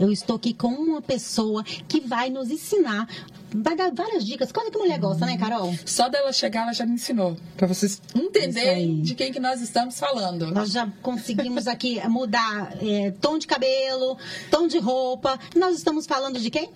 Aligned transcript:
Eu 0.00 0.10
estou 0.10 0.36
aqui 0.36 0.54
com 0.54 0.68
uma 0.68 1.02
pessoa 1.02 1.62
que 1.62 2.00
vai 2.00 2.30
nos 2.30 2.50
ensinar, 2.50 3.06
vai 3.54 3.76
dar 3.76 3.92
várias 3.92 4.24
dicas. 4.24 4.50
Coisa 4.50 4.70
que 4.70 4.78
mulher 4.78 4.98
gosta, 4.98 5.26
né, 5.26 5.36
Carol? 5.36 5.74
Só 5.84 6.08
dela 6.08 6.32
chegar, 6.32 6.62
ela 6.62 6.72
já 6.72 6.86
me 6.86 6.94
ensinou. 6.94 7.36
Para 7.58 7.66
vocês 7.66 8.00
entenderem 8.14 9.02
de 9.02 9.14
quem 9.14 9.30
que 9.30 9.38
nós 9.38 9.60
estamos 9.60 10.00
falando. 10.00 10.50
Nós 10.50 10.72
já 10.72 10.90
conseguimos 11.02 11.68
aqui 11.68 12.00
mudar 12.08 12.74
é, 12.82 13.10
tom 13.20 13.36
de 13.36 13.46
cabelo, 13.46 14.16
tom 14.50 14.66
de 14.66 14.78
roupa. 14.78 15.38
Nós 15.54 15.76
estamos 15.76 16.06
falando 16.06 16.40
de 16.40 16.48
quem? 16.48 16.70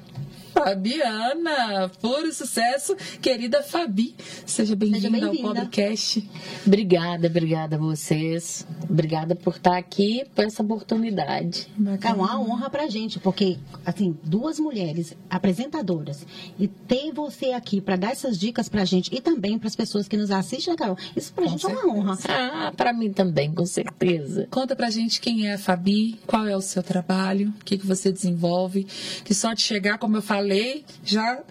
Fabiana, 0.57 1.91
puro 2.01 2.33
sucesso. 2.33 2.97
Querida 3.21 3.63
Fabi, 3.63 4.15
seja 4.47 4.75
bem-vinda 4.75 5.11
bem 5.11 5.23
ao 5.23 5.53
podcast. 5.53 6.27
Obrigada, 6.67 7.27
obrigada 7.27 7.77
a 7.77 7.79
vocês. 7.79 8.67
Obrigada 8.89 9.37
por 9.37 9.57
estar 9.57 9.77
aqui, 9.77 10.25
por 10.35 10.47
essa 10.47 10.63
oportunidade. 10.63 11.69
É 12.03 12.09
uma 12.15 12.41
honra 12.41 12.71
pra 12.71 12.89
gente, 12.89 13.19
porque, 13.19 13.59
assim, 13.85 14.17
duas 14.25 14.59
mulheres 14.59 15.15
apresentadoras 15.29 16.27
e 16.59 16.67
ter 16.67 17.13
você 17.13 17.53
aqui 17.53 17.83
para 17.83 17.97
dar 17.97 18.13
essas 18.13 18.39
dicas 18.39 18.67
pra 18.67 18.85
gente 18.87 19.15
e 19.15 19.21
também 19.21 19.59
para 19.59 19.69
as 19.69 19.77
pessoas 19.77 20.09
que 20.09 20.17
nos 20.17 20.31
assistem, 20.31 20.73
né, 20.73 20.79
Carol? 20.79 20.97
Isso 21.15 21.35
pra 21.35 21.45
com 21.45 21.51
gente 21.51 21.61
certeza. 21.67 21.83
é 21.83 21.85
uma 21.87 21.95
honra. 21.99 22.19
Ah, 22.29 22.73
pra 22.75 22.95
mim 22.95 23.13
também, 23.13 23.53
com 23.53 23.67
certeza. 23.67 24.49
Conta 24.51 24.75
pra 24.75 24.89
gente 24.89 25.21
quem 25.21 25.49
é 25.49 25.53
a 25.55 25.59
Fabi, 25.59 26.19
qual 26.27 26.47
é 26.47 26.57
o 26.57 26.63
seu 26.63 26.83
trabalho, 26.83 27.53
o 27.61 27.65
que, 27.65 27.77
que 27.77 27.87
você 27.87 28.11
desenvolve, 28.11 28.85
que 29.23 29.35
só 29.35 29.53
de 29.53 29.61
chegar, 29.61 29.99
como 29.99 30.17
eu 30.17 30.23
falei, 30.23 30.46
falei, 30.47 30.85
já 31.05 31.43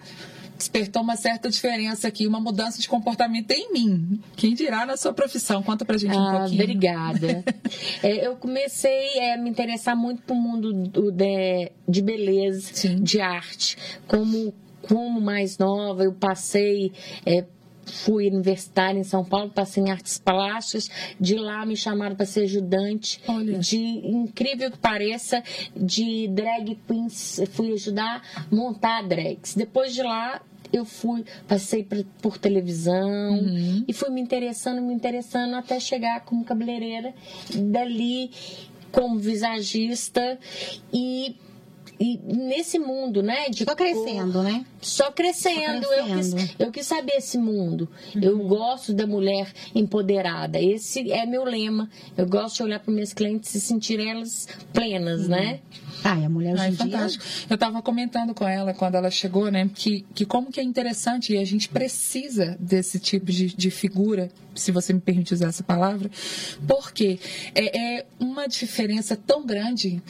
despertou 0.56 1.02
uma 1.02 1.16
certa 1.16 1.50
diferença 1.50 2.08
aqui, 2.08 2.26
uma 2.26 2.40
mudança 2.40 2.80
de 2.80 2.88
comportamento 2.88 3.50
em 3.50 3.72
mim. 3.72 4.20
Quem 4.36 4.54
dirá 4.54 4.86
na 4.86 4.96
sua 4.96 5.12
profissão? 5.12 5.62
Conta 5.62 5.84
pra 5.84 5.98
gente 5.98 6.16
ah, 6.16 6.20
um 6.20 6.38
pouquinho. 6.38 6.62
Obrigada. 6.62 7.44
é, 8.02 8.26
eu 8.26 8.36
comecei 8.36 9.32
a 9.32 9.36
me 9.36 9.50
interessar 9.50 9.94
muito 9.94 10.22
pro 10.22 10.34
mundo 10.34 10.72
do, 10.72 11.12
de, 11.12 11.70
de 11.86 12.02
beleza, 12.02 12.70
Sim. 12.72 13.02
de 13.02 13.20
arte. 13.20 13.76
Como, 14.06 14.54
como 14.88 15.20
mais 15.20 15.58
nova, 15.58 16.04
eu 16.04 16.14
passei 16.14 16.90
é, 17.26 17.44
fui 17.86 18.28
universitária 18.28 18.98
em 18.98 19.04
São 19.04 19.24
Paulo, 19.24 19.50
passei 19.50 19.82
em 19.82 19.90
artes 19.90 20.18
plásticas, 20.18 20.90
de 21.18 21.36
lá 21.36 21.64
me 21.64 21.76
chamaram 21.76 22.16
para 22.16 22.26
ser 22.26 22.42
ajudante 22.42 23.20
Olha. 23.26 23.58
de 23.58 23.78
incrível 23.78 24.70
que 24.70 24.78
pareça, 24.78 25.42
de 25.74 26.28
drag 26.28 26.78
queens, 26.86 27.40
fui 27.52 27.72
ajudar 27.72 28.22
a 28.34 28.54
montar 28.54 29.02
drags. 29.02 29.54
Depois 29.54 29.94
de 29.94 30.02
lá 30.02 30.42
eu 30.72 30.84
fui, 30.84 31.24
passei 31.46 31.84
por, 31.84 32.04
por 32.20 32.38
televisão 32.38 33.38
uhum. 33.38 33.84
e 33.86 33.92
fui 33.92 34.10
me 34.10 34.20
interessando, 34.20 34.82
me 34.82 34.92
interessando 34.92 35.54
até 35.54 35.78
chegar 35.78 36.24
como 36.24 36.44
cabeleireira, 36.44 37.14
dali 37.54 38.30
como 38.90 39.18
visagista 39.18 40.38
e 40.92 41.36
e 41.98 42.18
nesse 42.18 42.78
mundo, 42.78 43.22
né? 43.22 43.48
De 43.48 43.64
só 43.64 43.74
crescendo, 43.74 44.42
né? 44.42 44.66
Só 44.80 45.10
crescendo. 45.10 45.86
Só 45.86 45.88
crescendo. 45.88 46.12
Eu, 46.12 46.16
quis, 46.16 46.54
eu 46.58 46.72
quis 46.72 46.86
saber 46.86 47.14
esse 47.16 47.38
mundo. 47.38 47.88
Uhum. 48.14 48.22
Eu 48.22 48.38
gosto 48.38 48.92
da 48.92 49.06
mulher 49.06 49.50
empoderada. 49.74 50.60
Esse 50.60 51.10
é 51.10 51.24
meu 51.24 51.44
lema. 51.44 51.88
Eu 52.16 52.26
gosto 52.26 52.56
de 52.56 52.62
olhar 52.64 52.80
para 52.80 52.92
minhas 52.92 53.14
clientes 53.14 53.54
e 53.54 53.60
sentir 53.60 53.98
elas 53.98 54.46
plenas, 54.72 55.22
uhum. 55.22 55.28
né? 55.28 55.60
Ai, 56.06 56.24
a 56.24 56.28
mulher 56.28 56.54
hoje 56.54 56.76
fantástico. 56.76 57.24
Eu 57.50 57.54
estava 57.54 57.82
comentando 57.82 58.32
com 58.32 58.46
ela 58.46 58.72
quando 58.72 58.94
ela 58.94 59.10
chegou, 59.10 59.50
né? 59.50 59.68
Que, 59.74 60.04
que 60.14 60.24
como 60.24 60.52
que 60.52 60.60
é 60.60 60.62
interessante 60.62 61.32
e 61.32 61.38
a 61.38 61.44
gente 61.44 61.68
precisa 61.68 62.56
desse 62.60 63.00
tipo 63.00 63.26
de, 63.32 63.48
de 63.48 63.70
figura, 63.72 64.30
se 64.54 64.70
você 64.70 64.92
me 64.92 65.00
permite 65.00 65.34
usar 65.34 65.48
essa 65.48 65.64
palavra, 65.64 66.08
porque 66.64 67.18
é, 67.54 67.96
é 67.98 68.06
uma 68.20 68.46
diferença 68.46 69.16
tão 69.16 69.44
grande. 69.44 70.00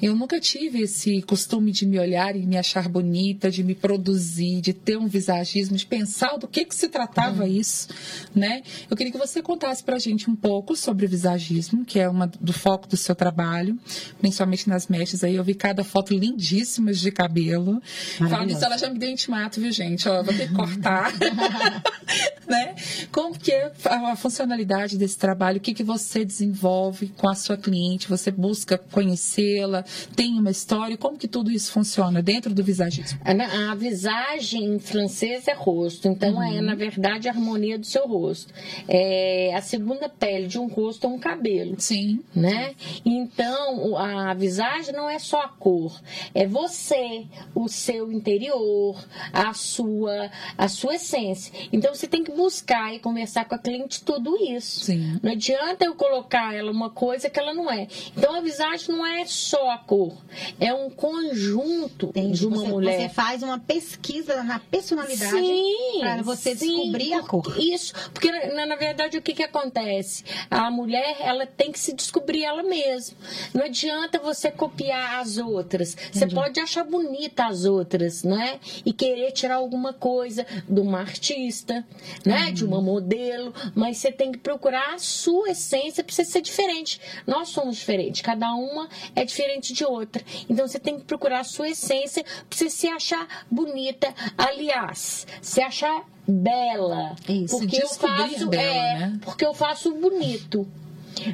Eu 0.00 0.16
nunca 0.16 0.40
tive 0.40 0.80
esse 0.80 1.22
costume 1.22 1.70
de 1.70 1.86
me 1.86 1.98
olhar 1.98 2.34
e 2.34 2.44
me 2.44 2.56
achar 2.56 2.88
bonita, 2.88 3.50
de 3.50 3.62
me 3.62 3.74
produzir, 3.74 4.60
de 4.60 4.72
ter 4.72 4.96
um 4.96 5.06
visagismo, 5.06 5.76
de 5.76 5.86
pensar 5.86 6.38
do 6.38 6.48
que 6.48 6.64
que 6.64 6.74
se 6.74 6.88
tratava 6.88 7.44
hum. 7.44 7.46
isso, 7.46 7.88
né? 8.34 8.62
Eu 8.90 8.96
queria 8.96 9.12
que 9.12 9.18
você 9.18 9.42
contasse 9.42 9.84
pra 9.84 9.98
gente 9.98 10.30
um 10.30 10.34
pouco 10.34 10.74
sobre 10.74 11.04
o 11.04 11.08
visagismo, 11.08 11.84
que 11.84 12.00
é 12.00 12.08
uma 12.08 12.26
do 12.26 12.52
foco 12.52 12.88
do 12.88 12.96
seu 12.96 13.14
trabalho, 13.14 13.78
principalmente 14.18 14.68
nas 14.68 14.88
mechas 14.88 15.22
aí 15.22 15.38
eu 15.42 15.44
vi 15.44 15.54
cada 15.54 15.82
foto 15.82 16.14
lindíssimas 16.14 17.00
de 17.00 17.10
cabelo. 17.10 17.82
Falando 18.16 18.50
isso, 18.50 18.64
ela 18.64 18.78
já 18.78 18.88
me 18.88 18.98
deu 18.98 19.10
intimato, 19.10 19.60
viu, 19.60 19.72
gente? 19.72 20.08
Ó, 20.08 20.22
vou 20.22 20.32
ter 20.32 20.48
que 20.48 20.54
cortar. 20.54 21.12
né? 22.48 22.74
Como 23.10 23.36
que 23.38 23.50
é 23.50 23.72
a 23.84 24.16
funcionalidade 24.16 24.96
desse 24.96 25.18
trabalho? 25.18 25.58
O 25.58 25.60
que, 25.60 25.74
que 25.74 25.82
você 25.82 26.24
desenvolve 26.24 27.08
com 27.16 27.28
a 27.28 27.34
sua 27.34 27.56
cliente? 27.56 28.08
Você 28.08 28.30
busca 28.30 28.78
conhecê-la? 28.78 29.84
Tem 30.14 30.38
uma 30.38 30.50
história? 30.50 30.96
Como 30.96 31.18
que 31.18 31.26
tudo 31.26 31.50
isso 31.50 31.72
funciona 31.72 32.22
dentro 32.22 32.54
do 32.54 32.62
visagismo? 32.62 33.18
A, 33.24 33.72
a 33.72 33.74
visagem 33.74 34.64
em 34.64 34.78
francês 34.78 35.48
é 35.48 35.54
rosto. 35.54 36.06
Então, 36.06 36.42
é, 36.42 36.50
uhum. 36.50 36.58
é, 36.58 36.60
na 36.60 36.74
verdade, 36.74 37.28
a 37.28 37.32
harmonia 37.32 37.78
do 37.78 37.86
seu 37.86 38.06
rosto. 38.06 38.52
É, 38.86 39.52
a 39.54 39.60
segunda 39.60 40.08
pele 40.08 40.46
de 40.46 40.58
um 40.58 40.68
rosto 40.68 41.06
é 41.06 41.10
um 41.10 41.18
cabelo. 41.18 41.74
Sim. 41.78 42.20
Né? 42.34 42.74
Então, 43.04 43.96
a 43.96 44.34
visagem 44.34 44.94
não 44.94 45.08
é 45.08 45.18
só 45.22 45.42
a 45.42 45.48
cor, 45.48 46.00
é 46.34 46.46
você, 46.46 47.26
o 47.54 47.68
seu 47.68 48.12
interior, 48.12 48.96
a 49.32 49.54
sua, 49.54 50.30
a 50.58 50.68
sua 50.68 50.96
essência. 50.96 51.52
Então 51.72 51.94
você 51.94 52.06
tem 52.06 52.24
que 52.24 52.32
buscar 52.32 52.94
e 52.94 52.98
conversar 52.98 53.44
com 53.44 53.54
a 53.54 53.58
cliente 53.58 54.02
tudo 54.02 54.36
isso. 54.36 54.84
Sim. 54.86 55.18
Não 55.22 55.32
adianta 55.32 55.84
eu 55.84 55.94
colocar 55.94 56.54
ela 56.54 56.70
uma 56.70 56.90
coisa 56.90 57.30
que 57.30 57.38
ela 57.38 57.54
não 57.54 57.70
é. 57.70 57.86
Então 58.16 58.34
a 58.34 58.40
visagem 58.40 58.94
não 58.94 59.06
é 59.06 59.24
só 59.26 59.70
a 59.70 59.78
cor, 59.78 60.16
é 60.60 60.74
um 60.74 60.90
conjunto 60.90 62.06
Entendi. 62.08 62.40
de 62.40 62.46
uma 62.46 62.58
você, 62.58 62.68
mulher. 62.68 63.00
Você 63.00 63.08
faz 63.08 63.42
uma 63.42 63.58
pesquisa 63.58 64.42
na 64.42 64.58
personalidade 64.58 65.52
para 66.00 66.22
você 66.22 66.56
sim, 66.56 66.76
descobrir 66.76 67.14
a 67.14 67.22
cor. 67.22 67.56
Isso, 67.58 67.94
porque 68.12 68.30
na, 68.30 68.66
na 68.66 68.76
verdade 68.76 69.16
o 69.16 69.22
que, 69.22 69.34
que 69.34 69.42
acontece? 69.42 70.24
A 70.50 70.70
mulher 70.70 71.16
ela 71.20 71.46
tem 71.46 71.70
que 71.70 71.78
se 71.78 71.92
descobrir 71.92 72.44
ela 72.44 72.62
mesma. 72.62 73.16
Não 73.54 73.64
adianta 73.64 74.18
você 74.18 74.50
copiar 74.50 75.11
as 75.20 75.38
outras. 75.38 75.94
Entendi. 75.94 76.18
Você 76.18 76.26
pode 76.28 76.60
achar 76.60 76.84
bonita 76.84 77.46
as 77.46 77.64
outras, 77.64 78.22
né? 78.22 78.60
E 78.84 78.92
querer 78.92 79.32
tirar 79.32 79.56
alguma 79.56 79.92
coisa 79.92 80.46
de 80.68 80.80
uma 80.80 81.00
artista, 81.00 81.84
né? 82.24 82.46
Uhum. 82.46 82.52
De 82.52 82.64
uma 82.64 82.80
modelo, 82.80 83.54
mas 83.74 83.98
você 83.98 84.10
tem 84.10 84.32
que 84.32 84.38
procurar 84.38 84.94
a 84.94 84.98
sua 84.98 85.50
essência 85.50 86.02
para 86.02 86.14
você 86.14 86.24
ser 86.24 86.40
diferente. 86.40 87.00
Nós 87.26 87.48
somos 87.48 87.76
diferentes, 87.76 88.22
cada 88.22 88.54
uma 88.54 88.88
é 89.14 89.24
diferente 89.24 89.72
de 89.72 89.84
outra. 89.84 90.22
Então 90.48 90.66
você 90.66 90.78
tem 90.78 90.98
que 90.98 91.04
procurar 91.04 91.40
a 91.40 91.44
sua 91.44 91.70
essência 91.70 92.24
para 92.24 92.58
você 92.58 92.70
se 92.70 92.88
achar 92.88 93.44
bonita. 93.50 94.14
Aliás, 94.36 95.26
se 95.40 95.60
achar 95.60 96.04
bela. 96.26 97.16
Isso, 97.28 97.58
porque 97.58 97.82
eu 97.82 97.88
faço, 97.88 98.48
bela, 98.48 98.62
é, 98.62 98.98
né? 98.98 99.20
porque 99.24 99.44
eu 99.44 99.54
faço 99.54 99.92
bonito. 99.94 100.66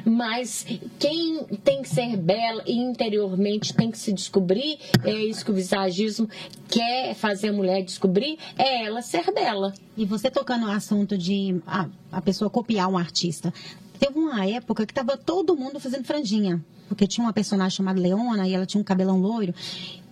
Mas 0.05 0.65
quem 0.97 1.43
tem 1.63 1.81
que 1.81 1.89
ser 1.89 2.17
bela 2.17 2.63
e 2.65 2.77
interiormente 2.77 3.73
tem 3.73 3.91
que 3.91 3.97
se 3.97 4.13
descobrir, 4.13 4.77
é 5.03 5.13
isso 5.13 5.43
que 5.43 5.51
o 5.51 5.53
visagismo 5.53 6.29
quer 6.67 7.13
fazer 7.15 7.49
a 7.49 7.53
mulher 7.53 7.83
descobrir, 7.83 8.37
é 8.57 8.85
ela 8.85 9.01
ser 9.01 9.31
bela. 9.31 9.73
E 9.97 10.05
você 10.05 10.29
tocando 10.29 10.65
no 10.65 10.71
assunto 10.71 11.17
de 11.17 11.61
a, 11.65 11.87
a 12.11 12.21
pessoa 12.21 12.49
copiar 12.49 12.87
um 12.87 12.97
artista. 12.97 13.53
Teve 13.99 14.17
uma 14.17 14.45
época 14.45 14.85
que 14.85 14.91
estava 14.91 15.17
todo 15.17 15.55
mundo 15.55 15.79
fazendo 15.79 16.05
franjinha. 16.05 16.63
Porque 16.87 17.05
tinha 17.05 17.23
uma 17.25 17.33
personagem 17.33 17.77
chamada 17.77 17.99
Leona 17.99 18.47
e 18.47 18.53
ela 18.53 18.65
tinha 18.65 18.81
um 18.81 18.83
cabelão 18.83 19.19
loiro. 19.19 19.53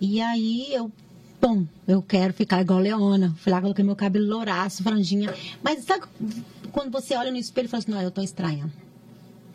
E 0.00 0.20
aí 0.20 0.72
eu 0.72 0.92
pum, 1.40 1.66
eu 1.86 2.02
quero 2.02 2.32
ficar 2.32 2.60
igual 2.60 2.78
Leona. 2.78 3.34
Fui 3.38 3.50
lá, 3.50 3.60
coloquei 3.60 3.84
meu 3.84 3.96
cabelo 3.96 4.28
louraço, 4.28 4.82
franjinha. 4.82 5.34
Mas 5.62 5.84
sabe 5.84 6.04
quando 6.70 6.90
você 6.90 7.16
olha 7.16 7.30
no 7.30 7.36
espelho 7.36 7.66
e 7.66 7.68
fala 7.68 7.82
assim, 7.82 7.90
não, 7.90 8.00
eu 8.00 8.10
tô 8.10 8.20
estranha 8.20 8.70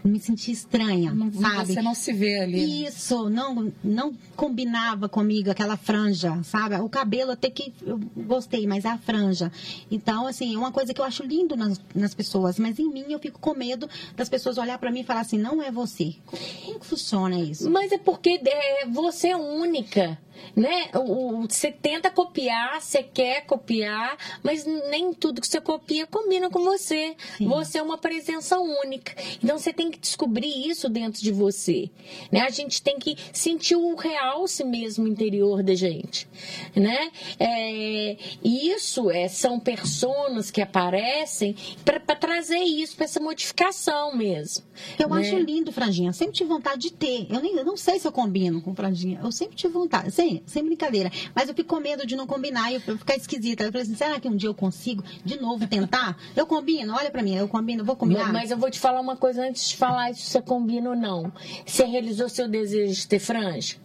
me 0.04 0.20
senti 0.20 0.52
estranha, 0.52 1.14
não, 1.14 1.32
sabe? 1.32 1.74
Você 1.74 1.82
não 1.82 1.96
se 1.96 2.12
vê 2.12 2.40
ali. 2.40 2.86
Isso, 2.86 3.30
não, 3.30 3.72
não 3.84 4.14
combinava 4.36 5.08
comigo 5.08 5.50
aquela 5.50 5.78
franja, 5.78 6.42
sabe? 6.44 6.76
O 6.76 6.90
cabelo 6.90 7.32
até 7.32 7.50
que 7.50 7.74
eu 7.86 8.00
gostei, 8.18 8.68
mas 8.68 8.86
a 8.86 8.98
franja. 8.98 9.52
Então, 9.90 10.28
assim, 10.28 10.56
é 10.56 10.58
uma 10.58 10.72
coisa 10.72 10.94
que 10.94 11.00
eu 11.00 11.06
acho 11.06 11.24
lindo 11.24 11.56
nas, 11.56 11.80
nas 11.96 12.14
pessoas, 12.14 12.60
mas 12.60 12.80
em 12.80 12.92
mim 12.92 13.06
eu 13.10 13.20
fico 13.20 13.40
com 13.40 13.54
medo 13.54 13.90
das 14.16 14.30
pessoas 14.30 14.58
olhar 14.58 14.78
para 14.78 14.92
mim 14.92 15.02
e 15.02 15.04
falar 15.04 15.22
assim, 15.22 15.38
não 15.38 15.62
é 15.62 15.72
você. 15.72 16.16
Como, 16.26 16.42
como 16.66 16.84
funciona 16.84 17.40
isso? 17.40 17.70
Mas 17.70 17.92
é 17.92 17.98
porque 17.98 18.42
é, 18.46 18.86
você 18.88 19.30
é 19.30 19.38
única. 19.38 20.18
Né? 20.56 20.90
O, 20.96 21.48
você 21.48 21.72
tenta 21.72 22.10
copiar, 22.10 22.82
você 22.82 23.04
quer 23.04 23.46
copiar, 23.46 24.18
mas 24.44 24.66
nem 24.66 25.14
tudo 25.14 25.42
que 25.42 25.48
você 25.48 25.60
copia 25.62 26.06
combina 26.08 26.50
com 26.50 26.64
você. 26.64 27.16
Sim. 27.38 27.48
Você 27.48 27.78
é 27.80 27.82
uma 27.82 27.98
presença 27.98 28.60
única. 28.60 29.16
Então 29.44 29.58
você 29.58 29.74
tem 29.74 29.90
que 29.90 30.00
descobrir 30.00 30.70
isso 30.70 30.90
dentro 30.90 31.22
de 31.22 31.32
você. 31.32 31.90
Né? 32.32 32.42
A 32.42 32.50
gente 32.50 32.82
tem 32.82 33.00
que 33.00 33.18
sentir 33.32 33.76
o 33.76 33.96
realce 33.96 34.64
mesmo 34.64 35.08
interior 35.08 35.64
da 35.64 35.76
gente. 35.76 36.28
Né? 36.76 37.12
É, 37.40 38.18
isso 38.44 39.10
é, 39.10 39.28
são 39.28 39.60
personas 39.60 40.52
que 40.52 40.62
aparecem 40.62 41.56
para 41.84 42.00
trazer 42.16 42.60
isso, 42.60 42.96
para 42.96 43.06
essa 43.06 43.20
modificação 43.20 44.16
mesmo. 44.16 44.64
Eu 45.00 45.10
né? 45.10 45.22
acho 45.22 45.38
lindo, 45.38 45.72
Franjinha. 45.72 46.14
Sempre 46.14 46.36
tive 46.36 46.50
vontade 46.50 46.82
de 46.82 46.94
ter. 46.94 47.28
Eu 47.30 47.42
nem 47.42 47.56
eu 47.56 47.66
não 47.66 47.78
sei 47.78 48.00
se 48.00 48.08
eu 48.08 48.12
combino 48.12 48.62
com 48.62 48.76
Franjinha. 48.76 49.20
Eu 49.24 49.32
sempre 49.32 49.56
tive 49.56 49.74
vontade. 49.74 50.12
Sem, 50.24 50.42
sem 50.46 50.64
brincadeira. 50.64 51.12
Mas 51.36 51.50
eu 51.50 51.54
fico 51.54 51.76
com 51.76 51.82
medo 51.82 52.08
de 52.08 52.16
não 52.16 52.26
combinar 52.26 52.72
e 52.72 52.76
eu 52.76 52.98
ficar 52.98 53.16
esquisita. 53.16 53.64
Eu 53.64 53.72
falei 53.72 53.84
assim, 53.84 53.96
será 53.96 54.20
que 54.22 54.28
um 54.30 54.36
dia 54.38 54.48
eu 54.48 54.54
consigo 54.54 55.04
de 55.24 55.40
novo 55.40 55.68
tentar? 55.68 56.18
Eu 56.34 56.48
combino, 56.48 56.94
olha 56.96 57.12
para 57.12 57.22
mim, 57.22 57.36
eu 57.36 57.48
combino, 57.48 57.84
vou 57.84 57.96
combinar. 57.96 58.32
Mas 58.32 58.50
eu 58.50 58.58
vou 58.58 58.72
te 58.72 58.80
falar 58.80 59.02
uma 59.02 59.18
coisa 59.18 59.46
antes 59.46 59.68
de 59.68 59.76
falar 59.76 60.16
se 60.16 60.22
você 60.22 60.42
combina 60.42 60.92
ou 60.92 60.96
não. 60.96 61.32
Você 61.66 61.84
realizou 61.84 62.30
seu 62.30 62.48
desejo 62.48 62.94
de 62.94 63.08
ter 63.08 63.20
franja? 63.20 63.76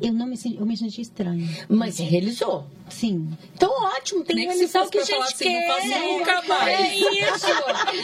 Eu 0.00 0.12
não 0.12 0.26
me, 0.26 0.36
eu 0.58 0.64
me 0.64 0.76
senti 0.76 1.02
estranha. 1.02 1.46
Mas 1.68 1.96
você 1.96 2.02
realizou? 2.02 2.66
Sim. 2.92 3.28
Então, 3.54 3.70
ótimo, 3.70 4.24
tem 4.24 4.36
Nem 4.36 4.48
que 4.48 4.68
que 4.68 4.98
a 4.98 5.04
gente 5.04 5.12
assim, 5.22 5.44
quer. 5.44 5.88
Não 5.88 6.18
nunca 6.18 6.42
mais. 6.42 6.80
É 6.80 6.94
isso. 6.96 7.46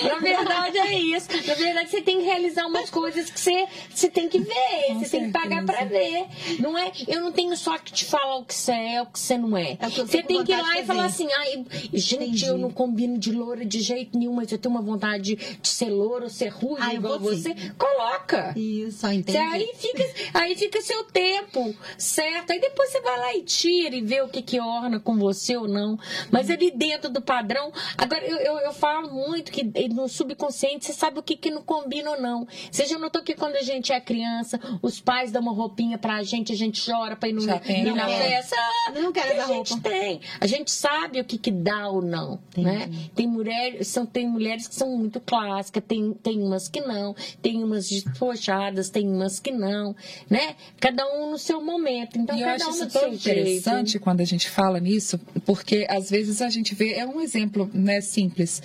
Na 0.09 0.19
verdade, 0.19 0.79
é 0.79 0.99
isso. 0.99 1.29
Na 1.47 1.55
verdade, 1.55 1.91
você 1.91 2.01
tem 2.01 2.19
que 2.19 2.25
realizar 2.25 2.67
umas 2.67 2.91
coisas 2.91 3.31
que 3.31 3.39
você, 3.39 3.67
você 3.95 4.09
tem 4.09 4.29
que 4.29 4.39
ver, 4.39 4.55
Com 4.89 4.99
você 4.99 5.07
certeza. 5.07 5.11
tem 5.11 5.27
que 5.27 5.33
pagar 5.33 5.65
pra 5.65 5.85
ver. 5.85 6.27
Não 6.59 6.77
é, 6.77 6.91
eu 7.07 7.21
não 7.21 7.33
tenho 7.33 7.57
só 7.57 7.77
que 7.79 7.93
te 7.93 8.05
falar 8.05 8.37
o 8.37 8.45
que 8.45 8.55
você 8.55 8.73
é, 8.73 9.03
o 9.03 9.07
que 9.07 9.19
você 9.19 9.37
não 9.37 9.57
é. 9.57 9.77
é 9.81 9.89
você 9.89 10.23
tem 10.23 10.45
que 10.45 10.53
ir 10.53 10.61
lá 10.61 10.79
e 10.79 10.85
falar 10.85 11.05
assim, 11.05 11.29
ai, 11.37 11.65
gente, 11.93 12.25
Entendi. 12.25 12.47
eu 12.47 12.59
não 12.59 12.71
combino 12.71 13.19
de 13.19 13.31
loura 13.31 13.65
de 13.65 13.81
jeito 13.81 14.19
nenhum, 14.19 14.33
mas 14.33 14.51
eu 14.51 14.59
tenho 14.59 14.75
uma 14.75 14.83
vontade 14.83 15.37
de 15.61 15.69
ser 15.69 15.91
loura 15.91 16.25
ou 16.25 16.31
ser 16.31 16.49
ruim 16.49 16.79
ah, 16.81 16.95
igual 16.95 17.19
você. 17.19 17.55
Coloca. 17.77 18.53
Isso, 18.57 19.07
entendi. 19.07 19.39
Aí 19.39 19.71
fica, 19.77 20.05
aí 20.35 20.57
fica 20.57 20.81
seu 20.81 21.05
tempo, 21.05 21.75
certo? 21.97 22.53
Aí 22.53 22.61
depois 22.61 22.91
você 22.91 23.01
vai 23.01 23.19
lá 23.19 23.35
e 23.35 23.43
tira 23.43 23.95
e 23.95 24.01
vê 24.01 24.23
o 24.23 24.29
que 24.29 24.43
que 24.43 24.59
orna 24.79 25.01
com 25.01 25.17
você 25.17 25.57
ou 25.57 25.69
não. 25.69 25.99
Mas 26.31 26.51
ali 26.51 26.71
dentro 26.71 27.11
do 27.11 27.21
padrão. 27.21 27.73
Agora, 27.97 28.25
eu, 28.25 28.37
eu, 28.37 28.59
eu 28.59 28.73
falo 28.73 29.13
muito 29.13 29.51
que 29.51 29.65
no 29.89 30.09
subconsciente 30.09 30.87
você 30.87 30.93
sabe 30.93 31.19
o 31.19 31.23
que, 31.23 31.37
que 31.37 31.51
não 31.51 31.63
combina 31.63 32.11
ou 32.11 32.21
não. 32.21 32.47
Você 32.71 32.87
já 32.87 32.99
notou 32.99 33.23
que 33.23 33.35
quando 33.35 33.57
a 33.57 33.63
gente 33.63 33.93
é 33.93 34.01
criança, 34.01 34.61
os 34.83 35.01
pais 35.01 35.31
dão 35.31 35.43
uma 35.43 35.53
roupinha 35.53 35.99
pra 35.99 36.23
gente, 36.23 36.53
a 36.53 36.57
gente 36.57 36.85
chora 36.85 37.17
pra 37.17 37.29
ir, 37.29 37.33
no, 37.33 37.43
ir 37.43 37.95
na 37.95 38.09
festa. 38.09 38.57
Ah, 38.59 38.93
não 38.93 39.13
quero 39.13 39.37
dar 39.37 39.45
a 39.45 39.47
gente 39.47 39.73
roupa. 39.73 39.89
tem. 39.89 40.21
A 40.41 40.47
gente 40.47 40.71
sabe 40.71 41.21
o 41.21 41.25
que, 41.25 41.39
que 41.39 41.51
dá 41.51 41.89
ou 41.89 42.03
não. 42.03 42.39
Né? 42.57 42.91
Tem, 43.15 43.27
mulheres, 43.27 43.89
são, 43.89 44.05
tem 44.05 44.27
mulheres 44.29 44.69
que 44.69 44.75
são 44.75 44.97
muito 44.97 45.21
clássicas, 45.21 45.83
tem, 45.87 46.13
tem 46.13 46.43
umas 46.43 46.69
que 46.69 46.81
não, 46.81 47.15
tem 47.41 47.63
umas 47.63 47.89
despojadas, 47.89 48.91
tem 48.91 49.09
umas 49.09 49.41
que 49.41 49.51
não. 49.51 49.95
Né? 50.29 50.57
Cada 50.81 51.07
um 51.15 51.31
no 51.31 51.39
seu 51.39 51.63
momento. 51.63 52.19
Então, 52.19 52.37
e 52.37 52.41
cada 52.41 52.51
eu 52.51 52.57
acho 52.57 52.69
um 52.69 52.87
isso 52.87 52.99
tão 52.99 53.13
interessante 53.13 53.93
jeito. 53.93 54.03
quando 54.03 54.21
a 54.21 54.25
gente 54.25 54.49
fala 54.49 54.68
nisso, 54.77 55.19
porque 55.47 55.87
às 55.89 56.11
vezes 56.11 56.43
a 56.43 56.51
gente 56.51 56.75
vê, 56.75 56.93
é 56.93 57.07
um 57.07 57.21
exemplo 57.21 57.71
né, 57.73 58.01
simples. 58.01 58.63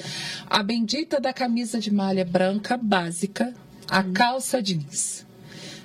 A 0.50 0.62
bendita 0.62 1.20
da 1.20 1.32
camisa 1.32 1.80
de 1.80 1.92
malha 1.92 2.26
branca 2.26 2.76
básica, 2.76 3.54
a 3.88 4.02
hum. 4.02 4.14
calça 4.14 4.62
jeans. 4.62 5.26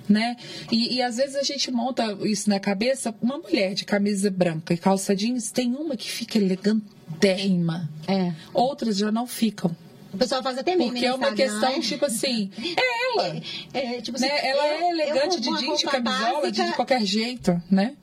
Né? 0.08 0.36
E, 0.72 0.96
e, 0.96 1.02
às 1.02 1.18
vezes 1.18 1.36
a 1.36 1.42
gente 1.42 1.70
monta 1.70 2.16
isso 2.22 2.48
na 2.48 2.58
cabeça, 2.58 3.14
uma 3.20 3.36
mulher 3.36 3.74
de 3.74 3.84
camisa 3.84 4.30
branca 4.30 4.72
e 4.72 4.78
calça 4.78 5.14
jeans, 5.14 5.50
tem 5.50 5.74
uma 5.74 5.98
que 5.98 6.10
fica 6.10 6.38
elegantérrima. 6.38 7.90
É. 8.08 8.32
Outras 8.54 8.96
já 8.96 9.12
não 9.12 9.26
ficam. 9.26 9.76
O 10.12 10.16
pessoal 10.16 10.42
faz 10.42 10.56
até 10.56 10.74
meme 10.74 10.92
Porque 10.92 11.06
é 11.06 11.14
uma 11.14 11.32
questão, 11.32 11.80
tipo 11.80 12.06
assim, 12.06 12.50
é 12.58 13.12
ela. 13.12 13.42
É, 13.74 13.96
é, 13.96 14.00
tipo 14.00 14.16
assim, 14.16 14.26
né? 14.26 14.48
Ela 14.48 14.66
é 14.66 14.90
elegante 14.90 15.40
de 15.40 15.58
jeans, 15.58 15.78
de 15.78 15.84
camisola, 15.84 16.40
básica... 16.40 16.64
de 16.64 16.72
qualquer 16.72 17.04
jeito, 17.04 17.62
né? 17.70 17.94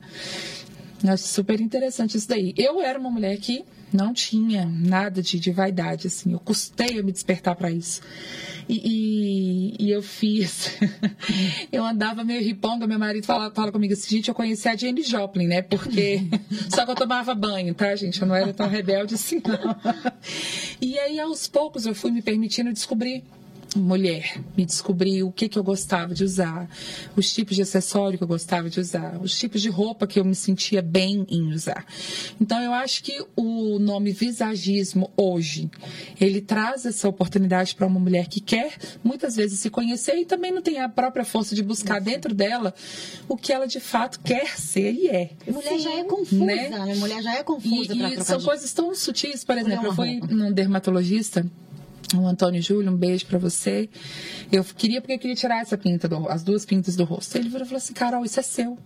Acho 1.04 1.24
super 1.24 1.60
interessante 1.60 2.16
isso 2.16 2.28
daí. 2.28 2.54
Eu 2.56 2.80
era 2.80 2.98
uma 2.98 3.10
mulher 3.10 3.36
que 3.38 3.64
não 3.92 4.12
tinha 4.12 4.66
nada 4.66 5.22
de, 5.22 5.38
de 5.38 5.50
vaidade, 5.50 6.06
assim. 6.06 6.32
Eu 6.32 6.40
custei 6.40 6.98
a 6.98 7.02
me 7.02 7.12
despertar 7.12 7.54
para 7.54 7.70
isso. 7.70 8.00
E, 8.68 8.80
e, 9.78 9.86
e, 9.86 9.90
eu 9.90 10.02
fiz. 10.02 10.76
eu 11.70 11.84
andava 11.84 12.24
meio 12.24 12.42
riponga, 12.42 12.86
meu 12.86 12.98
marido 12.98 13.24
fala, 13.24 13.50
fala 13.50 13.70
comigo 13.70 13.92
assim, 13.92 14.16
gente, 14.16 14.28
eu 14.28 14.34
conheci 14.34 14.68
a 14.68 14.74
Jane 14.74 15.02
Joplin, 15.02 15.46
né? 15.46 15.62
Porque. 15.62 16.22
Só 16.68 16.84
que 16.84 16.90
eu 16.90 16.96
tomava 16.96 17.34
banho, 17.34 17.74
tá, 17.74 17.94
gente? 17.94 18.20
Eu 18.20 18.26
não 18.26 18.34
era 18.34 18.52
tão 18.52 18.68
rebelde 18.68 19.14
assim, 19.14 19.40
não. 19.46 20.12
e 20.80 20.98
aí, 20.98 21.20
aos 21.20 21.46
poucos, 21.46 21.86
eu 21.86 21.94
fui 21.94 22.10
me 22.10 22.22
permitindo 22.22 22.72
descobrir 22.72 23.22
mulher, 23.76 24.40
me 24.56 24.64
descobri 24.64 25.22
o 25.22 25.30
que, 25.30 25.48
que 25.48 25.58
eu 25.58 25.64
gostava 25.64 26.14
de 26.14 26.24
usar, 26.24 26.68
os 27.16 27.32
tipos 27.32 27.56
de 27.56 27.62
acessório 27.62 28.18
que 28.18 28.24
eu 28.24 28.28
gostava 28.28 28.68
de 28.68 28.80
usar, 28.80 29.18
os 29.20 29.38
tipos 29.38 29.60
de 29.60 29.68
roupa 29.68 30.06
que 30.06 30.18
eu 30.18 30.24
me 30.24 30.34
sentia 30.34 30.82
bem 30.82 31.26
em 31.28 31.52
usar. 31.52 31.84
Então, 32.40 32.60
eu 32.60 32.72
acho 32.72 33.02
que 33.02 33.24
o 33.36 33.78
nome 33.78 34.12
visagismo 34.12 35.10
hoje, 35.16 35.70
ele 36.20 36.40
traz 36.40 36.86
essa 36.86 37.08
oportunidade 37.08 37.74
para 37.74 37.86
uma 37.86 38.00
mulher 38.00 38.26
que 38.28 38.40
quer 38.40 38.74
muitas 39.02 39.36
vezes 39.36 39.58
se 39.58 39.70
conhecer 39.70 40.16
e 40.16 40.24
também 40.24 40.52
não 40.52 40.62
tem 40.62 40.80
a 40.80 40.88
própria 40.88 41.24
força 41.24 41.54
de 41.54 41.62
buscar 41.62 42.00
dentro 42.00 42.34
dela 42.34 42.74
o 43.28 43.36
que 43.36 43.52
ela 43.52 43.66
de 43.66 43.80
fato 43.80 44.20
quer 44.20 44.58
ser 44.58 44.92
e 44.92 45.08
é. 45.08 45.30
Mulher 45.46 45.68
Sim, 45.70 45.78
já 45.78 45.94
é 45.94 46.04
confusa, 46.04 46.44
né? 46.44 46.68
né? 46.68 46.92
A 46.92 46.96
mulher 46.96 47.22
já 47.22 47.34
é 47.34 47.42
confusa. 47.42 47.94
E, 47.94 48.14
e 48.14 48.24
são 48.24 48.40
coisas 48.40 48.72
tão 48.72 48.94
sutis, 48.94 49.44
por 49.44 49.56
exemplo, 49.58 49.86
eu 49.86 49.94
fui 49.94 50.20
num 50.20 50.52
dermatologista 50.52 51.46
o 52.14 52.26
Antônio 52.26 52.62
Júlio, 52.62 52.90
um 52.90 52.96
beijo 52.96 53.26
para 53.26 53.38
você. 53.38 53.88
Eu 54.52 54.62
queria, 54.64 55.00
porque 55.00 55.14
eu 55.14 55.18
queria 55.18 55.36
tirar 55.36 55.60
essa 55.60 55.76
pinta, 55.76 56.08
do, 56.08 56.28
as 56.28 56.42
duas 56.42 56.64
pintas 56.64 56.94
do 56.94 57.04
rosto. 57.04 57.36
Ele 57.36 57.48
virou 57.48 57.64
e 57.64 57.68
falou 57.68 57.78
assim, 57.78 57.92
Carol, 57.92 58.24
isso 58.24 58.38
é 58.38 58.42
seu. 58.42 58.78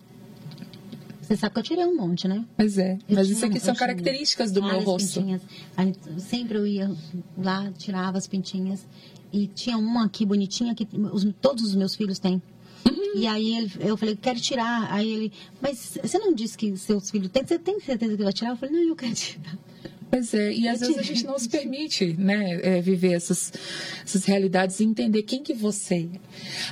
Você 1.21 1.37
sabe 1.37 1.55
que 1.55 1.61
eu 1.61 1.65
tirei 1.65 1.85
um 1.85 1.97
monte, 1.97 2.27
né? 2.27 2.45
Pois 2.57 2.77
é. 2.77 2.99
Eu 3.09 3.17
mas 3.17 3.31
isso 3.31 3.45
aqui 3.47 3.61
são 3.61 3.75
características 3.75 4.51
do 4.51 4.63
meu 4.63 4.81
rosto. 4.81 5.21
Pintinhas. 5.21 5.43
sempre 6.19 6.59
eu 6.59 6.67
ia 6.67 6.91
lá, 7.39 7.71
tirava 7.79 8.19
as 8.19 8.27
pintinhas. 8.27 8.85
E 9.33 9.47
tinha 9.47 9.79
uma 9.79 10.07
aqui 10.07 10.27
bonitinha 10.27 10.75
que 10.75 10.89
os, 11.13 11.25
todos 11.41 11.63
os 11.63 11.77
meus 11.77 11.95
filhos 11.95 12.19
têm. 12.19 12.43
Uhum. 12.85 13.13
E 13.15 13.29
aí 13.29 13.57
ele, 13.57 13.73
eu 13.79 13.97
falei, 13.97 14.17
quero 14.17 14.41
tirar. 14.41 14.93
Aí 14.93 15.09
ele, 15.09 15.33
mas 15.61 15.97
você 16.03 16.19
não 16.19 16.35
disse 16.35 16.59
que 16.59 16.77
seus 16.77 17.09
filhos 17.11 17.31
têm? 17.31 17.47
Você 17.47 17.61
tem 17.61 17.79
certeza 17.79 18.17
que 18.17 18.25
vai 18.25 18.33
tirar? 18.33 18.51
Eu 18.51 18.57
falei, 18.57 18.75
não, 18.75 18.89
eu 18.89 18.97
quero 18.97 19.15
tirar. 19.15 19.57
Pois 20.11 20.35
é, 20.35 20.53
e 20.53 20.69
às 20.69 20.81
vezes 20.81 20.99
a 20.99 21.03
gente 21.03 21.25
não 21.25 21.39
se 21.39 21.49
permite 21.49 22.15
né, 22.19 22.61
é, 22.63 22.81
viver 22.81 23.13
essas, 23.13 23.53
essas 24.05 24.25
realidades 24.25 24.81
e 24.81 24.85
entender 24.85 25.23
quem 25.23 25.43
que 25.43 25.55
você 25.55 26.09
é. 26.15 26.21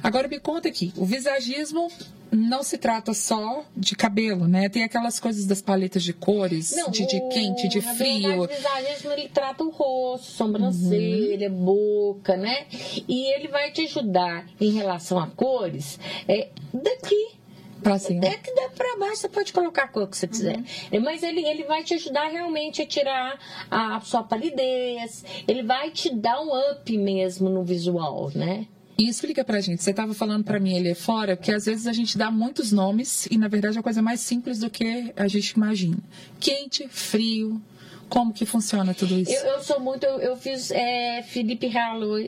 Agora 0.03 0.27
me 0.27 0.41
conta 0.41 0.69
aqui, 0.69 0.93
o 0.97 1.05
visagismo 1.05 1.89
não 2.31 2.63
se 2.63 2.77
trata 2.77 3.15
só 3.15 3.65
de 3.77 3.95
cabelo, 3.97 4.47
né? 4.47 4.69
Tem 4.69 4.85
aquelas 4.85 5.19
coisas 5.19 5.47
das 5.47 5.63
paletas 5.63 6.03
de 6.03 6.13
cores, 6.13 6.75
não, 6.77 6.91
de, 6.91 7.07
de, 7.07 7.21
quente, 7.29 7.69
de 7.69 7.81
frio. 7.81 8.43
o 8.43 8.47
visagismo 8.47 9.13
ele 9.13 9.29
trata 9.29 9.65
o 9.65 9.71
rosto, 9.71 10.27
sobrancelha, 10.33 11.51
uhum. 11.51 11.65
boca, 11.65 12.37
né? 12.37 12.67
E 13.07 13.35
ele 13.35 13.49
vai 13.49 13.71
te 13.71 13.83
ajudar 13.83 14.47
em 14.61 14.73
relação 14.73 15.19
a 15.19 15.27
cores 15.29 15.99
é, 16.27 16.49
daqui 16.73 17.38
Pra 17.83 17.99
cima. 17.99 18.25
É 18.25 18.37
que 18.37 18.55
dá 18.55 18.69
pra 18.71 18.97
baixo, 18.99 19.17
você 19.17 19.29
pode 19.29 19.53
colocar 19.53 19.85
a 19.85 19.89
cor 19.89 20.09
que 20.09 20.17
você 20.17 20.27
quiser. 20.27 20.57
Uhum. 20.57 21.01
Mas 21.03 21.23
ele, 21.23 21.45
ele 21.45 21.65
vai 21.65 21.85
te 21.85 21.95
ajudar 21.95 22.29
realmente 22.29 22.83
a 22.83 22.87
tirar 22.87 23.39
a 23.71 24.01
sua 24.01 24.23
palidez. 24.23 25.25
Ele 25.47 25.63
vai 25.63 25.91
te 25.91 26.15
dar 26.15 26.41
um 26.41 26.51
up 26.73 26.99
mesmo 26.99 27.49
no 27.49 27.63
visual, 27.63 28.31
né? 28.35 28.67
E 28.99 29.09
explica 29.09 29.45
pra 29.45 29.61
gente, 29.61 29.81
você 29.81 29.93
estava 29.93 30.13
falando 30.13 30.43
para 30.43 30.59
mim 30.59 30.77
ali 30.77 30.93
fora 30.93 31.37
que 31.37 31.53
às 31.53 31.67
vezes 31.67 31.87
a 31.87 31.93
gente 31.93 32.19
dá 32.19 32.33
muitos 32.33 32.73
nomes 32.73 33.27
e 33.31 33.39
na 33.39 33.47
verdade 33.47 33.77
é 33.77 33.81
a 33.81 33.83
coisa 33.83 34.03
mais 34.03 34.19
simples 34.19 34.59
do 34.59 34.69
que 34.69 35.13
a 35.15 35.29
gente 35.29 35.51
imagina. 35.51 35.99
Quente, 36.41 36.89
frio, 36.89 37.63
como 38.09 38.33
que 38.33 38.47
funciona 38.47 38.95
tudo 38.95 39.19
isso? 39.19 39.33
Eu, 39.33 39.55
eu 39.55 39.61
sou 39.63 39.81
muito. 39.81 40.05
Eu, 40.05 40.19
eu 40.21 40.37
fiz 40.37 40.71
é, 40.71 41.23
Felipe 41.23 41.77
Halo 41.77 42.19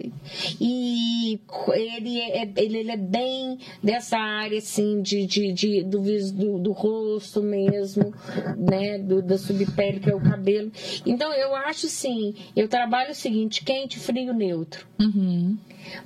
e 0.60 1.40
ele 1.74 2.20
é, 2.20 2.42
ele, 2.56 2.78
ele 2.78 2.90
é 2.90 2.96
bem 2.96 3.58
dessa 3.82 4.18
área 4.18 4.58
assim 4.58 5.00
de, 5.02 5.26
de, 5.26 5.52
de 5.52 5.82
do, 5.82 6.00
do, 6.32 6.58
do, 6.58 6.72
rosto 6.72 7.42
mesmo, 7.42 8.14
né, 8.56 8.98
do, 8.98 9.22
da 9.22 9.38
subpele 9.38 10.00
que 10.00 10.10
é 10.10 10.14
o 10.14 10.20
cabelo. 10.20 10.70
Então 11.06 11.32
eu 11.32 11.54
acho 11.54 11.86
assim, 11.86 12.34
eu 12.54 12.68
trabalho 12.68 13.12
o 13.12 13.14
seguinte: 13.14 13.64
quente, 13.64 13.98
frio, 13.98 14.32
neutro. 14.32 14.86
Uhum. 15.00 15.56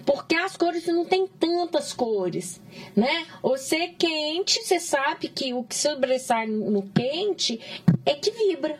Porque 0.06 0.34
as 0.34 0.56
cores 0.56 0.86
não 0.86 1.04
tem 1.04 1.26
tantas 1.26 1.92
cores, 1.92 2.60
né? 2.94 3.26
Você 3.42 3.76
é 3.76 3.88
quente, 3.88 4.62
você 4.62 4.78
sabe 4.78 5.28
que 5.28 5.52
o 5.52 5.64
que 5.64 5.74
sobressai 5.74 6.46
no 6.46 6.82
quente 6.82 7.60
é 8.06 8.14
que 8.14 8.30
vibra. 8.30 8.78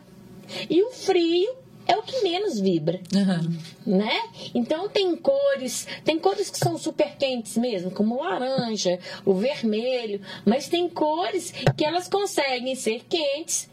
E 0.69 0.83
o 0.83 0.91
frio 0.91 1.55
é 1.87 1.97
o 1.97 2.03
que 2.03 2.23
menos 2.23 2.59
vibra, 2.59 3.01
uhum. 3.15 3.59
né? 3.87 4.23
Então 4.55 4.89
tem 4.89 5.15
cores, 5.17 5.87
tem 6.05 6.19
cores 6.19 6.49
que 6.51 6.59
são 6.59 6.79
super 6.79 7.17
quentes 7.17 7.57
mesmo, 7.57 7.91
como 7.91 8.17
o 8.17 8.23
laranja, 8.23 8.99
o 9.25 9.35
vermelho, 9.35 10.21
mas 10.45 10.69
tem 10.69 10.89
cores 10.89 11.53
que 11.77 11.85
elas 11.85 12.09
conseguem 12.09 12.75
ser 12.75 13.05
quentes 13.09 13.69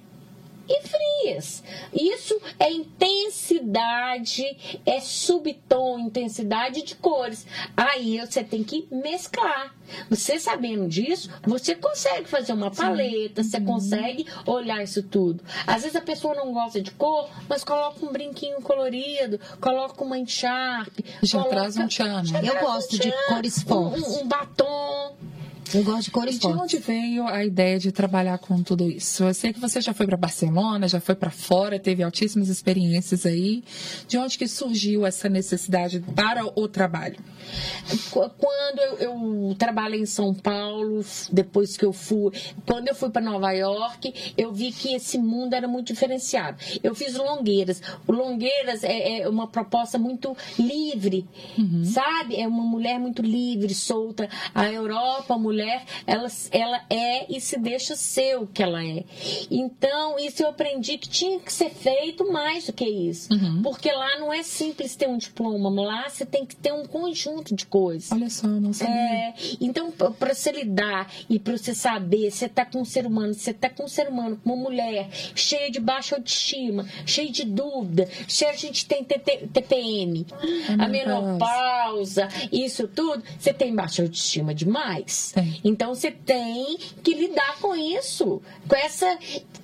e 0.72 0.82
frias. 0.88 1.64
Isso 1.94 2.40
é 2.58 2.72
intensidade, 2.72 4.46
é 4.86 5.02
subtom, 5.02 6.00
intensidade 6.00 6.84
de 6.84 6.96
cores. 6.96 7.46
Aí 7.76 8.20
você 8.20 8.44
tem 8.44 8.64
que 8.64 8.88
mesclar. 8.92 9.76
Você 10.10 10.40
sabendo 10.40 10.88
disso, 10.88 11.30
você 11.44 11.76
consegue 11.76 12.30
fazer 12.30 12.54
uma 12.54 12.72
paleta, 12.72 13.44
Sim. 13.44 13.50
você 13.50 13.58
uhum. 13.58 13.66
consegue 13.66 14.26
olhar 14.46 14.82
isso 14.82 15.04
tudo. 15.04 15.44
Às 15.68 15.82
vezes 15.82 15.96
a 15.96 16.02
pessoa 16.02 16.34
não 16.34 16.54
gosta 16.54 16.82
de 16.82 16.92
cor, 16.92 17.30
mas 17.50 17.64
coloca 17.64 18.06
um 18.06 18.12
brinquinho 18.12 18.62
colorido, 18.62 19.40
coloca 19.60 20.02
uma 20.04 20.18
encharpe. 20.18 21.04
Já 21.22 21.40
coloca, 21.40 21.56
traz 21.56 21.78
um 21.78 21.88
tchan, 21.88 22.24
né? 22.24 22.42
Eu 22.44 22.62
gosto 22.62 22.96
um 22.96 23.00
de 23.00 23.14
cores 23.28 23.62
fortes. 23.64 24.08
Um, 24.08 24.22
um 24.22 24.28
batom. 24.28 25.16
Eu 25.74 25.84
gosto 25.84 26.06
de 26.06 26.12
cores 26.12 26.36
e 26.36 26.40
de 26.40 26.48
onde 26.48 26.78
veio 26.78 27.26
a 27.28 27.46
ideia 27.46 27.80
de 27.80 27.92
trabalhar 27.92 28.38
com 28.38 28.62
tudo 28.62 28.90
isso? 28.90 29.24
Eu 29.24 29.34
sei 29.34 29.54
que 29.54 29.60
você 29.60 29.80
já 29.80 29.94
foi 29.94 30.06
para 30.06 30.18
Barcelona, 30.18 30.88
já 30.88 31.00
foi 31.00 31.16
para 31.16 31.30
fora, 31.30 31.80
teve 31.80 32.04
altíssimas 32.04 32.50
experiências 32.50 33.26
aí. 33.26 33.64
De 34.08 34.18
onde 34.18 34.38
que 34.38 34.48
surgiu 34.48 35.06
essa 35.06 35.30
necessidade 35.30 36.04
para 36.16 36.46
o 36.60 36.68
trabalho? 36.68 37.18
Quando 38.12 38.80
eu, 38.80 38.98
eu 38.98 39.56
trabalhei 39.58 40.02
em 40.02 40.06
São 40.06 40.34
Paulo, 40.34 41.04
depois 41.32 41.78
que 41.78 41.86
eu 41.86 41.94
fui, 41.94 42.32
quando 42.66 42.88
eu 42.88 42.96
fui 42.96 43.10
para 43.10 43.22
Nova 43.22 43.52
York, 43.52 44.34
eu 44.38 44.52
vi 44.54 44.72
que 44.72 44.94
esse 44.94 45.18
mundo 45.18 45.54
era 45.54 45.68
muito 45.68 45.88
diferenciado. 45.88 46.58
Eu 46.84 46.94
fiz 46.94 47.16
Longueiras. 47.16 47.82
O 48.08 48.12
Longueiras 48.12 48.84
é, 48.84 49.22
é 49.22 49.30
uma 49.30 49.48
proposta 49.48 49.98
muito 49.98 50.36
livre, 50.60 51.28
uhum. 51.58 51.86
sabe? 51.86 52.40
É 52.40 52.48
uma 52.48 52.64
mulher 52.64 53.00
muito 53.00 53.22
livre, 53.22 53.74
solta. 53.74 54.30
A 54.54 54.70
Europa, 54.72 55.34
a 55.34 55.38
mulher, 55.38 55.61
ela, 56.06 56.28
ela 56.52 56.82
é 56.90 57.26
e 57.30 57.40
se 57.40 57.58
deixa 57.58 57.96
ser 57.96 58.38
o 58.38 58.48
que 58.48 58.62
ela 58.62 58.84
é. 58.84 59.04
Então, 59.50 60.18
isso 60.20 60.44
eu 60.44 60.50
aprendi 60.50 60.98
que 60.98 61.10
tinha 61.10 61.40
que 61.40 61.52
ser 61.52 61.70
feito 61.70 62.32
mais 62.32 62.68
do 62.68 62.74
que 62.74 62.86
isso. 62.86 63.34
Uhum. 63.34 63.62
Porque 63.62 63.92
lá 63.92 64.20
não 64.20 64.34
é 64.34 64.44
simples 64.44 64.96
ter 64.96 65.08
um 65.08 65.18
diploma, 65.18 65.70
lá 65.82 66.10
você 66.10 66.26
tem 66.26 66.46
que 66.46 66.56
ter 66.56 66.74
um 66.74 66.86
conjunto 66.86 67.56
de 67.56 67.66
coisas. 67.66 68.12
Olha 68.12 68.30
só, 68.30 68.48
não 68.48 68.74
sabia. 68.74 68.94
É, 68.94 69.34
então, 69.60 69.92
para 69.92 70.34
você 70.34 70.52
lidar 70.52 71.12
e 71.30 71.40
para 71.40 71.58
você 71.58 71.74
saber, 71.74 72.32
você 72.32 72.48
tá 72.48 72.66
com 72.66 72.82
um 72.82 72.86
ser 72.86 73.06
humano, 73.06 73.34
você 73.34 73.54
tá 73.54 73.70
com 73.70 73.84
um 73.84 73.88
ser 73.88 74.08
humano, 74.08 74.40
com 74.44 74.54
uma 74.54 74.64
mulher 74.64 75.10
cheia 75.36 75.70
de 75.70 75.80
baixa 75.80 76.16
autoestima, 76.16 76.88
cheia 77.06 77.32
de 77.32 77.46
dúvida, 77.46 78.08
cheia, 78.28 78.52
a 78.52 78.56
gente 78.56 78.86
tem 78.86 79.04
TPM, 79.04 80.26
a 80.78 80.88
menopausa, 80.88 82.28
isso 82.52 82.88
tudo, 82.88 83.24
você 83.40 83.54
tem 83.54 83.74
baixa 83.74 84.02
autoestima 84.02 84.54
demais. 84.54 85.34
Então 85.64 85.94
você 85.94 86.12
tem 86.12 86.78
que 87.04 87.14
lidar 87.14 87.58
com 87.60 87.76
isso, 87.76 88.42
com 88.68 88.76
essa, 88.76 89.18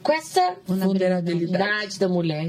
com 0.03 0.11
essa 0.11 0.55
vulnerabilidade 0.65 1.99
da 1.99 2.07
mulher. 2.07 2.47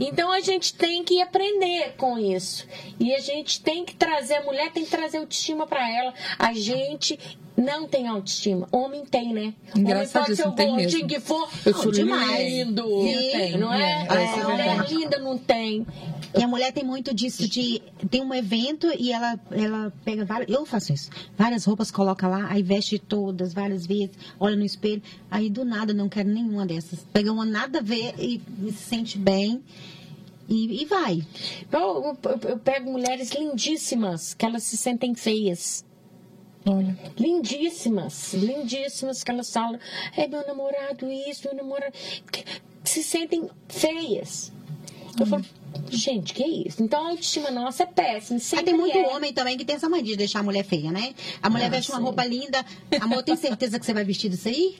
Então 0.00 0.32
a 0.32 0.40
gente 0.40 0.74
tem 0.74 1.04
que 1.04 1.20
aprender 1.20 1.94
com 1.96 2.18
isso. 2.18 2.66
E 2.98 3.14
a 3.14 3.20
gente 3.20 3.60
tem 3.62 3.84
que 3.84 3.94
trazer, 3.94 4.34
a 4.36 4.42
mulher 4.44 4.72
tem 4.72 4.84
que 4.84 4.90
trazer 4.90 5.18
autoestima 5.18 5.66
para 5.66 5.88
ela. 5.90 6.14
A 6.38 6.52
gente 6.52 7.18
não 7.56 7.86
tem 7.86 8.08
autoestima. 8.08 8.68
Homem 8.72 9.04
tem, 9.04 9.32
né? 9.32 9.54
Engraçado 9.76 10.24
Homem 10.24 10.36
pode 10.36 10.56
ser 10.56 10.64
o 10.64 10.70
gordinho 10.70 11.06
que 11.06 11.20
for. 11.20 11.48
Eu 11.64 11.74
sou 11.74 11.92
demais. 11.92 12.52
lindo. 12.52 12.82
Sim, 12.82 13.56
não 13.58 13.72
é? 13.72 14.06
é, 14.10 14.14
é, 14.14 14.38
é 14.38 14.44
mulher 14.44 14.90
linda 14.90 15.18
não 15.18 15.38
tem. 15.38 15.86
E 16.36 16.42
a 16.42 16.48
mulher 16.48 16.72
tem 16.72 16.82
muito 16.82 17.14
disso 17.14 17.48
de 17.48 17.80
tem 18.10 18.20
um 18.20 18.34
evento 18.34 18.90
e 18.98 19.12
ela 19.12 19.38
ela 19.52 19.92
pega 20.04 20.24
várias, 20.24 20.50
eu 20.50 20.66
faço 20.66 20.92
isso. 20.92 21.10
Várias 21.38 21.64
roupas 21.64 21.92
coloca 21.92 22.26
lá, 22.26 22.48
aí 22.50 22.60
veste 22.60 22.98
todas 22.98 23.54
várias 23.54 23.86
vezes, 23.86 24.10
olha 24.40 24.56
no 24.56 24.64
espelho, 24.64 25.00
aí 25.30 25.48
do 25.48 25.64
nada 25.64 25.94
não 25.94 26.08
quero 26.08 26.28
nenhuma 26.28 26.66
dessas. 26.66 27.06
Pega 27.12 27.32
uma 27.32 27.44
nada 27.44 27.78
a 27.78 27.82
ver 27.82 28.14
e, 28.18 28.42
e 28.64 28.72
se 28.72 28.82
sente 28.82 29.16
bem. 29.16 29.62
E, 30.48 30.82
e 30.82 30.84
vai. 30.86 31.24
Eu, 31.72 32.18
eu, 32.22 32.50
eu 32.50 32.58
pego 32.58 32.90
mulheres 32.90 33.30
lindíssimas 33.30 34.34
que 34.34 34.44
elas 34.44 34.64
se 34.64 34.76
sentem 34.76 35.14
feias. 35.14 35.84
Olha. 36.66 36.96
Lindíssimas, 37.18 38.32
lindíssimas 38.34 39.22
que 39.22 39.30
elas 39.30 39.52
falam, 39.52 39.78
é 40.16 40.26
meu 40.26 40.46
namorado 40.46 41.10
isso, 41.10 41.46
meu 41.46 41.56
namorado. 41.56 41.92
Que, 42.32 42.44
se 42.84 43.02
sentem 43.02 43.48
feias. 43.68 44.52
Eu 45.18 45.26
falo, 45.26 45.44
gente, 45.90 46.34
que 46.34 46.44
isso? 46.44 46.82
Então 46.82 47.06
a 47.06 47.10
autoestima 47.10 47.50
nossa 47.50 47.84
é 47.84 47.86
péssima. 47.86 48.38
Mas 48.38 48.62
tem 48.62 48.74
muito 48.74 48.96
é. 48.96 49.06
homem 49.08 49.32
também 49.32 49.56
que 49.56 49.64
tem 49.64 49.76
essa 49.76 49.88
mania 49.88 50.04
de 50.04 50.16
deixar 50.16 50.40
a 50.40 50.42
mulher 50.42 50.64
feia, 50.64 50.90
né? 50.90 51.14
A 51.42 51.48
mulher 51.48 51.66
ah, 51.66 51.70
veste 51.70 51.92
uma 51.92 52.00
roupa 52.00 52.24
linda. 52.24 52.64
Amor, 53.00 53.22
tem 53.22 53.36
certeza 53.36 53.78
que 53.78 53.86
você 53.86 53.94
vai 53.94 54.04
vestir 54.04 54.32
isso 54.32 54.48
aí? 54.48 54.76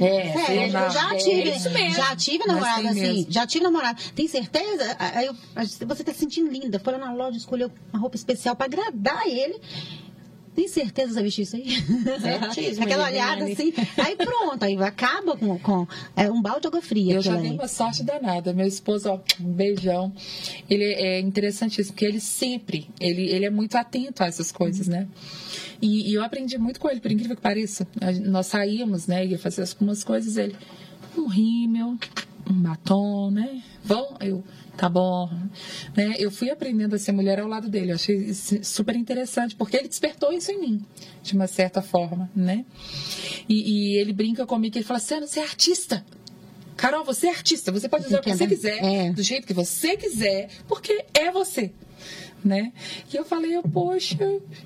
É, 0.00 0.32
Sério, 0.32 0.76
eu 0.76 0.90
já 0.90 1.16
tive, 1.16 1.50
é 1.50 1.90
já 1.90 2.16
tive 2.16 2.44
namorada 2.44 2.88
assim, 2.90 3.00
mesmo. 3.00 3.26
já 3.30 3.46
tive 3.46 3.62
namorada. 3.62 3.96
Tem 4.12 4.26
certeza? 4.26 4.96
Aí 4.98 5.26
eu, 5.26 5.36
você 5.86 6.02
tá 6.02 6.12
se 6.12 6.18
sentindo 6.18 6.50
linda, 6.50 6.80
foi 6.80 6.94
lá 6.94 6.98
na 6.98 7.14
loja, 7.14 7.36
escolheu 7.36 7.70
uma 7.92 8.00
roupa 8.00 8.16
especial 8.16 8.56
para 8.56 8.66
agradar 8.66 9.24
ele. 9.28 9.60
Tem 10.54 10.68
certeza 10.68 11.08
que 11.08 11.14
você 11.14 11.22
vestir 11.22 11.42
isso 11.42 11.56
aí? 11.56 11.66
Certíssimo. 12.20 12.84
Aquela 12.84 13.08
olhada 13.08 13.44
assim. 13.44 13.72
Aí 13.96 14.16
pronto, 14.16 14.62
aí 14.62 14.76
acaba 14.76 15.36
com, 15.36 15.58
com 15.58 15.86
é, 16.14 16.30
um 16.30 16.42
balde 16.42 16.62
de 16.62 16.66
água 16.66 16.82
fria. 16.82 17.14
Eu 17.14 17.22
já 17.22 17.36
dei 17.36 17.52
uma 17.52 17.68
sorte 17.68 18.02
danada. 18.02 18.52
Meu 18.52 18.66
esposo, 18.66 19.08
ó, 19.10 19.20
um 19.40 19.52
beijão. 19.52 20.12
Ele 20.68 20.84
é 20.84 21.20
interessantíssimo, 21.20 21.94
porque 21.94 22.04
ele 22.04 22.20
sempre, 22.20 22.86
ele, 23.00 23.30
ele 23.30 23.46
é 23.46 23.50
muito 23.50 23.76
atento 23.76 24.22
a 24.22 24.26
essas 24.26 24.52
coisas, 24.52 24.86
né? 24.86 25.08
E, 25.80 26.10
e 26.10 26.14
eu 26.14 26.22
aprendi 26.22 26.58
muito 26.58 26.78
com 26.78 26.88
ele, 26.90 27.00
por 27.00 27.10
incrível 27.10 27.34
que 27.34 27.42
pareça. 27.42 27.86
Nós 28.24 28.46
saímos, 28.46 29.06
né? 29.06 29.24
Ia 29.26 29.38
fazer 29.38 29.62
algumas 29.62 30.04
coisas, 30.04 30.36
ele, 30.36 30.54
um 31.16 31.26
rímel, 31.26 31.96
um 32.52 32.60
batom, 32.60 33.30
né? 33.30 33.62
Vão, 33.84 34.16
eu 34.20 34.44
tá 34.76 34.88
bom. 34.88 35.28
Né? 35.96 36.14
Eu 36.18 36.30
fui 36.30 36.50
aprendendo 36.50 36.94
a 36.94 36.98
ser 36.98 37.12
mulher 37.12 37.38
ao 37.40 37.48
lado 37.48 37.68
dele. 37.68 37.92
Eu 37.92 37.96
achei 37.96 38.32
super 38.34 38.96
interessante, 38.96 39.54
porque 39.54 39.76
ele 39.76 39.88
despertou 39.88 40.32
isso 40.32 40.50
em 40.50 40.60
mim, 40.60 40.86
de 41.22 41.34
uma 41.34 41.46
certa 41.46 41.82
forma, 41.82 42.30
né? 42.34 42.64
E, 43.48 43.94
e 43.94 44.00
ele 44.00 44.12
brinca 44.12 44.46
comigo, 44.46 44.76
ele 44.76 44.84
fala 44.84 44.98
assim, 44.98 45.20
você 45.20 45.40
é 45.40 45.44
artista. 45.44 46.04
Carol, 46.76 47.04
você 47.04 47.28
é 47.28 47.30
artista, 47.30 47.70
você 47.70 47.88
pode 47.88 48.06
usar 48.06 48.18
o 48.18 48.22
que 48.22 48.34
você 48.34 48.46
quiser, 48.46 48.82
é. 48.82 49.12
do 49.12 49.22
jeito 49.22 49.46
que 49.46 49.52
você 49.52 49.96
quiser, 49.96 50.48
porque 50.66 51.04
é 51.14 51.30
você. 51.30 51.72
Né? 52.44 52.72
E 53.12 53.16
eu 53.16 53.24
falei, 53.24 53.60
poxa, 53.72 54.16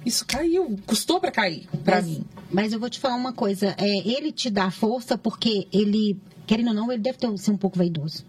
isso 0.05 0.25
caiu, 0.25 0.79
custou 0.87 1.21
para 1.21 1.31
cair 1.31 1.69
para 1.85 2.01
mim. 2.01 2.25
Mas 2.51 2.73
eu 2.73 2.81
vou 2.81 2.89
te 2.89 2.99
falar 2.99 3.17
uma 3.17 3.35
coisa, 3.35 3.75
é, 3.77 4.09
ele 4.09 4.33
te 4.33 4.49
dá 4.49 4.71
força 4.71 5.19
porque 5.19 5.69
ele, 5.71 6.17
querendo 6.47 6.69
ou 6.69 6.75
não, 6.75 6.93
ele 6.93 7.03
deve 7.03 7.19
ter, 7.19 7.37
ser 7.39 7.51
um 7.51 7.57
pouco 7.57 7.79
vaidoso. 7.79 8.25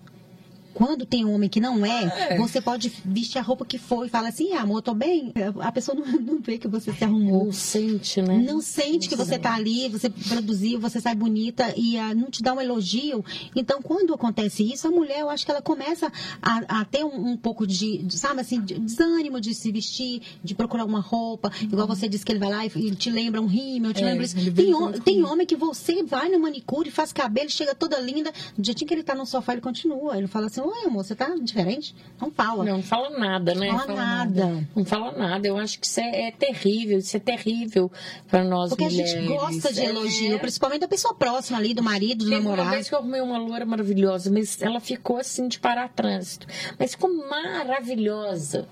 Quando 0.78 1.08
tem 1.08 1.26
um 1.26 1.34
homem 1.34 1.50
que 1.50 1.60
não 1.60 1.84
é, 1.84 2.34
é, 2.34 2.38
você 2.38 2.62
pode 2.62 2.94
vestir 3.04 3.40
a 3.40 3.42
roupa 3.42 3.66
que 3.66 3.80
for 3.80 4.06
e 4.06 4.10
falar 4.10 4.28
assim, 4.28 4.54
ah, 4.54 4.62
amor, 4.62 4.84
tô 4.84 4.94
bem. 4.94 5.34
A 5.60 5.72
pessoa 5.72 5.98
não, 5.98 6.06
não 6.22 6.40
vê 6.40 6.60
que 6.60 6.68
você 6.68 6.94
se 6.94 7.04
arrumou. 7.04 7.46
Não 7.46 7.52
sente, 7.52 8.22
né? 8.22 8.38
Não 8.38 8.62
sente 8.62 9.10
não 9.10 9.10
que 9.10 9.16
você 9.16 9.40
tá 9.40 9.56
ali, 9.56 9.90
você 9.90 10.08
produziu, 10.08 10.80
você 10.80 11.02
sai 11.02 11.16
bonita 11.16 11.74
e 11.76 11.98
uh, 11.98 12.14
não 12.16 12.30
te 12.30 12.44
dá 12.44 12.54
um 12.54 12.62
elogio. 12.62 13.26
Então, 13.56 13.82
quando 13.82 14.14
acontece 14.14 14.72
isso, 14.72 14.88
a 14.88 14.92
mulher, 14.92 15.22
eu 15.22 15.32
acho 15.32 15.46
que 15.46 15.52
ela 15.52 15.64
começa 15.64 16.12
a, 16.40 16.82
a 16.82 16.86
ter 16.86 17.04
um, 17.04 17.30
um, 17.30 17.38
pouco 17.38 17.66
de, 17.66 18.06
sabe 18.12 18.42
assim, 18.42 18.62
de 18.62 18.78
desânimo 18.78 19.42
de 19.42 19.56
se 19.56 19.72
vestir, 19.72 20.22
de 20.44 20.54
procurar 20.54 20.86
uma 20.86 21.00
roupa. 21.00 21.52
Uhum. 21.60 21.70
Igual 21.70 21.88
você 21.88 22.08
disse 22.08 22.24
que 22.24 22.32
ele 22.32 22.40
vai 22.40 22.52
lá 22.52 22.64
e, 22.68 22.96
te 22.96 23.10
lembra 23.10 23.42
um 23.42 23.48
rímel, 23.48 23.96
te 23.96 24.04
é, 24.04 24.06
lembra 24.06 24.26
isso. 24.26 24.36
Tem, 24.54 25.02
tem 25.04 25.24
homem 25.26 25.48
que 25.48 25.56
você 25.56 26.04
vai 26.04 26.30
no 26.30 26.40
manicure, 26.40 26.92
faz 26.92 27.12
cabelo, 27.12 27.50
chega 27.50 27.74
toda 27.74 28.00
linda. 28.00 28.32
No 28.56 28.64
dia 28.64 28.76
que 28.76 28.94
ele 28.94 29.02
tá 29.02 29.16
no 29.16 29.26
sofá, 29.26 29.54
ele 29.54 29.62
continua. 29.62 30.16
Ele 30.16 30.28
fala 30.28 30.46
assim, 30.46 30.67
Oi, 30.68 30.86
amor, 30.86 31.06
você 31.06 31.16
tá 31.16 31.34
diferente? 31.42 31.96
Não 32.20 32.30
fala. 32.30 32.66
Não, 32.66 32.84
fala 32.84 33.10
nada, 33.18 33.56
né? 33.56 33.68
Não 33.68 33.80
fala, 33.80 33.88
fala 33.88 34.06
nada. 34.06 34.46
nada. 34.46 34.70
Não 34.76 34.86
fala 34.86 35.12
nada. 35.14 35.48
Eu 35.48 35.58
acho 35.58 35.80
que 35.80 35.86
isso 35.88 36.02
é, 36.02 36.28
é 36.28 36.32
terrível. 36.32 36.98
Isso 36.98 37.16
é 37.16 37.20
terrível 37.22 37.90
para 38.28 38.44
nós 38.44 38.72
Porque 38.72 38.84
mulheres. 38.84 39.14
a 39.14 39.16
gente 39.18 39.28
gosta 39.30 39.72
de 39.74 39.82
elogio, 39.82 40.36
é. 40.36 40.38
principalmente 40.38 40.82
da 40.82 40.88
pessoa 40.90 41.14
próxima 41.14 41.58
ali, 41.58 41.74
do 41.74 41.82
marido, 41.82 42.26
do 42.26 42.30
Teve 42.30 42.36
namorado. 42.36 42.68
Uma 42.68 42.76
vez 42.76 42.90
que 42.90 42.96
eu 42.96 43.00
arrumei 43.00 43.22
uma 43.22 43.38
loura 43.38 43.66
maravilhosa, 43.66 44.30
mas 44.30 44.62
ela 44.62 44.82
ficou 44.82 45.18
assim 45.18 45.48
de 45.48 45.58
parar 45.58 45.88
trânsito. 45.88 46.46
Mas 46.78 46.92
ficou 46.92 47.14
maravilhosa. 47.30 48.68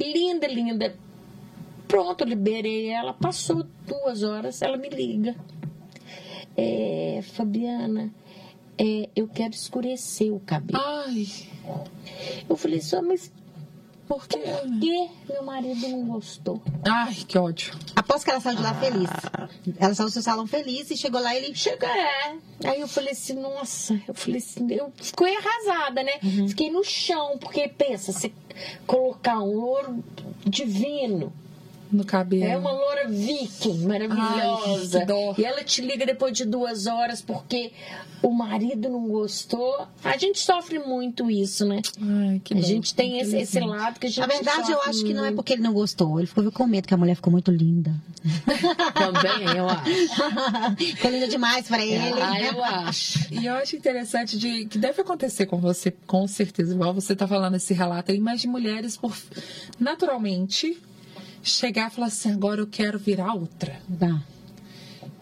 Linda, 0.00 0.46
linda. 0.46 0.96
Pronto, 1.86 2.24
liberei 2.24 2.88
ela. 2.88 3.12
Passou 3.12 3.66
duas 3.86 4.22
horas, 4.22 4.62
ela 4.62 4.78
me 4.78 4.88
liga. 4.88 5.36
É, 6.56 7.20
Fabiana, 7.34 8.10
é, 8.80 9.10
eu 9.14 9.28
quero 9.28 9.52
escurecer 9.54 10.32
o 10.32 10.40
cabelo. 10.40 10.82
Ai. 10.82 11.26
Eu 12.48 12.56
falei, 12.56 12.80
só, 12.80 13.02
mas 13.02 13.30
Por 14.08 14.26
quê? 14.26 14.38
Porque 14.38 15.08
meu 15.28 15.42
marido 15.44 15.86
não 15.86 16.04
gostou. 16.06 16.60
Ai, 16.84 17.14
que 17.14 17.38
ódio. 17.38 17.72
Após 17.94 18.24
que 18.24 18.30
ela 18.30 18.40
saiu 18.40 18.56
de 18.56 18.62
lá 18.62 18.74
feliz. 18.74 19.10
Ela 19.78 19.94
saiu 19.94 20.08
do 20.08 20.12
seu 20.12 20.22
salão 20.22 20.46
feliz 20.46 20.90
e 20.90 20.96
chegou 20.96 21.20
lá 21.20 21.32
e 21.34 21.44
ele. 21.44 21.54
Chega, 21.54 21.86
é. 21.86 22.36
Aí 22.64 22.80
eu 22.80 22.88
falei 22.88 23.12
assim, 23.12 23.34
nossa, 23.34 24.00
eu 24.08 24.14
falei 24.14 24.38
assim, 24.38 24.66
eu 24.72 24.90
fiquei 24.96 25.36
arrasada, 25.36 26.02
né? 26.02 26.18
Fiquei 26.48 26.70
no 26.70 26.82
chão, 26.82 27.38
porque 27.38 27.68
pensa, 27.68 28.12
você 28.12 28.32
colocar 28.86 29.38
um 29.40 29.54
louro 29.54 30.02
divino 30.44 31.32
No 31.92 32.04
cabelo. 32.04 32.44
É 32.44 32.56
uma 32.56 32.70
loura 32.72 33.08
viking, 33.08 33.84
maravilhosa. 33.86 34.98
Ai, 34.98 35.06
que 35.06 35.06
dó. 35.06 35.34
e 35.36 35.44
ela 35.44 35.64
te 35.64 35.80
liga 35.82 36.06
depois 36.06 36.32
de 36.36 36.44
duas 36.44 36.86
horas 36.86 37.20
porque 37.20 37.72
o 38.22 38.30
marido 38.30 38.88
não 38.88 39.08
gostou. 39.08 39.86
A 40.04 40.16
gente 40.16 40.38
sofre 40.38 40.78
muito 40.78 41.30
isso, 41.30 41.64
né? 41.64 41.80
Ai, 42.00 42.40
que 42.44 42.54
A 42.54 42.60
dó. 42.60 42.62
gente 42.62 42.94
tem 42.94 43.18
esse, 43.18 43.36
esse 43.36 43.58
lado 43.60 43.98
que 43.98 44.06
a 44.06 44.10
gente 44.10 44.20
Na 44.20 44.26
verdade, 44.26 44.70
eu 44.70 44.80
acho 44.82 45.04
que 45.04 45.12
não 45.12 45.24
é 45.24 45.32
porque 45.32 45.54
ele 45.54 45.62
não 45.62 45.72
gostou. 45.72 46.18
Ele 46.18 46.26
ficou 46.26 46.50
com 46.52 46.66
medo 46.66 46.86
que 46.86 46.94
a 46.94 46.96
mulher 46.96 47.14
ficou 47.16 47.32
muito 47.32 47.50
linda. 47.50 47.92
Também, 48.94 49.56
eu 49.56 49.68
acho. 49.68 50.76
ficou 50.76 51.10
linda 51.10 51.26
demais 51.28 51.66
pra 51.66 51.84
ele. 51.84 52.20
Ah, 52.22 52.40
eu 52.40 52.62
acho. 52.64 53.34
E 53.34 53.46
eu 53.46 53.54
acho 53.54 53.74
interessante 53.74 54.38
de 54.38 54.66
que 54.66 54.78
deve 54.78 55.00
acontecer 55.00 55.46
com 55.46 55.58
você, 55.58 55.90
com 56.06 56.26
certeza, 56.28 56.74
igual 56.74 56.94
você 56.94 57.16
tá 57.16 57.26
falando 57.26 57.56
esse 57.56 57.74
relato 57.74 58.12
aí, 58.12 58.20
mas 58.20 58.40
de 58.40 58.46
mulheres 58.46 58.96
por 58.96 59.16
naturalmente 59.78 60.78
chegar 61.42 61.90
e 61.90 61.94
falar 61.94 62.06
assim, 62.08 62.32
agora 62.32 62.60
eu 62.60 62.66
quero 62.66 62.98
virar 62.98 63.34
outra. 63.34 63.80
Tá. 63.98 64.22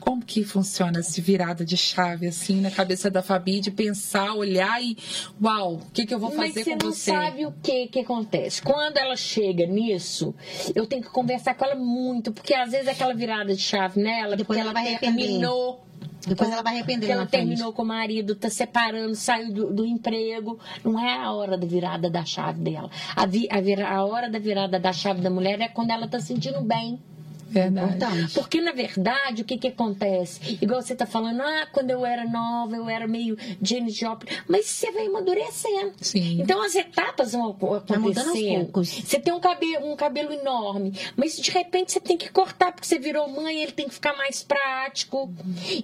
Como 0.01 0.25
que 0.25 0.43
funciona 0.43 1.01
essa 1.01 1.21
virada 1.21 1.65
de 1.67 1.77
chave 1.77 2.27
assim 2.29 2.61
na 2.63 2.71
cabeça 2.71 3.11
da 3.11 3.23
Fabi 3.23 3.61
de 3.61 3.71
pensar, 3.71 4.33
olhar 4.35 4.83
e 4.83 4.97
uau, 5.43 5.75
o 5.75 5.91
que, 5.93 6.07
que 6.07 6.15
eu 6.15 6.19
vou 6.19 6.35
Mas 6.35 6.49
fazer 6.55 6.65
você 6.65 6.71
com 6.77 6.85
não 6.87 6.93
você? 6.93 7.11
sabe 7.11 7.45
o 7.47 7.53
que 7.63 7.89
que 7.89 8.01
acontece. 8.01 8.63
Quando 8.63 8.97
ela 8.97 9.17
chega 9.17 9.67
nisso, 9.67 10.35
eu 10.75 10.87
tenho 10.87 11.03
que 11.03 11.11
conversar 11.11 11.55
com 11.55 11.65
ela 11.65 11.75
muito, 11.75 12.33
porque 12.33 12.55
às 12.55 12.71
vezes 12.71 12.89
aquela 12.89 13.13
virada 13.13 13.55
de 13.55 13.61
chave 13.61 14.01
nela, 14.01 14.35
Depois 14.35 14.47
porque 14.47 14.61
ela 14.61 14.73
vai 14.73 14.87
arrepender. 14.89 15.27
terminou 15.27 15.85
Depois 16.29 16.51
ela 16.51 16.63
vai 16.63 16.75
arrepender 16.75 17.11
ela 17.11 17.27
frente. 17.27 17.47
terminou 17.47 17.73
com 17.73 17.83
o 17.83 17.87
marido, 17.87 18.35
tá 18.35 18.49
separando, 18.51 19.15
saiu 19.15 19.53
do, 19.53 19.73
do 19.73 19.85
emprego. 19.87 20.59
Não 20.85 20.99
é 20.99 21.17
a 21.17 21.33
hora 21.33 21.57
da 21.57 21.67
virada 21.67 22.09
da 22.11 22.25
chave 22.25 22.61
dela. 22.61 22.91
A, 23.17 23.27
vi- 23.27 23.49
a 23.51 23.61
vira- 23.61 23.89
a 23.89 24.05
hora 24.05 24.29
da 24.31 24.39
virada 24.39 24.79
da 24.79 24.93
chave 24.93 25.21
da 25.21 25.31
mulher 25.31 25.61
é 25.61 25.69
quando 25.69 25.91
ela 25.91 26.07
tá 26.09 26.21
sentindo 26.21 26.61
bem. 26.61 27.01
Verdade. 27.49 27.95
Importante. 27.97 28.35
Porque, 28.35 28.61
na 28.61 28.73
verdade, 28.73 29.43
o 29.43 29.45
que 29.45 29.59
que 29.59 29.69
acontece? 29.69 30.59
Igual 30.61 30.83
você 30.83 30.95
tá 30.95 31.07
falando, 31.07 31.41
ah, 31.41 31.67
quando 31.73 31.91
eu 31.91 32.05
era 32.05 32.25
nova, 32.25 32.77
eu 32.77 32.89
era 32.89 33.07
meio 33.07 33.37
Jenny 33.63 33.91
Joplin. 33.91 34.31
Mas 34.47 34.67
você 34.67 34.91
vai 34.93 35.07
amadurecendo. 35.07 35.93
Sim. 36.01 36.41
Então, 36.41 36.63
as 36.63 36.75
etapas 36.75 37.33
vão 37.33 37.51
acontecendo. 37.51 38.65
poucos. 38.65 38.89
Você 38.89 39.19
tem 39.19 39.33
um 39.33 39.41
cabelo, 39.41 39.91
um 39.93 39.97
cabelo 39.97 40.33
enorme, 40.33 40.93
mas 41.17 41.37
de 41.37 41.51
repente 41.51 41.93
você 41.93 42.01
tem 42.01 42.17
que 42.17 42.29
cortar 42.31 42.73
porque 42.73 42.87
você 42.87 42.99
virou 42.99 43.29
mãe, 43.29 43.63
ele 43.63 43.73
tem 43.73 43.89
que 43.89 43.95
ficar 43.95 44.15
mais 44.17 44.43
prático. 44.43 45.33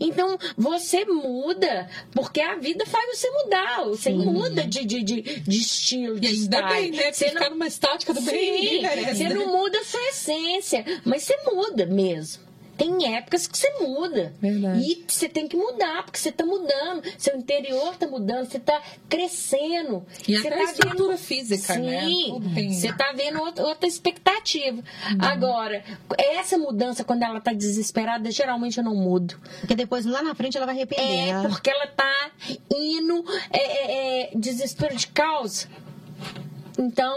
Então, 0.00 0.38
você 0.56 1.04
muda, 1.04 1.88
porque 2.12 2.40
a 2.40 2.56
vida 2.56 2.85
faz 2.87 3.18
você 3.18 3.30
mudar. 3.30 3.85
Você 3.85 4.11
muda 4.11 4.64
de, 4.66 4.85
de, 4.85 5.02
de, 5.02 5.23
de 5.40 5.59
estilo, 5.59 6.16
E 6.16 6.21
de 6.21 6.26
ainda 6.28 6.59
style. 6.59 6.75
bem, 6.75 6.90
né? 6.90 7.12
Você 7.12 7.25
Você 7.25 7.30
ficar 7.30 7.50
numa 7.50 7.66
estática 7.66 8.12
do 8.14 8.21
bem, 8.21 8.35
Sim, 8.35 8.61
ninguém 8.61 8.83
merece, 8.83 9.14
você 9.16 9.28
né? 9.28 9.35
não 9.35 9.47
muda 9.52 9.78
a 9.78 9.85
sua 9.85 10.00
essência, 10.09 10.85
mas 11.04 11.23
você 11.23 11.37
muda 11.44 11.53
mesmo. 11.87 12.42
Tem 12.76 13.14
épocas 13.14 13.46
que 13.46 13.56
você 13.56 13.70
muda. 13.78 14.34
Verdade. 14.42 14.80
E 14.82 15.04
você 15.06 15.28
tem 15.28 15.46
que 15.46 15.56
mudar, 15.56 16.02
porque 16.02 16.18
você 16.18 16.30
está 16.30 16.44
mudando. 16.44 17.04
Seu 17.16 17.37
interior 17.37 17.92
está 17.92 18.08
mudando, 18.08 18.46
você 18.50 18.56
está 18.56 18.82
crescendo. 19.08 20.04
E 20.26 20.37
você 20.37 20.49
até 20.49 20.56
tá 20.56 20.62
a 20.62 20.64
estrutura 20.73 21.08
vendo- 21.11 21.18
física, 21.18 21.78
né? 21.78 22.00
Sim, 22.04 22.40
tem- 22.52 22.73
Você 22.73 22.88
está 22.88 23.12
vendo 23.12 23.40
outra, 23.40 23.87
expectativa. 23.87 24.78
Uhum. 24.78 25.18
Agora, 25.20 25.84
essa 26.18 26.58
mudança, 26.58 27.04
quando 27.04 27.23
ela 27.23 27.38
está 27.38 27.52
desesperada, 27.52 28.28
geralmente 28.32 28.78
eu 28.78 28.82
não 28.84 28.96
mudo. 28.96 29.40
Porque 29.61 29.76
depois 29.76 30.04
lá 30.04 30.20
na 30.20 30.34
frente 30.34 30.56
ela 30.56 30.66
vai 30.66 30.75
arrepender. 30.75 31.04
É 31.04 31.28
Ela- 31.28 31.49
porque 31.49 31.70
ela 31.70 31.87
tá 31.87 32.30
indo 32.75 33.25
é, 33.52 33.58
é, 33.58 34.23
é, 34.25 34.30
desespero 34.34 34.96
de 34.96 35.06
causa. 35.06 35.68
Então, 36.78 37.14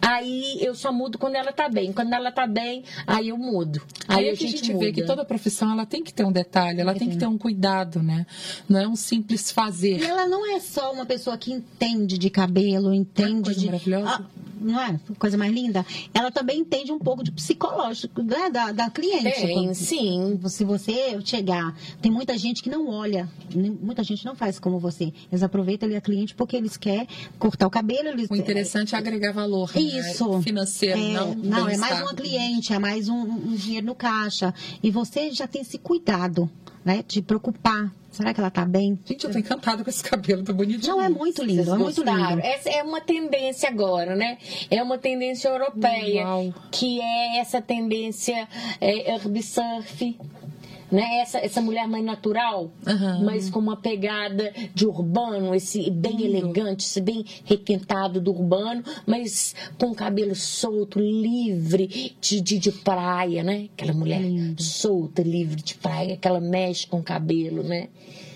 aí 0.00 0.58
eu 0.62 0.74
só 0.74 0.92
mudo 0.92 1.18
quando 1.18 1.34
ela 1.34 1.52
tá 1.52 1.68
bem. 1.68 1.92
Quando 1.92 2.12
ela 2.12 2.32
tá 2.32 2.46
bem, 2.46 2.84
aí 3.06 3.28
eu 3.28 3.36
mudo. 3.36 3.82
Aí, 4.06 4.18
Aí 4.24 4.28
a 4.30 4.32
é 4.32 4.36
que 4.36 4.44
a 4.44 4.48
gente, 4.48 4.60
gente 4.60 4.72
muda. 4.72 4.84
vê 4.86 4.92
que 4.92 5.02
toda 5.04 5.24
profissão 5.24 5.70
ela 5.72 5.84
tem 5.84 6.02
que 6.02 6.12
ter 6.14 6.24
um 6.24 6.32
detalhe, 6.32 6.80
ela 6.80 6.94
tem 6.94 7.08
que 7.10 7.16
ter 7.18 7.26
um 7.26 7.36
cuidado, 7.36 8.02
né? 8.02 8.26
Não 8.68 8.80
é 8.80 8.88
um 8.88 8.96
simples 8.96 9.50
E 9.50 9.54
fazer. 9.54 10.02
ela 10.02 10.26
não 10.26 10.50
é 10.54 10.60
só 10.60 10.92
uma 10.92 11.04
pessoa 11.04 11.36
que 11.36 11.52
entende 11.52 12.16
de 12.18 12.30
cabelo, 12.30 12.94
entende 12.94 13.42
coisa 13.42 13.60
de. 13.60 13.66
maravilhosa. 13.66 14.08
Ah, 14.10 14.24
não 14.60 14.80
é? 14.80 14.98
Coisa 15.18 15.36
mais 15.36 15.52
linda. 15.52 15.84
Ela 16.12 16.30
também 16.32 16.58
entende 16.60 16.90
um 16.90 16.98
pouco 16.98 17.22
de 17.22 17.30
psicológico 17.30 18.22
né? 18.22 18.50
da, 18.50 18.72
da 18.72 18.90
cliente. 18.90 19.22
Tem, 19.40 19.54
Quando- 19.66 19.74
sim. 19.74 20.40
Se 20.48 20.64
você 20.64 21.20
chegar, 21.24 21.76
tem 22.00 22.10
muita 22.10 22.36
gente 22.38 22.62
que 22.62 22.70
não 22.70 22.88
olha, 22.88 23.28
muita 23.80 24.02
gente 24.02 24.24
não 24.24 24.34
faz 24.34 24.58
como 24.58 24.78
você. 24.80 25.12
Eles 25.30 25.42
aproveitam 25.42 25.86
ali 25.86 25.96
a 25.96 26.00
cliente 26.00 26.34
porque 26.34 26.56
eles 26.56 26.76
querem 26.76 27.06
cortar 27.38 27.66
o 27.66 27.70
cabelo. 27.70 28.08
Eles, 28.08 28.28
O 28.30 28.34
interessante 28.34 28.77
é 28.94 28.96
agregar 28.98 29.32
valor 29.32 29.70
né? 29.74 29.80
Isso. 29.80 30.42
financeiro, 30.42 30.98
É, 30.98 31.12
não 31.12 31.34
não, 31.34 31.68
é 31.68 31.76
mais 31.76 32.00
uma 32.00 32.14
cliente, 32.14 32.72
é 32.72 32.78
mais 32.78 33.08
um, 33.08 33.20
um 33.20 33.54
dinheiro 33.54 33.86
no 33.86 33.94
caixa. 33.94 34.52
E 34.82 34.90
você 34.90 35.30
já 35.30 35.46
tem 35.46 35.62
esse 35.62 35.78
cuidado, 35.78 36.50
né? 36.84 37.04
De 37.06 37.22
preocupar. 37.22 37.92
Será 38.10 38.32
que 38.34 38.40
ela 38.40 38.50
tá 38.50 38.64
bem? 38.64 38.98
Gente, 39.04 39.24
eu 39.26 39.30
tô 39.30 39.38
encantada 39.38 39.84
com 39.84 39.90
esse 39.90 40.02
cabelo, 40.02 40.42
tá 40.42 40.52
bonito. 40.52 40.86
Não, 40.88 41.00
é 41.00 41.08
muito 41.08 41.42
lindo, 41.44 41.62
Vocês 41.64 41.74
é 41.74 41.78
muito 41.78 42.02
gostaram? 42.04 42.30
lindo. 42.36 42.40
Essa 42.46 42.70
é 42.70 42.82
uma 42.82 43.00
tendência 43.00 43.68
agora, 43.68 44.16
né? 44.16 44.38
É 44.70 44.82
uma 44.82 44.98
tendência 44.98 45.48
europeia, 45.48 46.24
Uau. 46.26 46.54
que 46.72 47.00
é 47.00 47.38
essa 47.38 47.60
tendência 47.62 48.48
é, 48.80 49.12
herbisurf. 49.14 50.16
Né? 50.90 51.20
Essa, 51.20 51.38
essa 51.38 51.60
mulher 51.60 51.86
mais 51.86 52.04
natural, 52.04 52.70
Aham. 52.86 53.22
mas 53.24 53.50
com 53.50 53.58
uma 53.58 53.76
pegada 53.76 54.52
de 54.74 54.86
urbano, 54.86 55.54
esse 55.54 55.90
bem 55.90 56.22
elegante, 56.22 56.84
esse 56.84 57.00
bem 57.00 57.24
requintado 57.44 58.20
do 58.20 58.30
urbano, 58.30 58.82
mas 59.06 59.54
com 59.78 59.94
cabelo 59.94 60.34
solto, 60.34 60.98
livre 60.98 62.16
de, 62.20 62.40
de, 62.40 62.58
de 62.58 62.72
praia, 62.72 63.42
né? 63.42 63.68
Aquela 63.74 63.92
mulher 63.92 64.22
solta, 64.56 65.22
livre 65.22 65.60
de 65.62 65.74
praia, 65.74 66.16
que 66.16 66.26
ela 66.26 66.40
mexe 66.40 66.86
com 66.86 67.00
o 67.00 67.02
cabelo, 67.02 67.62
né? 67.62 67.88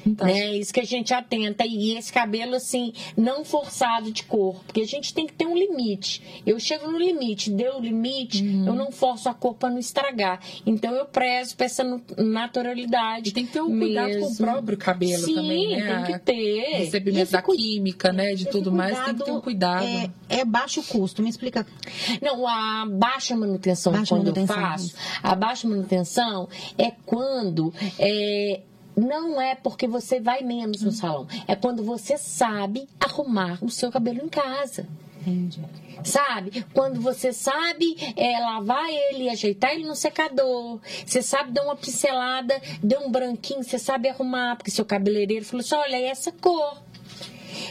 Então. 0.07 0.27
né? 0.27 0.57
Isso 0.57 0.73
que 0.73 0.81
a 0.81 0.85
gente 0.85 1.13
atenta. 1.15 1.65
E 1.67 1.97
esse 1.97 2.13
cabelo, 2.13 2.55
assim, 2.57 2.93
não 3.17 3.45
forçado 3.45 4.11
de 4.11 4.23
cor. 4.25 4.57
Porque 4.67 4.81
a 4.81 4.87
gente 4.87 5.13
tem 5.15 5.27
que 5.27 5.33
ter 5.33 5.47
um 5.47 5.57
limite. 5.57 6.23
Eu 6.47 6.59
chego 6.59 6.91
no 6.91 6.99
limite, 6.99 7.51
deu 7.51 7.77
o 7.77 7.81
limite, 7.81 8.43
Uhum. 8.43 8.67
eu 8.67 8.75
não 8.75 8.91
forço 8.91 9.29
a 9.29 9.35
cor 9.35 9.55
para 9.55 9.71
não 9.71 9.79
estragar. 9.79 10.41
Então 10.67 10.93
eu 10.95 11.05
prezo 11.07 11.57
pra 11.57 11.67
essa 11.67 11.85
naturalidade. 12.19 13.31
E 13.31 13.33
tem 13.33 13.47
que 13.47 13.53
ter 13.53 13.61
um 13.63 13.79
cuidado 13.79 14.19
com 14.19 14.27
o 14.27 14.37
próprio 14.37 14.77
cabelo 14.79 15.25
Sim, 15.25 15.35
também, 15.35 15.77
né? 15.77 16.03
tem 16.05 16.15
que 16.15 16.19
ter. 16.25 16.61
Recebimento 16.79 17.33
da 17.33 17.43
cu- 17.43 17.53
química, 17.57 18.13
né? 18.13 18.35
De 18.35 18.47
tudo 18.47 18.73
mais, 18.73 18.99
tem 19.05 19.15
que 19.15 19.25
ter 19.25 19.31
um 19.31 19.41
cuidado. 19.41 19.85
É, 19.85 20.11
é 20.29 20.45
baixo 20.45 20.83
custo. 20.83 21.23
Me 21.23 21.29
explica. 21.31 21.67
Não, 22.21 22.47
a 22.47 22.87
baixa 22.87 23.37
manutenção, 23.37 23.93
Baixa 23.93 24.15
quando 24.15 24.23
manutenção, 24.25 24.57
eu 24.57 24.63
faço, 24.63 24.95
a 25.23 25.35
baixa 25.35 25.69
manutenção 25.69 26.49
é 26.79 26.91
quando. 27.07 27.73
é, 27.99 28.61
não 28.97 29.41
é 29.41 29.55
porque 29.55 29.87
você 29.87 30.21
vai 30.21 30.43
menos 30.43 30.83
no 30.83 30.93
salão, 30.93 31.27
é 31.47 31.55
quando 31.57 31.83
você 31.83 32.17
sabe 32.17 32.89
arrumar 33.01 33.59
o 33.63 33.71
seu 33.71 33.91
cabelo 33.91 34.25
em 34.25 34.29
casa. 34.29 34.87
Entendi. 35.21 35.61
Sabe? 36.05 36.65
Quando 36.75 37.01
você 37.01 37.33
sabe 37.33 37.97
é, 38.17 38.41
lavar 38.41 38.91
ele, 38.91 39.31
ajeitar 39.31 39.73
ele 39.73 39.85
no 39.85 39.95
secador. 39.95 40.81
Você 41.07 41.23
sabe 41.23 41.53
dar 41.53 41.63
uma 41.63 41.77
pincelada, 41.77 42.61
dar 42.83 42.99
um 42.99 43.11
branquinho, 43.11 43.63
você 43.63 43.79
sabe 43.79 44.09
arrumar. 44.09 44.57
Porque 44.57 44.71
seu 44.71 44.85
cabeleireiro 44.85 45.45
falou 45.45 45.61
assim: 45.61 45.77
olha, 45.77 45.97
é 45.97 46.07
essa 46.07 46.33
cor. 46.33 46.82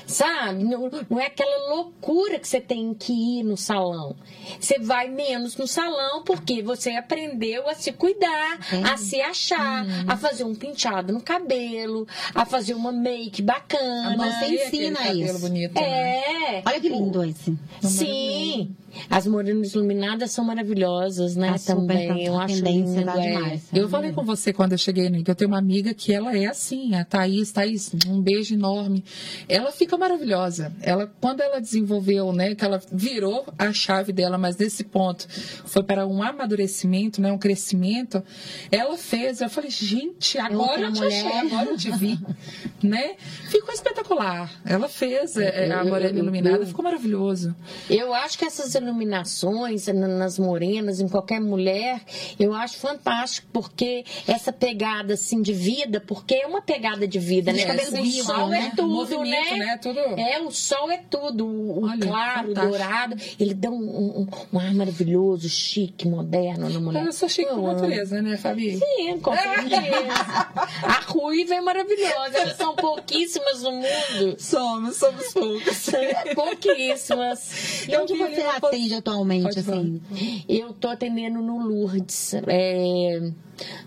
Sabe? 0.05 0.63
Não, 0.63 0.89
não 1.09 1.19
é 1.19 1.27
aquela 1.27 1.75
loucura 1.75 2.39
que 2.39 2.47
você 2.47 2.61
tem 2.61 2.93
que 2.93 3.11
ir 3.13 3.43
no 3.43 3.57
salão. 3.57 4.15
Você 4.59 4.79
vai 4.79 5.09
menos 5.09 5.55
no 5.57 5.67
salão 5.67 6.23
porque 6.23 6.61
você 6.61 6.91
aprendeu 6.91 7.67
a 7.69 7.75
se 7.75 7.91
cuidar, 7.91 8.59
a 8.91 8.97
se 8.97 9.21
achar, 9.21 9.85
a 10.07 10.17
fazer 10.17 10.43
um 10.43 10.55
penteado 10.55 11.13
no 11.13 11.21
cabelo, 11.21 12.07
a 12.33 12.45
fazer 12.45 12.73
uma 12.73 12.91
make 12.91 13.41
bacana. 13.41 14.17
Você 14.17 14.45
Aí, 14.45 14.55
ensina 14.55 15.13
isso. 15.13 15.39
bonito, 15.39 15.73
né? 15.75 16.19
É. 16.57 16.63
Olha 16.65 16.79
que 16.79 16.89
lindo 16.89 17.23
esse. 17.23 17.57
Sim. 17.81 18.75
As 19.09 19.25
morenas 19.27 19.73
iluminadas 19.73 20.31
são 20.31 20.43
maravilhosas, 20.45 21.35
né? 21.35 21.51
Tá 21.51 21.57
super 21.57 21.75
Também. 22.07 22.25
Eu 22.25 22.39
acho 22.39 22.63
lindo, 22.63 22.99
é. 22.99 23.33
demais. 23.33 23.63
Eu 23.73 23.87
falei 23.89 24.11
com 24.11 24.23
você 24.23 24.51
quando 24.53 24.73
eu 24.73 24.77
cheguei, 24.77 25.09
né, 25.09 25.21
que 25.23 25.31
eu 25.31 25.35
tenho 25.35 25.49
uma 25.49 25.57
amiga 25.59 25.93
que 25.93 26.13
ela 26.13 26.35
é 26.37 26.45
assim, 26.45 26.93
a 26.95 27.03
Thaís, 27.05 27.51
Thaís, 27.51 27.91
um 28.07 28.21
beijo 28.21 28.53
enorme. 28.53 29.03
Ela 29.47 29.71
fica 29.71 29.97
maravilhosa. 29.97 30.73
Ela, 30.81 31.11
quando 31.19 31.41
ela 31.41 31.59
desenvolveu, 31.59 32.31
né, 32.33 32.55
que 32.55 32.63
ela 32.65 32.81
virou 32.91 33.45
a 33.57 33.71
chave 33.73 34.11
dela, 34.13 34.37
mas 34.37 34.57
nesse 34.57 34.83
ponto 34.83 35.27
foi 35.65 35.83
para 35.83 36.05
um 36.07 36.21
amadurecimento, 36.21 37.21
né, 37.21 37.31
um 37.31 37.37
crescimento, 37.37 38.23
ela 38.71 38.97
fez, 38.97 39.41
eu 39.41 39.49
falei, 39.49 39.69
gente, 39.69 40.37
agora 40.37 40.61
outra 40.71 40.85
eu 40.87 40.91
te 40.93 40.99
mulher. 41.01 41.25
achei, 41.27 41.39
agora 41.51 41.69
eu 41.69 41.77
te 41.77 41.91
vi, 41.91 42.19
né? 42.83 43.15
Ficou 43.49 43.73
espetacular. 43.73 44.51
Ela 44.65 44.87
fez 44.87 45.37
é, 45.37 45.67
é, 45.67 45.73
a 45.73 45.79
Eu- 45.83 45.85
Morena 45.89 46.11
eu- 46.17 46.23
Iluminada, 46.23 46.57
eu- 46.63 46.67
ficou 46.67 46.83
maravilhoso. 46.83 47.55
Eu 47.89 48.13
acho 48.13 48.37
que 48.37 48.45
essas 48.45 48.75
iluminações 48.81 49.87
nas 49.87 50.37
morenas, 50.39 50.99
em 50.99 51.07
qualquer 51.07 51.39
mulher, 51.39 52.01
eu 52.39 52.53
acho 52.53 52.77
fantástico, 52.77 53.47
porque 53.53 54.03
essa 54.27 54.51
pegada 54.51 55.13
assim 55.13 55.41
de 55.41 55.53
vida, 55.53 56.01
porque 56.01 56.35
é 56.35 56.47
uma 56.47 56.61
pegada 56.61 57.07
de 57.07 57.19
vida, 57.19 57.53
né? 57.53 57.61
É, 57.61 58.01
o 58.01 58.23
sol 58.23 58.47
né? 58.49 58.71
é 58.71 58.75
tudo, 58.75 59.23
né? 59.23 59.57
né? 59.57 59.77
Tudo... 59.77 59.99
É, 59.99 60.41
o 60.41 60.51
sol 60.51 60.91
é 60.91 60.97
tudo. 60.97 61.45
O 61.45 61.85
Olha, 61.85 62.05
claro, 62.05 62.51
o 62.51 62.53
dourado, 62.53 63.15
ele 63.39 63.53
dá 63.53 63.69
um, 63.69 63.75
um, 63.75 64.27
um, 64.53 64.59
ar 64.59 64.73
maravilhoso, 64.73 65.47
chique, 65.49 66.07
moderno 66.07 66.69
na 66.69 66.79
mulher. 66.79 67.05
Eu 67.05 67.11
sou 67.11 67.29
chique 67.29 67.49
por 67.49 67.73
natureza, 67.73 68.21
né, 68.21 68.37
Fabi? 68.37 68.77
Sim, 68.77 69.19
com 69.19 69.35
certeza. 69.35 69.81
A 70.83 71.01
ruiva 71.07 71.55
é 71.55 71.61
maravilhosa, 71.61 72.37
elas 72.37 72.57
são 72.57 72.75
pouquíssimas 72.75 73.61
no 73.61 73.71
mundo. 73.71 74.35
Somos, 74.37 74.97
somos 74.97 75.33
poucas. 75.33 75.89
Pouquíssimas. 76.35 77.87
E 77.87 77.95
onde 77.95 78.13
você 78.13 78.41
atende 78.71 78.95
atualmente, 78.95 79.59
assim? 79.59 80.01
Eu 80.47 80.73
tô 80.73 80.87
atendendo 80.87 81.41
no 81.41 81.59
Lourdes, 81.67 82.33
é, 82.47 83.31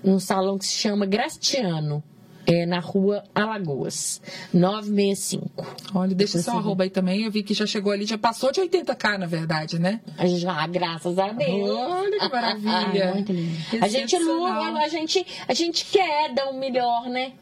num 0.02 0.18
salão 0.18 0.58
que 0.58 0.66
se 0.66 0.74
chama 0.74 1.06
Grastiano. 1.06 2.02
É 2.46 2.66
na 2.66 2.78
rua 2.78 3.24
Alagoas, 3.34 4.20
965. 4.52 5.66
Olha, 5.94 6.14
deixa 6.14 6.38
seu 6.40 6.52
arroba 6.52 6.84
aí 6.84 6.90
também. 6.90 7.24
Eu 7.24 7.30
vi 7.30 7.42
que 7.42 7.54
já 7.54 7.64
chegou 7.64 7.90
ali, 7.90 8.04
já 8.04 8.18
passou 8.18 8.52
de 8.52 8.60
80k, 8.60 9.16
na 9.16 9.24
verdade, 9.24 9.78
né? 9.78 10.02
Já, 10.26 10.66
graças 10.66 11.18
a 11.18 11.28
Deus. 11.32 11.70
Olha 11.70 12.18
que 12.18 12.28
maravilha. 12.28 13.14
Muito 13.14 13.32
lindo. 13.32 13.56
A 13.80 13.88
gente, 13.88 14.14
a, 14.14 14.88
gente, 14.90 15.26
a 15.48 15.54
gente 15.54 15.86
quer 15.86 16.34
dar 16.34 16.48
o 16.48 16.50
um 16.50 16.58
melhor, 16.58 17.08
né? 17.08 17.32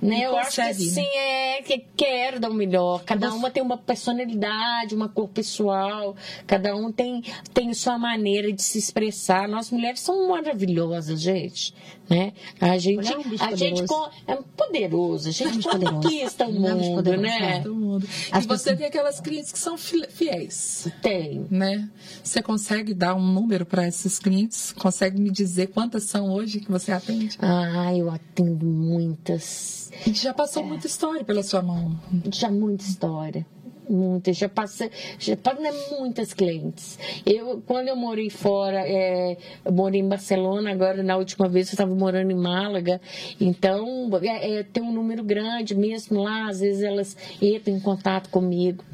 Né? 0.00 0.24
Eu 0.24 0.36
acho 0.36 0.56
que 0.56 0.62
né? 0.62 0.72
sim, 0.72 1.06
é 1.16 1.62
que 1.62 1.84
quero 1.96 2.40
dar 2.40 2.50
o 2.50 2.54
melhor. 2.54 3.04
Cada 3.04 3.32
uma 3.34 3.50
tem 3.50 3.62
uma 3.62 3.76
personalidade, 3.76 4.94
uma 4.94 5.08
cor 5.08 5.28
pessoal, 5.28 6.16
cada 6.46 6.74
um 6.74 6.90
tem, 6.90 7.22
tem 7.52 7.72
sua 7.74 7.98
maneira 7.98 8.50
de 8.52 8.62
se 8.62 8.78
expressar. 8.78 9.46
Nós 9.46 9.70
mulheres 9.70 10.00
somos 10.00 10.28
maravilhosas, 10.28 11.20
gente. 11.20 11.74
Né? 12.08 12.32
A 12.60 12.76
gente, 12.76 13.12
é 13.12 13.16
um 13.16 13.22
a 13.38 13.54
gente 13.54 13.84
é 14.26 14.36
poderoso, 14.56 15.28
a 15.28 15.32
gente 15.32 15.68
é 15.68 15.78
conquista 15.78 16.44
o 16.44 16.52
mundo, 16.52 17.16
né? 17.16 17.62
O 17.64 17.72
mundo. 17.72 18.08
E 18.36 18.46
você 18.46 18.74
tem 18.74 18.86
aquelas 18.86 19.20
clientes 19.20 19.52
que 19.52 19.58
são 19.58 19.78
fiéis. 19.78 20.88
Tem. 21.02 21.46
Né? 21.48 21.88
Você 22.24 22.42
consegue 22.42 22.94
dar 22.94 23.14
um 23.14 23.24
número 23.24 23.64
para 23.64 23.86
esses 23.86 24.18
clientes? 24.18 24.72
Consegue 24.72 25.20
me 25.20 25.30
dizer 25.30 25.68
quantas 25.68 26.04
são 26.04 26.32
hoje 26.32 26.58
que 26.58 26.70
você 26.70 26.90
atende? 26.90 27.38
Ah, 27.40 27.94
eu 27.94 28.10
atendo 28.10 28.66
muitas. 28.66 29.89
Já 30.12 30.32
passou 30.32 30.62
é. 30.62 30.66
muita 30.66 30.86
história 30.86 31.24
pela 31.24 31.42
sua 31.42 31.62
mão. 31.62 31.98
Já 32.32 32.50
muita 32.50 32.84
história 32.84 33.46
muitas, 33.90 34.36
já 34.36 34.48
passei, 34.48 34.90
já 35.18 35.36
passei 35.36 35.72
muitas 35.98 36.32
clientes. 36.32 36.98
Eu, 37.26 37.62
quando 37.66 37.88
eu 37.88 37.96
morei 37.96 38.30
fora, 38.30 38.82
é, 38.86 39.36
eu 39.64 39.72
morei 39.72 40.00
em 40.00 40.08
Barcelona, 40.08 40.70
agora 40.70 41.02
na 41.02 41.16
última 41.16 41.48
vez 41.48 41.68
eu 41.68 41.72
estava 41.72 41.94
morando 41.94 42.30
em 42.30 42.36
Málaga, 42.36 43.00
então 43.40 44.08
é, 44.22 44.60
é, 44.60 44.62
tem 44.62 44.82
um 44.82 44.92
número 44.92 45.24
grande 45.24 45.74
mesmo 45.74 46.22
lá, 46.22 46.48
às 46.48 46.60
vezes 46.60 46.82
elas 46.82 47.16
entram 47.42 47.74
em 47.74 47.80
contato 47.80 48.30
comigo. 48.30 48.84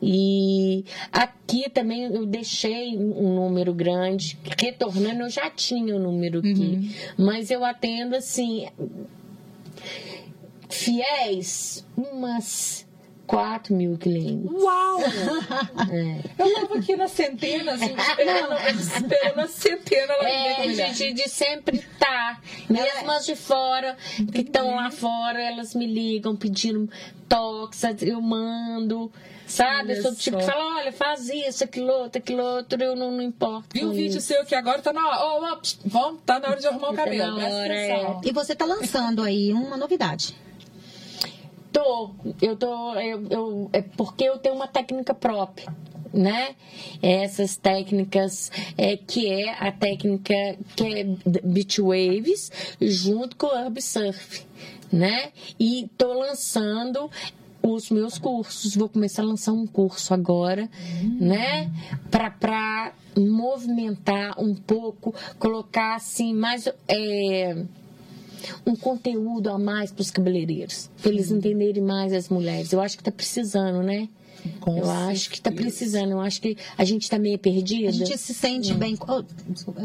E 0.00 0.84
aqui 1.10 1.70
também 1.70 2.04
eu 2.04 2.26
deixei 2.26 2.96
um 2.98 3.34
número 3.34 3.72
grande, 3.72 4.38
retornando 4.58 5.22
eu 5.22 5.30
já 5.30 5.48
tinha 5.48 5.94
o 5.94 5.98
um 5.98 6.02
número 6.02 6.40
aqui, 6.40 6.50
uhum. 7.18 7.24
mas 7.24 7.50
eu 7.50 7.64
atendo 7.64 8.14
assim 8.14 8.66
fiéis, 10.74 11.84
umas 11.96 12.86
4 13.26 13.74
mil 13.74 13.96
clientes. 13.96 14.50
Uau! 14.52 15.00
É. 15.00 16.20
Eu 16.38 16.46
estava 16.46 16.78
aqui 16.78 16.96
nas 16.96 17.10
centenas, 17.12 17.80
esperando, 17.82 18.80
esperando 18.80 19.40
a 19.40 19.48
centena. 19.48 20.14
É, 20.22 20.68
gente, 20.74 21.12
de 21.14 21.28
sempre 21.28 21.84
tá. 21.98 22.40
Mesmo 22.68 23.10
as 23.10 23.24
de 23.24 23.34
fora, 23.34 23.96
que 24.32 24.40
estão 24.40 24.74
lá 24.76 24.90
fora, 24.90 25.40
elas 25.40 25.74
me 25.74 25.86
ligam 25.86 26.36
pedindo 26.36 26.88
toques, 27.28 27.82
eu 28.02 28.20
mando. 28.20 29.10
Sabe? 29.46 29.92
eu 29.92 30.02
sou 30.02 30.14
tipo 30.14 30.38
que 30.38 30.44
fala, 30.44 30.78
olha, 30.78 30.90
faz 30.90 31.28
isso, 31.28 31.64
aquilo 31.64 31.92
outro, 31.92 32.18
aquilo 32.18 32.42
outro, 32.42 32.82
eu 32.82 32.96
não, 32.96 33.10
não 33.10 33.22
importo. 33.22 33.68
Vi 33.72 33.84
um 33.84 33.92
vídeo 33.92 34.18
seu 34.20 34.42
que 34.44 34.54
agora 34.54 34.80
tá 34.80 34.92
na 34.92 35.06
hora. 35.06 35.18
Oh, 35.22 35.54
oh, 35.54 35.88
vamos, 35.88 36.20
tá 36.24 36.40
na 36.40 36.48
hora 36.48 36.60
de 36.60 36.66
arrumar 36.66 36.90
o 36.90 36.96
tá 36.96 37.04
cabelo. 37.04 37.36
Hora, 37.36 37.74
é. 37.74 38.20
E 38.24 38.32
você 38.32 38.54
tá 38.54 38.64
lançando 38.64 39.22
aí 39.22 39.52
uma 39.52 39.76
novidade. 39.76 40.34
Tô, 41.74 42.12
eu 42.40 42.56
tô, 42.56 42.94
eu, 42.94 43.26
eu, 43.28 43.70
é 43.72 43.82
porque 43.82 44.22
eu 44.22 44.38
tenho 44.38 44.54
uma 44.54 44.68
técnica 44.68 45.12
própria 45.12 45.66
né? 46.12 46.54
Essas 47.02 47.56
técnicas 47.56 48.52
é, 48.78 48.96
que 48.96 49.28
é 49.28 49.50
a 49.58 49.72
técnica 49.72 50.56
que 50.76 50.84
é 50.84 51.04
beach 51.42 51.82
waves 51.82 52.52
junto 52.80 53.34
com 53.34 53.48
o 53.48 53.58
herb 53.58 53.82
surf, 53.82 54.46
né? 54.92 55.32
E 55.58 55.90
tô 55.98 56.12
lançando 56.12 57.10
os 57.60 57.90
meus 57.90 58.18
cursos. 58.18 58.76
Vou 58.76 58.88
começar 58.88 59.22
a 59.22 59.26
lançar 59.26 59.52
um 59.52 59.66
curso 59.66 60.14
agora, 60.14 60.70
uhum. 61.02 61.16
né? 61.20 61.70
Para 62.10 62.92
movimentar 63.16 64.40
um 64.40 64.54
pouco, 64.54 65.14
colocar 65.38 65.96
assim 65.96 66.32
mais. 66.32 66.68
É, 66.86 67.64
um 68.66 68.74
conteúdo 68.74 69.50
a 69.50 69.58
mais 69.58 69.90
para 69.92 70.02
os 70.02 70.10
cabeleireiros, 70.10 70.90
para 71.00 71.10
eles 71.10 71.30
entenderem 71.30 71.82
mais 71.82 72.12
as 72.12 72.28
mulheres. 72.28 72.72
Eu 72.72 72.80
acho 72.80 72.96
que 72.96 73.02
está 73.02 73.12
precisando, 73.12 73.82
né? 73.82 74.08
Com 74.60 74.78
eu 74.78 74.84
certeza. 74.84 75.10
acho 75.10 75.30
que 75.30 75.36
está 75.36 75.52
precisando, 75.52 76.10
eu 76.12 76.20
acho 76.20 76.40
que 76.40 76.56
a 76.76 76.84
gente 76.84 77.02
está 77.02 77.18
meio 77.18 77.38
perdida. 77.38 77.88
A 77.88 77.92
gente 77.92 78.16
se 78.18 78.34
sente 78.34 78.72
bem, 78.74 78.96
oh, 79.06 79.22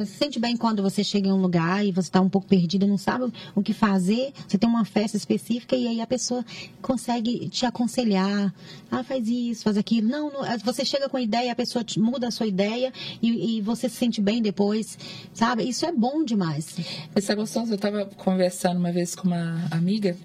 se 0.06 0.18
sente 0.18 0.40
bem 0.40 0.56
quando 0.58 0.82
você 0.82 1.04
chega 1.04 1.28
em 1.28 1.32
um 1.32 1.42
lugar 1.42 1.86
e 1.86 1.92
você 1.92 2.08
está 2.08 2.22
um 2.22 2.30
pouco 2.30 2.48
perdida, 2.48 2.86
não 2.86 2.98
sabe 2.98 3.32
o 3.56 3.62
que 3.62 3.74
fazer. 3.74 4.34
Você 4.48 4.58
tem 4.58 4.70
uma 4.70 4.86
festa 4.86 5.18
específica 5.18 5.76
e 5.76 5.88
aí 5.88 6.02
a 6.02 6.08
pessoa 6.08 6.46
consegue 6.82 7.50
te 7.50 7.66
aconselhar. 7.66 8.54
Ah, 8.92 9.04
faz 9.04 9.28
isso, 9.28 9.64
faz 9.64 9.78
aquilo. 9.78 10.08
Não, 10.08 10.32
não 10.32 10.42
você 10.64 10.84
chega 10.84 11.08
com 11.08 11.18
a 11.18 11.22
ideia, 11.22 11.52
a 11.52 11.56
pessoa 11.56 11.86
muda 11.98 12.28
a 12.28 12.32
sua 12.32 12.48
ideia 12.48 12.92
e, 13.22 13.58
e, 13.58 13.62
você 13.62 13.88
se 13.88 13.96
sente 13.96 14.22
bem 14.22 14.42
depois, 14.42 14.98
sabe? 15.34 15.64
Isso 15.64 15.86
é 15.86 15.92
bom 15.92 16.24
demais. 16.24 16.76
Isso 17.16 17.32
é 17.32 17.36
gostoso. 17.36 17.72
Eu 17.72 17.76
estava 17.76 18.06
conversando 18.06 18.78
uma 18.78 18.92
vez 18.92 19.16
com 19.16 19.28
uma 19.28 19.68
amiga 19.72 20.18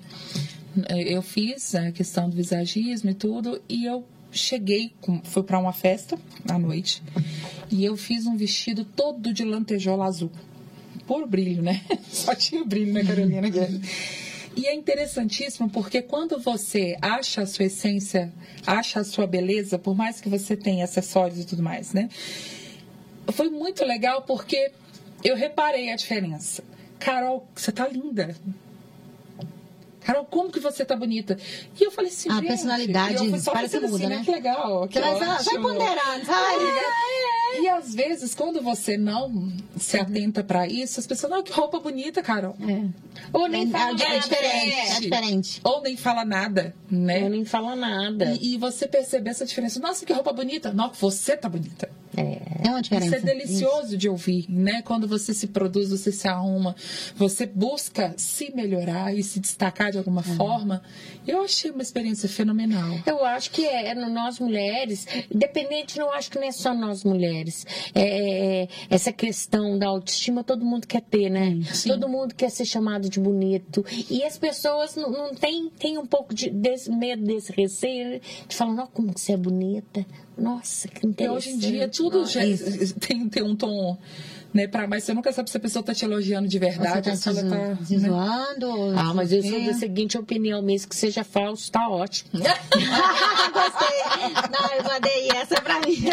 eu 1.07 1.23
fiz 1.23 1.75
a 1.75 1.93
questão 1.93 2.29
do 2.29 2.37
visagismo 2.37 3.11
e 3.11 3.15
tudo, 3.15 3.61
e 3.69 3.85
eu 3.85 4.05
cheguei, 4.31 4.93
fui 5.25 5.43
para 5.43 5.59
uma 5.59 5.73
festa 5.73 6.19
à 6.49 6.59
noite 6.59 7.03
e 7.71 7.85
eu 7.85 7.97
fiz 7.97 8.27
um 8.27 8.37
vestido 8.37 8.85
todo 8.85 9.33
de 9.33 9.45
lantejola 9.45 10.07
azul. 10.07 10.31
Por 11.07 11.27
brilho, 11.27 11.63
né? 11.63 11.83
Só 12.11 12.35
tinha 12.35 12.65
brilho, 12.65 12.93
né, 12.93 13.05
Carolina? 13.05 13.49
E 14.57 14.67
é 14.67 14.75
interessantíssimo 14.75 15.69
porque 15.69 16.01
quando 16.01 16.39
você 16.39 16.97
acha 17.03 17.43
a 17.43 17.47
sua 17.47 17.67
essência, 17.67 18.33
acha 18.67 19.01
a 19.01 19.05
sua 19.05 19.27
beleza, 19.27 19.79
por 19.79 19.95
mais 19.95 20.21
que 20.21 20.29
você 20.29 20.57
tenha 20.57 20.85
acessórios 20.85 21.41
e 21.41 21.45
tudo 21.45 21.63
mais, 21.63 21.93
né? 21.93 22.09
Foi 23.33 23.49
muito 23.51 23.85
legal 23.85 24.23
porque 24.23 24.73
eu 25.23 25.37
reparei 25.37 25.91
a 25.91 25.97
diferença. 25.97 26.63
Carol, 26.99 27.47
você 27.55 27.73
tá 27.73 27.89
linda. 27.89 28.35
Carol, 30.05 30.25
como 30.27 30.53
que 30.53 30.61
você 30.61 30.85
tá 30.85 30.95
bonita? 30.95 31.39
E 31.81 31.85
eu 31.85 31.91
falei 31.91 32.11
assim, 32.11 32.31
a 32.31 32.35
gente... 32.35 32.47
personalidade 32.47 33.17
parece 33.45 33.79
que 33.81 33.87
muda, 33.87 33.97
assim, 33.97 34.07
né? 34.07 34.23
Que 34.25 34.31
legal, 34.31 34.87
que 34.87 35.01
vai, 35.01 35.19
vai 35.19 35.59
ponderando, 35.61 36.25
vai. 36.27 36.57
É, 36.57 37.59
é. 37.59 37.61
E 37.63 37.69
às 37.69 37.95
vezes, 37.95 38.35
quando 38.35 38.61
você 38.61 38.99
não 38.99 39.51
se 39.79 39.99
atenta 39.99 40.45
para 40.45 40.67
isso, 40.67 41.01
as 41.01 41.07
pessoas, 41.07 41.33
não, 41.33 41.43
que 41.43 41.53
roupa 41.53 41.81
bonita, 41.81 42.23
Carol. 42.23 42.55
É. 42.61 42.85
Ou 43.33 43.49
nem 43.49 43.65
é, 43.65 43.71
fala 43.71 43.91
é, 43.91 43.93
nada. 43.93 44.05
É 44.05 44.19
diferente, 44.19 44.75
é 44.75 45.01
diferente. 45.01 45.61
Ou 45.65 45.83
nem 45.83 45.97
fala 45.97 46.25
nada, 46.25 46.75
né? 46.91 47.23
Ou 47.23 47.31
nem 47.31 47.45
fala 47.45 47.75
nada. 47.75 48.37
E, 48.41 48.55
e 48.55 48.59
você 48.59 48.87
perceber 48.87 49.31
essa 49.31 49.47
diferença. 49.47 49.81
Nossa, 49.81 50.05
que 50.05 50.13
roupa 50.13 50.33
bonita. 50.33 50.73
Não, 50.73 50.93
você 50.93 51.37
tá 51.37 51.49
bonita. 51.49 51.91
É, 52.17 52.69
é 52.69 52.71
uma 52.71 52.83
diferença. 52.83 53.17
Isso 53.17 53.27
é 53.27 53.35
delicioso 53.35 53.87
Isso. 53.89 53.97
de 53.97 54.09
ouvir, 54.09 54.47
né? 54.49 54.83
Quando 54.83 55.09
você 55.09 55.33
se 55.33 55.49
produz, 55.49 55.91
você 55.91 56.13
se 56.13 56.29
arruma, 56.29 56.77
você 57.17 57.47
busca 57.47 58.15
se 58.17 58.55
melhorar 58.55 59.15
e 59.15 59.23
se 59.23 59.41
destacar 59.41 59.91
de 59.95 59.99
alguma 59.99 60.23
uhum. 60.27 60.37
forma. 60.37 60.83
Eu 61.27 61.43
achei 61.43 61.71
uma 61.71 61.83
experiência 61.83 62.29
fenomenal. 62.29 62.99
Eu 63.07 63.25
acho 63.25 63.51
que 63.51 63.65
é, 63.65 63.89
é 63.89 63.95
nós 63.95 64.39
mulheres, 64.39 65.07
independente, 65.33 65.99
não 65.99 66.13
acho 66.13 66.31
que 66.31 66.39
não 66.39 66.47
é 66.47 66.53
só 66.53 66.75
nós 66.75 67.05
mulheres. 67.05 67.67
É, 67.95 68.63
é, 68.63 68.69
essa 68.91 69.13
questão 69.13 69.79
da 69.79 69.87
autoestima 69.87 70.45
todo 70.45 70.65
mundo 70.65 70.87
quer 70.87 71.01
ter, 71.01 71.31
né? 71.31 71.61
Sim. 71.73 71.89
Todo 71.91 72.09
mundo 72.09 72.35
quer 72.35 72.51
ser 72.51 72.65
chamado 72.65 73.09
de 73.09 73.21
bonito. 73.21 73.85
E 74.11 74.23
as 74.25 74.37
pessoas 74.37 74.97
não, 74.97 75.11
não 75.11 75.35
têm 75.35 75.71
tem 75.79 75.99
um 75.99 76.07
pouco 76.07 76.35
de 76.35 76.51
desse 76.51 76.91
medo, 76.91 77.25
desse 77.25 77.53
receio, 77.53 78.21
de 78.49 78.57
falar, 78.57 78.75
não, 78.75 78.87
como 78.87 79.13
que 79.13 79.21
você 79.21 79.33
é 79.33 79.37
bonita. 79.37 80.05
Nossa, 80.37 80.89
que 80.89 81.07
interessante. 81.07 81.47
E 81.47 81.51
hoje 81.51 81.51
em 81.51 81.59
dia 81.59 81.89
tudo 81.89 82.27
já 82.27 82.41
tem, 83.01 83.29
tem 83.29 83.43
um 83.43 83.55
tom 83.55 83.97
né? 84.55 84.69
Pra, 84.69 84.87
mas 84.87 85.03
você 85.03 85.13
nunca 85.13 85.33
sabe 85.33 85.51
se 85.51 85.57
a 85.57 85.61
pessoa 85.61 85.83
tá 85.83 85.93
te 85.93 86.05
elogiando 86.05 86.47
de 86.47 86.59
verdade. 86.61 86.95
Você 86.95 87.03
tá 87.03 87.11
ou 87.11 87.17
se 87.17 87.29
ela 87.29 87.77
tá, 87.77 87.85
se 87.85 87.97
né? 87.99 88.09
zoando. 88.09 88.95
Ah, 88.97 89.13
mas 89.13 89.33
eu 89.33 89.43
sou 89.43 89.65
da 89.65 89.75
seguinte 89.75 90.17
opinião 90.17 90.63
mesmo, 90.63 90.89
que 90.89 90.97
seja 90.97 91.25
falso, 91.25 91.71
tá 91.73 91.89
ótimo. 91.89 92.31
Gostei. 92.39 94.05
Não, 94.51 94.77
eu 94.77 94.85
mandei 94.85 95.29
essa 95.35 95.61
pra 95.61 95.81
mim. 95.81 96.05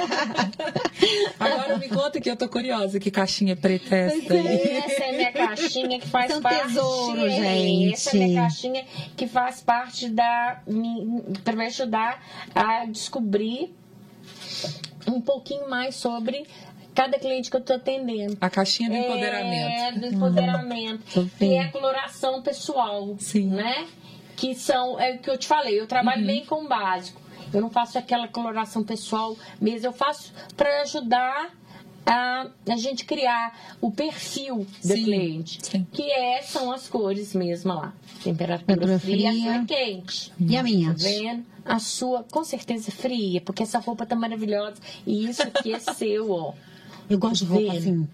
Agora 1.39 1.77
me 1.77 1.87
conta 1.87 2.19
que 2.19 2.29
eu 2.29 2.35
tô 2.35 2.49
curiosa, 2.49 2.99
que 2.99 3.11
caixinha 3.11 3.55
preta 3.55 3.95
é 3.95 4.07
essa 4.07 4.33
aí? 4.33 4.71
Essa 4.77 5.03
é 5.03 5.11
minha 5.11 5.31
caixinha 5.31 5.99
que 5.99 6.07
faz 6.07 6.31
São 6.31 6.41
parte. 6.41 6.67
tesouro, 6.67 7.25
é, 7.27 7.29
gente. 7.29 7.93
Essa 7.93 8.09
é 8.09 8.19
minha 8.19 8.41
caixinha 8.41 8.85
que 9.15 9.27
faz 9.27 9.61
parte 9.61 10.09
da. 10.09 10.61
para 11.43 11.55
me 11.55 11.65
ajudar 11.67 12.23
a 12.55 12.85
descobrir 12.85 13.71
um 15.07 15.21
pouquinho 15.21 15.69
mais 15.69 15.95
sobre 15.95 16.45
cada 16.93 17.17
cliente 17.19 17.49
que 17.49 17.55
eu 17.57 17.61
tô 17.61 17.73
atendendo. 17.73 18.37
A 18.41 18.49
caixinha 18.49 18.89
do 18.89 18.95
É, 18.95 18.99
empoderamento. 18.99 19.99
do 19.99 20.05
empoderamento. 20.07 21.03
Que 21.05 21.31
bem. 21.39 21.57
é 21.59 21.63
a 21.63 21.71
coloração 21.71 22.41
pessoal. 22.41 23.15
Sim. 23.19 23.47
Né? 23.47 23.87
Que 24.35 24.55
são, 24.55 24.99
é 24.99 25.13
o 25.15 25.19
que 25.19 25.29
eu 25.29 25.37
te 25.37 25.47
falei, 25.47 25.79
eu 25.79 25.87
trabalho 25.87 26.25
bem 26.25 26.45
com 26.45 26.65
o 26.65 26.67
básico. 26.67 27.21
Eu 27.53 27.61
não 27.61 27.69
faço 27.69 27.97
aquela 27.97 28.27
coloração 28.27 28.83
pessoal 28.83 29.37
mesmo, 29.59 29.87
eu 29.87 29.93
faço 29.93 30.33
para 30.55 30.81
ajudar 30.81 31.51
a, 32.05 32.47
a 32.69 32.75
gente 32.77 33.05
criar 33.05 33.75
o 33.79 33.91
perfil 33.91 34.65
do 34.83 34.87
Sim, 34.87 35.03
cliente. 35.03 35.59
sim. 35.61 35.85
Que 35.91 36.09
é, 36.11 36.41
são 36.41 36.71
as 36.71 36.87
cores 36.87 37.35
mesmo 37.35 37.73
lá. 37.73 37.93
Temperatura 38.23 38.65
Temperatura 38.65 38.99
fria, 38.99 39.29
fria. 39.31 39.63
fria 39.63 39.65
quente. 39.65 40.31
E 40.39 40.57
a 40.57 40.63
minha? 40.63 40.89
Tá 40.91 40.95
vendo? 41.03 41.45
A 41.63 41.77
sua, 41.77 42.23
com 42.23 42.43
certeza, 42.43 42.89
fria, 42.91 43.39
porque 43.41 43.61
essa 43.63 43.77
roupa 43.79 44.05
tá 44.05 44.15
maravilhosa. 44.15 44.77
E 45.05 45.29
isso 45.29 45.43
aqui 45.43 45.73
é 45.73 45.79
seu, 45.93 46.31
ó. 46.31 46.53
Eu 47.11 47.19
gosto 47.19 47.45
de 47.45 47.51
roupa 47.51 47.73
Vendo. 47.73 47.77
assim. 47.77 48.07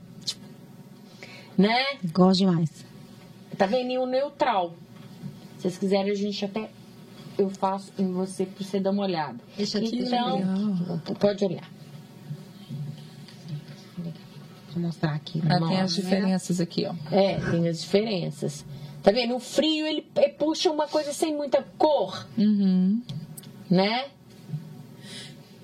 Né? 1.58 1.86
Gosto 2.14 2.40
demais. 2.40 2.70
Tá 3.58 3.66
vendo? 3.66 3.92
E 3.92 3.98
o 3.98 4.06
neutral. 4.06 4.76
Se 5.58 5.64
vocês 5.64 5.78
quiserem, 5.78 6.12
a 6.12 6.16
gente 6.16 6.44
até. 6.46 6.70
Eu 7.38 7.50
faço 7.52 7.92
em 8.00 8.12
você 8.12 8.46
pra 8.48 8.66
você 8.66 8.80
dar 8.80 8.90
uma 8.92 9.04
olhada. 9.04 9.38
Deixa 9.56 9.78
aqui, 9.78 10.00
Então, 10.00 11.00
pode 11.20 11.46
olhar. 11.46 11.70
Eu 14.76 14.82
mostrar 14.82 15.14
aqui. 15.14 15.42
Ah, 15.48 15.60
tem 15.60 15.80
as 15.82 15.96
diferenças 15.96 16.60
aqui, 16.60 16.86
ó. 16.86 16.96
É, 17.16 17.40
tem 17.52 17.68
as 17.68 17.82
diferenças. 17.82 18.66
Tá 19.04 19.12
vendo? 19.12 19.36
O 19.36 19.40
frio, 19.40 19.86
ele, 19.86 20.02
puxa 20.38 20.72
uma 20.72 20.88
coisa 20.88 21.14
sem 21.14 21.36
muita 21.36 21.64
cor, 21.78 22.28
Uhum. 22.38 23.02
né? 23.70 24.08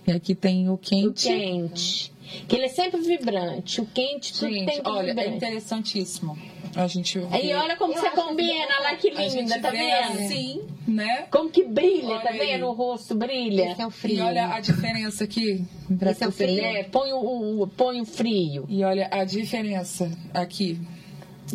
E 0.08 0.12
aqui 0.12 0.36
tem 0.36 0.70
o 0.70 0.74
O 0.74 0.78
quente. 0.78 2.13
Que 2.48 2.56
ele 2.56 2.66
é 2.66 2.70
sempre 2.70 3.02
vibrante. 3.02 3.82
O 3.82 3.86
quente, 3.86 4.34
tudo 4.34 4.52
Gente, 4.54 4.66
tem 4.66 4.82
que 4.82 4.90
olha, 4.90 5.06
é 5.12 5.14
vibrante. 5.14 5.36
interessantíssimo. 5.36 6.38
A 6.76 6.88
gente 6.88 7.20
vê. 7.20 7.28
Aí 7.32 7.54
olha 7.54 7.76
como 7.76 7.94
Eu 7.94 8.02
você 8.02 8.10
combina, 8.10 8.66
olha 8.66 8.80
lá 8.80 8.96
que 8.96 9.10
linda, 9.12 9.60
tá 9.60 9.70
vê 9.70 9.78
vendo? 9.78 10.20
assim, 10.26 10.62
né? 10.88 11.28
Como 11.30 11.50
que 11.50 11.64
brilha, 11.64 12.08
Olha 12.16 12.22
tá 12.22 12.30
aí. 12.32 12.40
vendo? 12.40 12.66
O 12.66 12.72
rosto 12.72 13.14
brilha. 13.14 13.72
Esse 13.72 13.82
é 13.82 13.86
o 13.86 13.90
E 13.90 13.92
frio. 13.92 14.26
olha 14.26 14.48
a 14.54 14.60
diferença 14.60 15.24
aqui. 15.24 15.64
pra 16.00 16.12
Esse 16.12 16.24
é 16.24 16.28
o 16.28 16.32
você 16.32 16.46
frio. 16.48 16.64
É, 16.66 16.84
põe 16.84 17.14
o, 17.14 17.62
o- 17.62 17.68
põe 17.68 18.02
o 18.02 18.06
frio. 18.06 18.66
E 18.68 18.84
olha 18.84 19.08
a 19.12 19.24
diferença 19.24 20.10
aqui. 20.34 20.80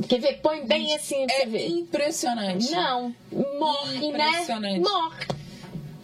Quer 0.08 0.20
ver? 0.20 0.34
Põe 0.40 0.64
bem 0.64 0.94
assim 0.94 1.24
É 1.24 1.28
você 1.40 1.46
ver. 1.46 1.66
impressionante. 1.68 2.70
Não, 2.70 3.12
morre, 3.58 4.12
né? 4.12 4.28
Impressionante. 4.28 4.80
Morre. 4.80 5.26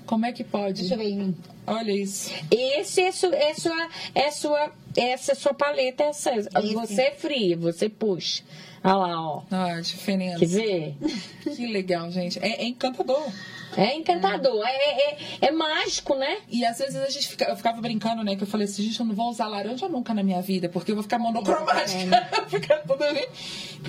Como 0.06 0.26
é 0.26 0.32
que 0.32 0.44
pode? 0.44 0.80
Deixa 0.80 0.94
eu 0.94 0.98
ver 0.98 1.08
em 1.10 1.18
mim. 1.18 1.36
Olha 1.66 1.92
isso. 1.92 2.30
Esse 2.50 3.00
é 3.00 3.12
sua, 3.12 3.34
é 3.34 3.54
sua, 3.54 3.88
é 4.14 4.30
sua, 4.30 4.72
essa 4.96 5.32
é 5.32 5.34
sua 5.34 5.54
paleta. 5.54 6.04
Essa, 6.04 6.30
você 6.72 7.02
é 7.02 7.10
fria, 7.12 7.56
você 7.56 7.88
puxa. 7.88 8.42
Olha 8.82 8.94
lá, 8.94 9.28
ó. 9.28 9.42
Ah, 9.50 9.76
a 9.76 9.80
diferença. 9.80 10.40
Quer 10.40 10.46
ver? 10.46 10.96
Que 11.42 11.66
legal, 11.66 12.10
gente. 12.10 12.38
É, 12.38 12.62
é 12.62 12.64
encantador. 12.66 13.26
É 13.76 13.96
encantador, 13.96 14.64
é, 14.66 15.10
é, 15.10 15.18
é 15.40 15.50
mágico, 15.50 16.14
né? 16.14 16.38
E 16.48 16.64
às 16.64 16.78
vezes 16.78 16.96
a 16.96 17.08
gente 17.08 17.28
fica, 17.28 17.44
eu 17.46 17.56
ficava 17.56 17.80
brincando, 17.80 18.22
né? 18.22 18.36
Que 18.36 18.42
eu 18.42 18.46
falei 18.46 18.66
assim, 18.66 18.82
gente, 18.82 19.00
eu 19.00 19.06
não 19.06 19.14
vou 19.14 19.30
usar 19.30 19.46
laranja 19.48 19.88
nunca 19.88 20.14
na 20.14 20.22
minha 20.22 20.40
vida, 20.40 20.68
porque 20.68 20.90
eu 20.90 20.96
vou 20.96 21.02
ficar 21.02 21.18
monocromática. 21.18 22.24
ficar 22.48 22.78
toda 22.78 23.12
vez. 23.12 23.28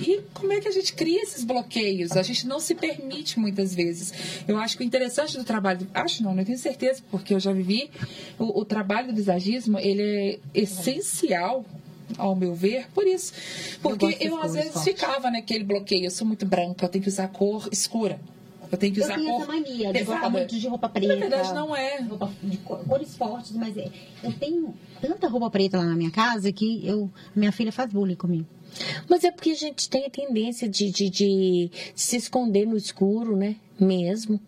E 0.00 0.20
como 0.34 0.52
é 0.52 0.60
que 0.60 0.68
a 0.68 0.72
gente 0.72 0.92
cria 0.94 1.22
esses 1.22 1.44
bloqueios? 1.44 2.16
A 2.16 2.22
gente 2.22 2.46
não 2.46 2.60
se 2.60 2.74
permite 2.74 3.38
muitas 3.38 3.74
vezes. 3.74 4.12
Eu 4.46 4.58
acho 4.58 4.76
que 4.76 4.82
o 4.82 4.86
interessante 4.86 5.36
do 5.36 5.44
trabalho, 5.44 5.86
acho 5.94 6.22
não, 6.22 6.34
não 6.34 6.44
tenho 6.44 6.58
certeza, 6.58 7.02
porque 7.10 7.34
eu 7.34 7.40
já 7.40 7.52
vivi, 7.52 7.90
o, 8.38 8.60
o 8.60 8.64
trabalho 8.64 9.08
do 9.08 9.14
visagismo, 9.14 9.78
ele 9.78 10.02
é 10.02 10.38
essencial 10.54 11.64
ao 12.18 12.36
meu 12.36 12.54
ver, 12.54 12.88
por 12.92 13.06
isso. 13.06 13.32
Porque 13.82 14.16
eu, 14.20 14.36
das 14.36 14.46
às 14.46 14.54
vezes 14.54 14.72
fortes. 14.72 14.94
ficava 14.94 15.30
naquele 15.30 15.64
bloqueio, 15.64 16.04
eu 16.04 16.10
sou 16.10 16.26
muito 16.26 16.46
branca, 16.46 16.84
eu 16.84 16.88
tenho 16.88 17.02
que 17.02 17.08
usar 17.08 17.28
cor 17.28 17.68
escura. 17.72 18.20
Eu 18.70 18.78
tenho 18.78 18.92
que 18.94 19.00
Eu 19.00 19.04
usar 19.04 19.14
tenho 19.14 19.26
cor 19.30 19.42
essa 19.42 19.46
mania 19.52 19.92
de 19.92 19.98
gostar 20.00 20.14
pesada. 20.16 20.30
muito 20.30 20.58
de 20.58 20.68
roupa 20.68 20.88
preta. 20.88 21.08
Na 21.08 21.14
verdade, 21.20 21.54
não 21.54 21.76
é. 21.76 22.00
Roupa 22.00 22.30
de 22.42 22.56
cor- 22.58 22.84
cores 22.86 23.16
fortes, 23.16 23.52
mas 23.52 23.76
é- 23.76 23.90
eu 24.22 24.32
tenho 24.32 24.74
tanta 25.00 25.28
roupa 25.28 25.50
preta 25.50 25.78
lá 25.78 25.84
na 25.84 25.94
minha 25.96 26.10
casa 26.10 26.52
que 26.52 26.86
eu, 26.86 27.10
minha 27.34 27.52
filha 27.52 27.70
faz 27.72 27.92
bullying 27.92 28.14
comigo. 28.16 28.46
Mas 29.08 29.24
é 29.24 29.30
porque 29.30 29.50
a 29.50 29.54
gente 29.54 29.88
tem 29.88 30.04
a 30.06 30.10
tendência 30.10 30.68
de, 30.68 30.90
de, 30.90 31.08
de 31.08 31.70
se 31.94 32.16
esconder 32.16 32.66
no 32.66 32.76
escuro, 32.76 33.36
né? 33.36 33.56
Mesmo. 33.78 34.40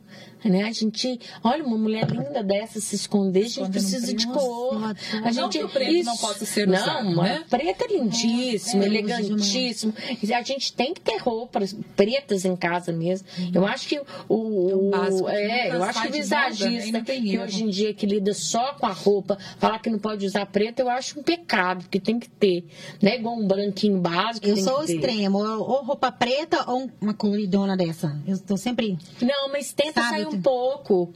Né? 0.45 0.63
A 0.63 0.73
gente, 0.73 1.21
olha, 1.43 1.65
uma 1.65 1.77
mulher 1.77 2.09
linda 2.11 2.43
dessa 2.45 2.81
se 2.81 2.95
esconder, 2.95 3.45
a 3.45 3.49
gente 3.49 3.71
precisa 3.71 4.15
de 4.15 4.25
Nossa, 4.27 4.39
cor. 4.41 4.75
eu 4.75 4.79
A. 4.85 4.95
Não 5.21 5.33
gente, 5.33 5.59
que 5.59 5.65
o 5.65 5.69
preto 5.69 6.05
não 6.07 6.17
possa 6.17 6.45
ser 6.47 6.67
não, 6.67 6.81
usado, 6.81 7.17
né? 7.17 7.45
preta 7.51 7.85
é 7.85 7.89
lindíssimo, 7.99 8.83
É, 8.83 8.87
elegantíssimo. 8.87 9.93
A 10.35 10.43
gente 10.43 10.73
tem 10.73 10.95
que 10.95 11.01
ter 11.01 11.19
roupas 11.19 11.77
pretas 11.97 12.45
em 12.45 12.55
casa 12.57 12.93
mesmo. 12.93 13.27
Eu 13.53 13.67
acho 13.67 13.89
que 13.89 13.99
o, 13.99 14.05
o- 14.35 14.87
o 14.89 14.91
básico, 14.91 15.25
que 15.29 15.35
é, 15.35 15.65
nunca 15.65 15.77
eu 15.77 15.83
acho 15.83 16.01
que 16.03 16.07
o 16.09 16.11
né? 16.11 16.17
Visagista 16.19 16.93
não 16.99 17.05
tem 17.05 17.23
que 17.23 17.39
hoje 17.39 17.65
em 17.65 17.69
dia 17.69 17.93
que 17.93 18.07
lida 18.07 18.33
só 18.33 18.75
com 18.75 18.87
a 18.87 18.93
roupa, 18.93 19.37
falar 19.59 19.81
que 19.81 19.91
não 19.91 19.99
pode 19.99 20.25
usar 20.25 20.47
preto, 20.47 20.79
eu 20.81 20.89
acho 20.89 21.19
um 21.19 21.23
pecado, 21.23 21.81
porque 21.83 21.99
tem 22.01 22.19
que 22.19 22.29
ter. 22.31 22.65
Não 23.03 23.11
é 23.11 23.17
igual 23.17 23.37
um 23.37 23.47
branquinho 23.47 23.99
básico. 23.99 24.47
Eu 24.47 24.55
tem 24.55 24.65
sou 24.65 24.79
o 24.79 24.81
que 24.83 24.87
ter. 24.87 24.95
extremo, 24.95 25.39
ou 25.39 25.69
ou 25.69 25.85
roupa 25.85 26.11
preta 26.13 26.65
ou 26.71 26.89
uma 27.01 27.13
coloridona 27.13 27.77
dessa. 27.77 28.17
Eu 28.27 28.39
tô 28.39 28.57
sempre. 28.57 28.97
Não, 29.21 29.49
mas 29.51 29.73
tenta 29.73 30.01
Sabe, 30.01 30.11
sair 30.23 30.27
um 30.27 30.41
pouco. 30.41 31.13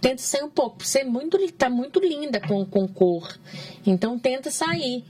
Tenta 0.00 0.22
sair 0.22 0.42
um 0.42 0.50
pouco. 0.50 0.84
Você 0.84 1.00
é 1.00 1.04
muito, 1.04 1.38
tá 1.52 1.70
muito 1.70 2.00
linda 2.00 2.40
com, 2.40 2.64
com 2.66 2.86
cor. 2.88 3.38
Então 3.86 4.18
tenta 4.18 4.50
sair. 4.50 5.04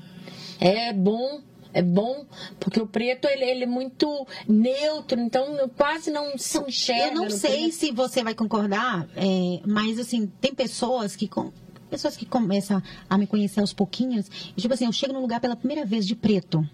É 0.58 0.92
bom. 0.92 1.40
É 1.72 1.82
bom, 1.82 2.26
porque 2.58 2.80
o 2.80 2.86
preto 2.86 3.28
ele, 3.28 3.44
ele 3.44 3.62
é 3.62 3.66
muito 3.66 4.26
neutro, 4.48 5.20
então 5.20 5.46
quase 5.76 6.10
não 6.10 6.36
se 6.36 6.58
enxerga. 6.58 7.14
eu 7.14 7.22
não 7.22 7.30
sei 7.30 7.60
preto. 7.68 7.74
se 7.76 7.92
você 7.92 8.24
vai 8.24 8.34
concordar, 8.34 9.08
é, 9.14 9.60
mas 9.64 9.96
assim, 10.00 10.26
tem 10.40 10.52
pessoas 10.52 11.14
que. 11.14 11.28
com- 11.28 11.52
Pessoas 11.88 12.16
que 12.16 12.26
começam 12.26 12.82
a 13.08 13.16
me 13.16 13.24
conhecer 13.26 13.60
aos 13.60 13.72
pouquinhos. 13.72 14.26
E, 14.56 14.60
tipo 14.60 14.74
assim, 14.74 14.86
eu 14.86 14.92
chego 14.92 15.12
num 15.12 15.20
lugar 15.20 15.40
pela 15.40 15.54
primeira 15.56 15.84
vez 15.86 16.04
de 16.06 16.14
preto. 16.16 16.64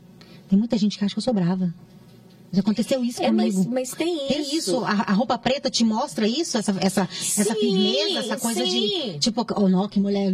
Tem 0.48 0.58
muita 0.58 0.76
gente 0.78 0.98
que 0.98 1.04
acha 1.04 1.14
que 1.14 1.18
eu 1.18 1.22
sou 1.22 1.32
brava. 1.34 1.74
Já 2.52 2.60
aconteceu 2.60 3.04
isso 3.04 3.22
É, 3.22 3.30
mas, 3.30 3.54
comigo. 3.54 3.70
mas 3.72 3.90
tem 3.90 4.14
isso. 4.16 4.26
Tem 4.28 4.56
isso, 4.56 4.84
a, 4.84 4.90
a 4.90 5.12
roupa 5.12 5.36
preta 5.36 5.68
te 5.70 5.84
mostra 5.84 6.26
isso, 6.26 6.56
essa, 6.56 6.74
essa, 6.80 7.02
essa 7.02 7.44
Sim, 7.54 7.60
firmeza, 7.60 8.18
essa 8.20 8.36
coisa 8.38 8.64
sim. 8.64 9.12
de 9.12 9.18
tipo, 9.18 9.44
oh 9.56 9.68
não, 9.68 9.88
que 9.88 9.98
mulher. 10.00 10.32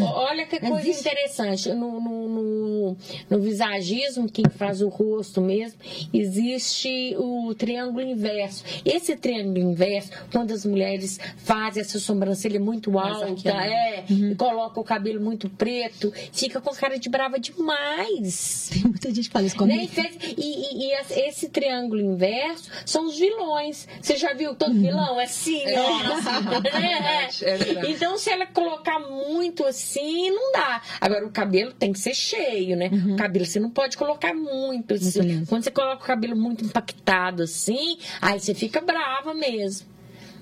Olha 0.00 0.46
que 0.46 0.58
coisa 0.60 0.80
Existe. 0.80 1.00
interessante. 1.08 1.68
No, 1.72 2.00
no, 2.00 2.28
no, 2.28 2.96
no 3.30 3.40
visagismo, 3.40 4.28
quem 4.30 4.44
faz 4.56 4.82
o 4.82 4.88
rosto 4.88 5.40
mesmo, 5.40 5.78
existe 6.12 7.14
o 7.18 7.54
triângulo 7.54 8.02
inverso. 8.02 8.64
Esse 8.84 9.16
triângulo 9.16 9.58
inverso, 9.58 10.10
quando 10.32 10.52
as 10.52 10.64
mulheres 10.66 11.18
fazem 11.38 11.80
essa 11.82 11.98
sobrancelha 11.98 12.60
muito 12.60 12.98
alta, 12.98 13.48
é, 13.50 14.04
e 14.08 14.34
colocam 14.34 14.82
o 14.82 14.86
cabelo 14.86 15.20
muito 15.20 15.48
preto, 15.50 16.12
fica 16.32 16.60
com 16.60 16.74
cara 16.74 16.98
de 16.98 17.08
brava 17.08 17.38
demais. 17.38 18.70
Tem 18.72 18.82
muita 18.82 19.08
gente 19.14 19.28
que 19.28 19.32
fala 19.32 19.46
isso 19.46 19.56
Né? 19.66 19.74
comigo. 19.74 19.84
E, 19.84 19.88
fez- 19.88 20.34
e- 20.36 20.84
e- 20.84 20.88
e 20.88 20.92
esse 21.28 21.48
triângulo 21.48 22.00
inverso 22.00 22.70
são 22.84 23.06
os 23.06 23.18
vilões. 23.18 23.86
Você 24.00 24.16
já 24.16 24.32
viu 24.34 24.54
todo 24.54 24.74
vilão? 24.74 25.20
É 25.20 25.24
assim, 25.24 25.62
É, 25.62 26.60
verdade, 26.60 27.44
é 27.44 27.56
verdade. 27.56 27.90
Então, 27.92 28.18
se 28.18 28.30
ela 28.30 28.46
colocar 28.46 28.98
muito 28.98 29.64
assim, 29.64 30.30
não 30.30 30.52
dá. 30.52 30.80
Agora, 31.00 31.26
o 31.26 31.30
cabelo 31.30 31.72
tem 31.72 31.92
que 31.92 31.98
ser 31.98 32.14
cheio, 32.14 32.76
né? 32.76 32.90
O 33.12 33.16
cabelo 33.16 33.44
você 33.46 33.60
não 33.60 33.70
pode 33.70 33.96
colocar 33.96 34.34
muito 34.34 34.94
assim. 34.94 35.20
liso. 35.20 35.46
Quando 35.46 35.64
você 35.64 35.70
coloca 35.70 36.02
o 36.02 36.06
cabelo 36.06 36.36
muito 36.36 36.64
impactado 36.64 37.42
assim, 37.42 37.98
aí 38.20 38.38
você 38.40 38.54
fica 38.54 38.80
brava 38.80 39.34
mesmo. 39.34 39.86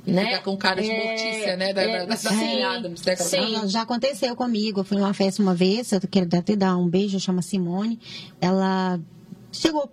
Né? 0.07 0.25
Fica 0.27 0.39
com 0.43 0.57
cara 0.57 0.81
de 0.81 0.89
É, 0.89 1.05
mortícia, 1.05 1.57
né? 1.57 1.73
Da, 1.73 1.83
é, 1.83 1.99
da, 1.99 2.05
da 2.05 2.17
sim, 2.17 2.63
Adams, 2.63 3.03
né? 3.05 3.17
Sim. 3.17 3.55
Já- 3.55 3.67
Já 3.67 3.83
aconteceu 3.83 4.37
comigo. 4.37 4.79
Eu 4.81 4.85
fui 4.85 4.97
numa 4.99 5.13
festa 5.13 5.43
uma 5.43 5.53
vez, 5.53 5.91
eu 5.91 6.01
quero 6.09 6.29
até 6.39 6.55
dar 6.55 6.77
um 6.77 6.89
beijo, 6.89 7.19
chama 7.19 7.43
Simone. 7.43 7.99
Ela 8.41 9.01
chegou, 9.51 9.91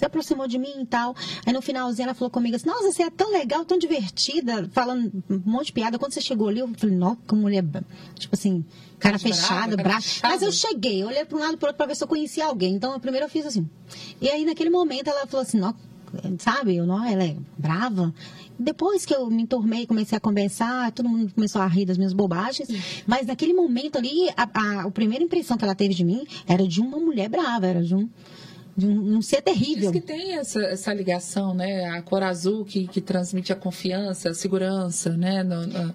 se 0.00 0.04
aproximou 0.06 0.48
de 0.48 0.58
mim 0.58 0.80
e 0.80 0.86
tal. 0.86 1.14
Aí 1.44 1.52
no 1.52 1.60
finalzinho 1.60 2.06
ela 2.06 2.14
falou 2.14 2.30
comigo 2.30 2.56
assim: 2.56 2.66
Nossa, 2.66 2.90
você 2.90 3.02
é 3.02 3.10
tão 3.10 3.30
legal, 3.30 3.64
tão 3.64 3.78
divertida, 3.78 4.68
falando 4.72 5.12
um 5.28 5.42
monte 5.44 5.66
de 5.66 5.72
piada. 5.74 5.98
Quando 5.98 6.12
você 6.12 6.20
chegou 6.20 6.48
ali, 6.48 6.60
eu 6.60 6.70
falei: 6.76 6.96
Nossa, 6.96 7.18
que 7.28 7.34
mulher, 7.34 7.62
tipo 8.14 8.34
assim, 8.34 8.64
cara 8.98 9.18
fechada, 9.18 9.76
brava. 9.76 10.04
Mas 10.22 10.42
eu 10.42 10.50
cheguei, 10.50 11.04
olhei 11.04 11.24
para 11.24 11.36
um 11.36 11.40
lado 11.40 11.54
e 11.54 11.56
para 11.58 11.68
outro 11.68 11.76
para 11.76 11.86
ver 11.86 11.94
se 11.94 12.02
eu 12.02 12.08
conhecia 12.08 12.46
alguém. 12.46 12.74
Então, 12.74 12.98
primeiro 12.98 13.26
eu 13.26 13.30
fiz 13.30 13.44
assim. 13.44 13.68
E 14.20 14.28
aí 14.28 14.44
naquele 14.44 14.70
momento 14.70 15.08
ela 15.08 15.26
falou 15.26 15.42
assim: 15.42 15.58
Nossa, 15.58 15.76
sabe? 16.38 16.76
Eu, 16.76 16.86
não, 16.86 17.04
ela 17.04 17.24
é 17.24 17.36
brava. 17.58 18.14
Depois 18.58 19.06
que 19.06 19.14
eu 19.14 19.30
me 19.30 19.42
entormei, 19.42 19.86
comecei 19.86 20.16
a 20.16 20.20
conversar, 20.20 20.92
todo 20.92 21.08
mundo 21.08 21.32
começou 21.34 21.62
a 21.62 21.66
rir 21.66 21.84
das 21.84 21.96
minhas 21.96 22.12
bobagens. 22.12 22.68
Mas 23.06 23.26
naquele 23.26 23.52
momento 23.52 23.96
ali, 23.96 24.28
a, 24.36 24.48
a, 24.52 24.82
a 24.82 24.90
primeira 24.90 25.24
impressão 25.24 25.56
que 25.56 25.64
ela 25.64 25.74
teve 25.74 25.94
de 25.94 26.04
mim 26.04 26.26
era 26.46 26.66
de 26.66 26.80
uma 26.80 26.98
mulher 26.98 27.28
brava, 27.28 27.66
era 27.66 27.82
de 27.82 27.94
um 27.94 28.08
de 28.80 28.86
um, 28.86 29.16
um 29.16 29.22
ser 29.22 29.42
terrível. 29.42 29.92
Diz 29.92 30.00
que 30.00 30.06
tem 30.06 30.38
essa, 30.38 30.60
essa 30.62 30.92
ligação, 30.94 31.52
né? 31.54 31.84
A 31.90 32.02
cor 32.02 32.22
azul 32.22 32.64
que, 32.64 32.88
que 32.88 33.00
transmite 33.00 33.52
a 33.52 33.56
confiança, 33.56 34.30
a 34.30 34.34
segurança, 34.34 35.10
né? 35.16 35.42
No, 35.42 35.66
no... 35.66 35.94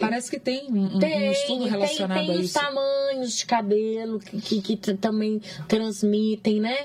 Parece 0.00 0.30
que 0.30 0.40
tem 0.40 0.66
um, 0.70 0.98
tem, 0.98 1.28
um 1.28 1.32
estudo 1.32 1.64
relacionado 1.64 2.18
tem, 2.18 2.26
tem 2.26 2.36
a 2.36 2.40
isso. 2.40 2.54
Tem 2.54 2.62
os 2.62 2.74
tamanhos 2.74 3.36
de 3.36 3.46
cabelo 3.46 4.18
que, 4.18 4.60
que, 4.60 4.76
que 4.76 4.94
também 4.94 5.40
transmitem, 5.68 6.60
né? 6.60 6.76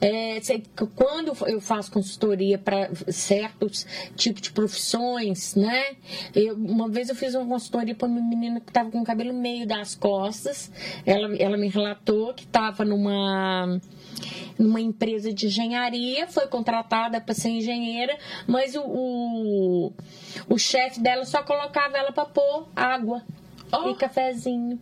É, 0.00 0.38
quando 0.94 1.36
eu 1.46 1.60
faço 1.60 1.90
consultoria 1.90 2.56
para 2.56 2.88
certos 3.08 3.86
tipos 4.14 4.40
de 4.40 4.52
profissões, 4.52 5.54
né? 5.54 5.96
Eu, 6.34 6.54
uma 6.54 6.88
vez 6.88 7.08
eu 7.08 7.14
fiz 7.14 7.34
uma 7.34 7.44
consultoria 7.44 7.94
para 7.94 8.08
uma 8.08 8.20
menina 8.22 8.60
que 8.60 8.70
estava 8.70 8.90
com 8.90 9.00
o 9.00 9.04
cabelo 9.04 9.34
meio 9.34 9.66
das 9.66 9.94
costas. 9.94 10.70
Ela, 11.04 11.36
ela 11.36 11.56
me 11.56 11.68
relatou 11.68 12.32
que 12.32 12.44
estava 12.44 12.84
numa 12.84 13.78
numa 14.58 14.80
empresa 14.80 15.32
de 15.32 15.46
engenharia, 15.46 16.26
foi 16.26 16.46
contratada 16.46 17.20
para 17.20 17.34
ser 17.34 17.50
engenheira, 17.50 18.16
mas 18.46 18.74
o, 18.74 18.82
o, 18.82 19.92
o 20.48 20.58
chefe 20.58 21.00
dela 21.00 21.24
só 21.24 21.42
colocava 21.42 21.96
ela 21.96 22.12
para 22.12 22.24
pôr 22.24 22.68
água 22.74 23.22
oh. 23.72 23.90
e 23.90 23.94
cafezinho. 23.94 24.80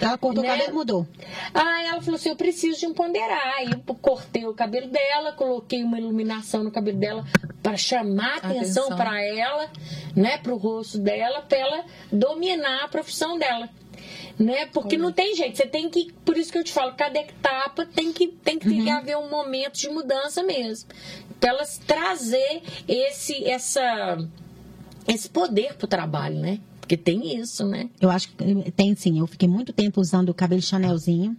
Ela 0.00 0.16
cortou 0.16 0.42
né? 0.42 0.48
o 0.48 0.52
cabelo 0.52 0.70
e 0.70 0.74
mudou. 0.74 1.06
Aí 1.52 1.86
ela 1.86 2.00
falou 2.00 2.16
assim: 2.16 2.30
eu 2.30 2.36
preciso 2.36 2.78
de 2.78 2.86
um 2.86 2.94
ponderar. 2.94 3.54
Aí 3.58 3.70
eu 3.70 3.94
cortei 3.96 4.46
o 4.46 4.54
cabelo 4.54 4.88
dela, 4.88 5.32
coloquei 5.32 5.82
uma 5.82 5.98
iluminação 5.98 6.62
no 6.62 6.70
cabelo 6.70 6.98
dela 6.98 7.24
para 7.62 7.76
chamar 7.76 8.38
atenção, 8.38 8.84
atenção. 8.84 8.96
para 8.96 9.22
ela, 9.22 9.70
né, 10.16 10.38
para 10.38 10.54
o 10.54 10.56
rosto 10.56 10.98
dela, 10.98 11.42
para 11.42 11.58
ela 11.58 11.84
dominar 12.10 12.84
a 12.84 12.88
profissão 12.88 13.38
dela 13.38 13.68
né? 14.38 14.66
Porque 14.66 14.96
não 14.96 15.12
tem 15.12 15.34
jeito, 15.34 15.56
você 15.56 15.66
tem 15.66 15.90
que, 15.90 16.12
por 16.24 16.36
isso 16.36 16.52
que 16.52 16.58
eu 16.58 16.64
te 16.64 16.72
falo, 16.72 16.94
cada 16.94 17.18
etapa 17.18 17.84
tem 17.84 18.12
que 18.12 18.28
tem 18.28 18.58
que, 18.58 18.68
uhum. 18.68 18.92
haver 18.92 19.16
um 19.16 19.28
momento 19.28 19.78
de 19.78 19.88
mudança 19.88 20.42
mesmo. 20.42 20.88
Então 21.36 21.50
elas 21.50 21.78
trazer 21.78 22.62
esse 22.86 23.44
essa 23.44 24.16
esse 25.06 25.28
poder 25.28 25.74
pro 25.74 25.88
trabalho, 25.88 26.38
né? 26.38 26.60
Porque 26.88 26.96
tem 26.96 27.38
isso, 27.38 27.66
né? 27.66 27.90
Eu 28.00 28.08
acho 28.08 28.30
que 28.30 28.72
tem 28.72 28.96
sim. 28.96 29.18
Eu 29.18 29.26
fiquei 29.26 29.46
muito 29.46 29.74
tempo 29.74 30.00
usando 30.00 30.30
o 30.30 30.34
cabelo 30.34 30.62
Chanelzinho. 30.62 31.36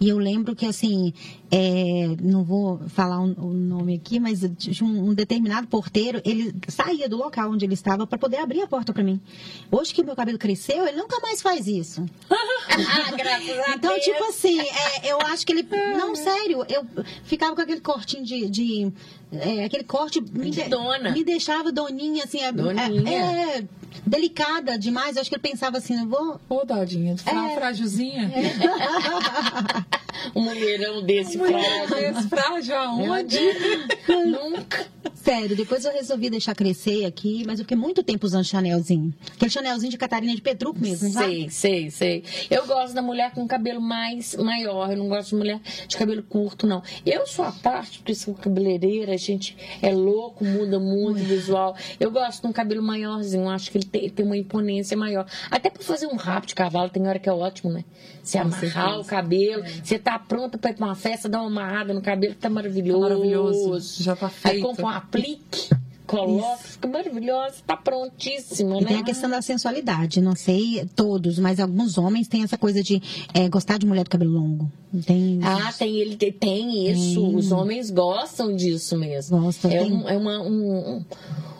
E 0.00 0.08
eu 0.08 0.18
lembro 0.18 0.54
que, 0.54 0.66
assim, 0.66 1.12
é, 1.50 2.14
não 2.20 2.44
vou 2.44 2.80
falar 2.88 3.20
o 3.20 3.24
um, 3.24 3.46
um 3.46 3.52
nome 3.52 3.94
aqui, 3.94 4.20
mas 4.20 4.42
um, 4.82 5.10
um, 5.10 5.14
determinado 5.14 5.66
porteiro, 5.66 6.20
ele 6.24 6.54
saía 6.68 7.08
do 7.08 7.16
local 7.16 7.50
onde 7.50 7.64
ele 7.64 7.74
estava 7.74 8.06
para 8.06 8.18
poder 8.18 8.38
abrir 8.38 8.62
a 8.62 8.66
porta 8.66 8.92
para 8.92 9.02
mim. 9.02 9.20
Hoje 9.70 9.94
que 9.94 10.02
o 10.02 10.04
meu 10.04 10.14
cabelo 10.14 10.38
cresceu, 10.38 10.86
ele 10.86 10.96
nunca 10.96 11.18
mais 11.20 11.40
faz 11.40 11.66
isso. 11.66 12.04
ah, 12.30 13.10
graças 13.16 13.58
a 13.58 13.74
então, 13.74 13.98
tipo 14.00 14.24
assim, 14.24 14.60
é, 14.60 15.10
eu 15.10 15.18
acho 15.22 15.46
que 15.46 15.52
ele. 15.52 15.66
Não, 15.96 16.14
sério, 16.14 16.64
eu 16.68 16.86
ficava 17.24 17.54
com 17.54 17.62
aquele 17.62 17.80
cortinho 17.80 18.24
de. 18.24 18.48
de 18.48 18.92
é, 19.40 19.64
aquele 19.64 19.84
corte 19.84 20.20
me, 20.20 20.50
de 20.50 20.64
dona. 20.64 21.10
me 21.10 21.24
deixava 21.24 21.72
doninha, 21.72 22.24
assim, 22.24 22.40
é, 22.40 22.48
é, 22.48 23.58
é, 23.58 23.64
delicada 24.06 24.78
demais. 24.78 25.16
Eu 25.16 25.22
acho 25.22 25.30
que 25.30 25.36
ele 25.36 25.42
pensava 25.42 25.78
assim, 25.78 25.98
eu 25.98 26.06
vou. 26.06 26.40
Ô, 26.48 26.64
Dodinha, 26.64 27.14
é, 27.26 27.54
frágilzinha. 27.54 28.30
É. 28.34 29.94
um 30.34 30.42
mulherão 30.42 31.02
desse 31.02 31.38
frágil. 31.38 31.96
Desse 31.96 32.28
frágil 32.28 32.76
aonde? 32.76 33.38
Nunca. 34.08 34.86
Sério, 35.24 35.56
depois 35.56 35.84
eu 35.86 35.92
resolvi 35.92 36.28
deixar 36.28 36.54
crescer 36.54 37.06
aqui, 37.06 37.44
mas 37.46 37.58
eu 37.58 37.64
fiquei 37.64 37.78
muito 37.78 38.02
tempo 38.02 38.26
usando 38.26 38.44
Chanelzinho. 38.44 39.14
Aquele 39.34 39.50
Chanelzinho 39.50 39.90
de 39.90 39.96
Catarina 39.96 40.34
de 40.34 40.42
Petruco 40.42 40.78
mesmo, 40.78 41.08
Sei, 41.10 41.48
sei, 41.48 41.90
sei. 41.90 42.24
Eu 42.50 42.66
gosto 42.66 42.94
da 42.94 43.00
mulher 43.00 43.32
com 43.32 43.46
cabelo 43.48 43.80
mais 43.80 44.34
maior, 44.34 44.90
eu 44.90 44.98
não 44.98 45.08
gosto 45.08 45.30
de 45.30 45.36
mulher 45.36 45.60
de 45.88 45.96
cabelo 45.96 46.22
curto, 46.22 46.66
não. 46.66 46.82
Eu 47.06 47.26
sou 47.26 47.42
a 47.42 47.52
parte 47.52 48.02
do 48.02 48.14
seu 48.14 48.34
cabeleireira, 48.34 49.14
a 49.14 49.16
gente 49.16 49.56
é 49.80 49.90
louco, 49.94 50.44
muda 50.44 50.78
muito 50.78 51.22
o 51.22 51.24
visual. 51.24 51.74
Eu 51.98 52.10
gosto 52.10 52.42
de 52.42 52.48
um 52.48 52.52
cabelo 52.52 52.82
maiorzinho, 52.82 53.48
acho 53.48 53.70
que 53.70 53.78
ele 53.78 53.86
tem, 53.86 54.10
tem 54.10 54.26
uma 54.26 54.36
imponência 54.36 54.94
maior. 54.94 55.26
Até 55.50 55.70
para 55.70 55.82
fazer 55.82 56.06
um 56.06 56.16
rabo 56.16 56.46
de 56.46 56.54
cavalo, 56.54 56.90
tem 56.90 57.06
hora 57.08 57.18
que 57.18 57.30
é 57.30 57.32
ótimo, 57.32 57.72
né? 57.72 57.82
Se 58.22 58.36
amarrar 58.36 59.00
o 59.00 59.04
cabelo, 59.04 59.64
é. 59.64 59.68
você 59.82 59.98
tá 60.04 60.18
pronta 60.18 60.58
para 60.58 60.70
ir 60.70 60.74
pra 60.74 60.86
uma 60.86 60.94
festa, 60.94 61.28
dar 61.28 61.40
uma 61.40 61.48
amarrada 61.48 61.94
no 61.94 62.02
cabelo, 62.02 62.34
que 62.34 62.40
tá 62.40 62.50
maravilhoso. 62.50 63.00
Tá 63.00 63.08
maravilhoso. 63.08 64.02
Já 64.02 64.14
tá 64.14 64.28
feito. 64.28 64.56
Aí 64.56 64.62
compra 64.62 64.84
um 64.84 64.88
aplique 64.88 65.74
coloca, 66.06 66.58
fica 66.58 66.88
maravilhosa, 66.88 67.56
está 67.56 67.76
prontíssima, 67.76 68.76
e 68.76 68.80
né? 68.82 68.88
tem 68.88 68.96
a 68.98 69.04
questão 69.04 69.28
da 69.28 69.40
sensualidade, 69.40 70.20
não 70.20 70.36
sei 70.36 70.86
todos, 70.94 71.38
mas 71.38 71.58
alguns 71.58 71.98
homens 71.98 72.28
têm 72.28 72.42
essa 72.42 72.58
coisa 72.58 72.82
de 72.82 73.02
é, 73.32 73.48
gostar 73.48 73.78
de 73.78 73.86
mulher 73.86 74.04
do 74.04 74.10
cabelo 74.10 74.32
longo. 74.32 74.70
Tem 75.06 75.40
ah, 75.42 75.72
tem 75.76 75.96
ele 75.96 76.16
tem 76.16 76.90
isso. 76.90 77.20
Tem. 77.20 77.36
Os 77.36 77.50
homens 77.50 77.90
gostam 77.90 78.54
disso 78.54 78.96
mesmo. 78.96 79.40
Gostam. 79.40 79.70
É, 79.70 79.82
um, 79.82 80.08
é 80.08 80.16
uma, 80.16 80.40
um, 80.40 80.98
um, 80.98 81.04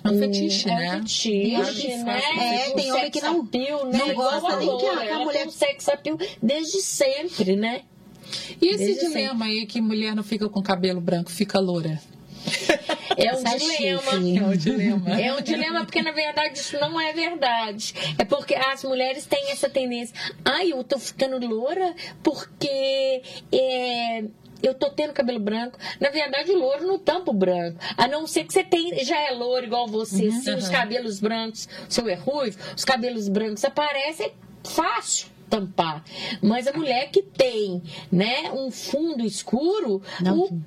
um 0.04 0.18
fetiche, 0.18 0.68
é 0.68 0.74
né? 0.74 0.96
Um 0.96 1.00
fetiche, 1.00 1.96
né? 2.04 2.20
É, 2.38 2.70
tem 2.70 2.92
homem 2.92 3.10
que 3.10 3.20
não, 3.20 3.40
appeal, 3.40 3.86
né? 3.86 3.98
não 3.98 4.14
gosta 4.14 4.56
nem 4.56 4.78
que 4.78 4.86
a, 4.86 5.16
a 5.16 5.18
mulher... 5.24 5.50
sex 5.50 5.88
appeal 5.88 6.16
desde 6.40 6.80
sempre, 6.80 7.56
né? 7.56 7.82
E 8.60 8.68
esse 8.68 8.84
Desde 8.84 9.06
dilema 9.08 9.44
sempre. 9.44 9.60
aí 9.60 9.66
que 9.66 9.80
mulher 9.80 10.14
não 10.14 10.22
fica 10.22 10.48
com 10.48 10.62
cabelo 10.62 11.00
branco, 11.00 11.30
fica 11.30 11.58
loura? 11.58 12.00
É 13.16 13.32
um 13.32 13.44
dilema. 13.44 14.12
É 14.12 14.44
um 14.44 14.56
dilema. 14.56 15.20
É 15.20 15.32
um 15.32 15.40
dilema 15.40 15.84
porque, 15.84 16.02
na 16.02 16.10
verdade, 16.10 16.58
isso 16.58 16.78
não 16.80 17.00
é 17.00 17.12
verdade. 17.12 17.94
É 18.18 18.24
porque 18.24 18.54
as 18.54 18.82
mulheres 18.82 19.24
têm 19.24 19.50
essa 19.50 19.68
tendência. 19.68 20.14
Ai, 20.44 20.72
eu 20.72 20.82
tô 20.82 20.98
ficando 20.98 21.38
loura 21.46 21.94
porque 22.22 23.22
é, 23.52 24.24
eu 24.62 24.74
tô 24.74 24.90
tendo 24.90 25.12
cabelo 25.12 25.38
branco. 25.38 25.78
Na 26.00 26.10
verdade, 26.10 26.50
o 26.50 26.58
louro 26.58 26.86
não 26.86 26.98
tampa 26.98 27.30
o 27.30 27.34
branco. 27.34 27.78
A 27.96 28.08
não 28.08 28.26
ser 28.26 28.44
que 28.44 28.52
você 28.52 28.64
tem, 28.64 29.04
já 29.04 29.20
é 29.20 29.30
louro 29.30 29.64
igual 29.64 29.86
você, 29.86 30.26
uhum, 30.26 30.42
sim, 30.42 30.50
uhum. 30.50 30.58
os 30.58 30.68
cabelos 30.68 31.20
brancos, 31.20 31.68
seu 31.88 32.08
é 32.08 32.14
ruivo, 32.14 32.58
os 32.76 32.84
cabelos 32.84 33.28
brancos 33.28 33.64
aparecem 33.64 34.32
fácil 34.64 35.33
tampar. 35.54 36.04
Mas 36.42 36.66
a 36.66 36.72
mulher 36.72 37.10
que 37.10 37.22
tem, 37.22 37.82
né, 38.10 38.50
um 38.52 38.70
fundo 38.70 39.24
escuro, 39.24 40.02
não, 40.20 40.40
o, 40.40 40.62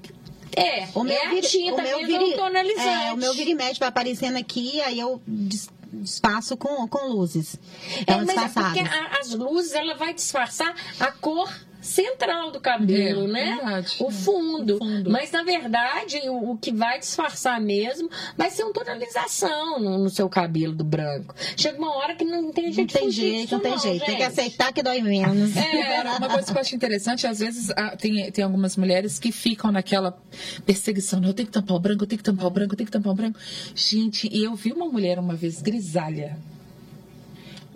é, 0.56 0.88
o 0.96 1.04
meu 1.04 1.16
é 1.16 1.30
vira, 1.30 1.48
tinta 1.48 1.82
o 1.82 1.84
meu 1.84 2.06
vira, 2.06 2.36
tonalizante. 2.36 3.08
É, 3.08 3.14
o 3.14 3.18
meu 3.18 3.34
virimete 3.34 3.80
vai 3.80 3.90
aparecendo 3.90 4.38
aqui, 4.38 4.82
aí 4.82 5.00
eu 5.00 5.22
disfarço 5.28 6.56
com, 6.56 6.88
com 6.88 7.08
luzes. 7.08 7.60
É, 8.06 8.14
é 8.14 8.18
mas 8.18 8.30
é 8.30 8.48
porque 8.48 8.80
a, 8.80 9.20
as 9.20 9.32
luzes, 9.34 9.74
ela 9.74 9.96
vai 9.96 10.14
disfarçar 10.14 10.74
a 11.00 11.12
cor 11.12 11.52
central 11.88 12.52
do 12.52 12.60
cabelo, 12.60 13.24
é, 13.30 13.32
né? 13.32 13.56
Verdade. 13.56 13.96
O 14.00 14.12
fundo. 14.12 14.76
o 14.76 14.78
fundo. 14.80 15.10
Mas 15.10 15.32
na 15.32 15.44
verdade, 15.44 16.20
o, 16.30 16.52
o, 16.52 16.58
que 16.58 16.72
vai 16.72 17.00
disfarçar 17.00 17.60
mesmo 17.62 18.10
vai 18.36 18.50
ser 18.50 18.64
uma 18.64 18.74
tonalização 18.74 19.80
no, 19.80 19.98
no, 19.98 20.10
seu 20.10 20.28
cabelo 20.28 20.74
do 20.74 20.84
branco. 20.84 21.34
Chega 21.56 21.78
uma 21.78 21.96
hora 21.96 22.16
que 22.16 22.26
não 22.26 22.52
tem 22.52 22.72
jeito 22.72 22.94
Não 22.94 23.02
tem 23.02 23.12
jeito, 23.12 23.52
não, 23.54 23.60
tem 23.62 23.80
jeito. 23.80 24.00
Gente. 24.00 24.06
Tem 24.06 24.18
que 24.18 24.24
aceitar 24.24 24.74
que 24.74 24.84
dói 24.84 25.02
menos. 25.02 25.56
É, 25.56 26.02
uma 26.20 26.30
coisa 26.30 26.52
que 26.52 26.58
eu 26.58 26.62
acho 26.62 26.76
interessante, 26.76 27.26
às 27.26 27.40
vezes 27.40 27.70
tem, 28.00 28.30
tem 28.32 28.44
algumas 28.44 28.76
mulheres 28.76 29.18
que 29.18 29.32
ficam 29.32 29.72
naquela 29.72 30.18
perseguição. 30.66 31.24
Eu 31.24 31.34
tenho 31.34 31.48
que 31.48 31.54
tampar 31.54 31.78
o 31.78 31.80
branco, 31.80 32.04
eu 32.04 32.08
tenho 32.08 32.18
que 32.18 32.26
tampar 32.26 32.48
o 32.48 32.52
branco, 32.52 32.74
eu 32.74 32.78
tenho 32.78 32.88
que 32.88 32.92
tampar 32.92 33.14
o 33.14 33.16
branco. 33.16 33.40
Gente, 33.74 34.30
e 34.32 34.44
eu 34.44 34.56
vi 34.56 34.74
uma 34.74 34.86
mulher 34.86 35.20
uma 35.20 35.36
vez 35.36 35.62
grisalha 35.62 36.38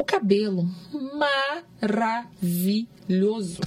o 0.02 0.04
cabelo 0.04 0.68
maravilhoso. 1.82 3.62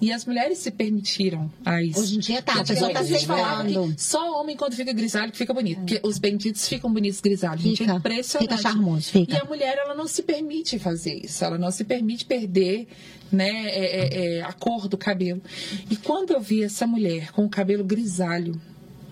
E 0.00 0.12
as 0.12 0.24
mulheres 0.24 0.58
se 0.58 0.70
permitiram 0.70 1.50
a 1.64 1.82
isso. 1.82 2.00
Hoje 2.00 2.16
em 2.16 2.18
dia 2.18 2.42
tá, 2.42 2.60
a 2.60 2.64
pessoa 2.64 2.92
tá 2.92 3.04
se 3.04 3.26
falando. 3.26 3.94
Só 3.96 4.40
homem 4.40 4.56
quando 4.56 4.74
fica 4.74 4.92
grisalho 4.92 5.30
que 5.30 5.38
fica 5.38 5.54
bonito. 5.54 5.78
Porque 5.78 6.00
os 6.02 6.18
benditos 6.18 6.68
ficam 6.68 6.92
bonitos 6.92 7.20
grisalhos. 7.20 7.62
Fica, 7.62 7.76
gente, 7.76 7.90
é 7.90 7.94
impressionante. 7.94 8.48
Fica 8.48 8.60
charmoso, 8.60 9.10
fica. 9.10 9.34
E 9.34 9.36
a 9.36 9.44
mulher, 9.44 9.76
ela 9.78 9.94
não 9.94 10.08
se 10.08 10.22
permite 10.22 10.78
fazer 10.78 11.24
isso. 11.24 11.44
Ela 11.44 11.58
não 11.58 11.70
se 11.70 11.84
permite 11.84 12.24
perder 12.24 12.88
né, 13.30 13.66
é, 13.68 13.84
é, 13.84 14.36
é, 14.38 14.42
a 14.42 14.52
cor 14.52 14.88
do 14.88 14.96
cabelo. 14.96 15.42
E 15.90 15.96
quando 15.96 16.32
eu 16.32 16.40
vi 16.40 16.62
essa 16.62 16.86
mulher 16.86 17.32
com 17.32 17.44
o 17.44 17.48
cabelo 17.48 17.84
grisalho, 17.84 18.60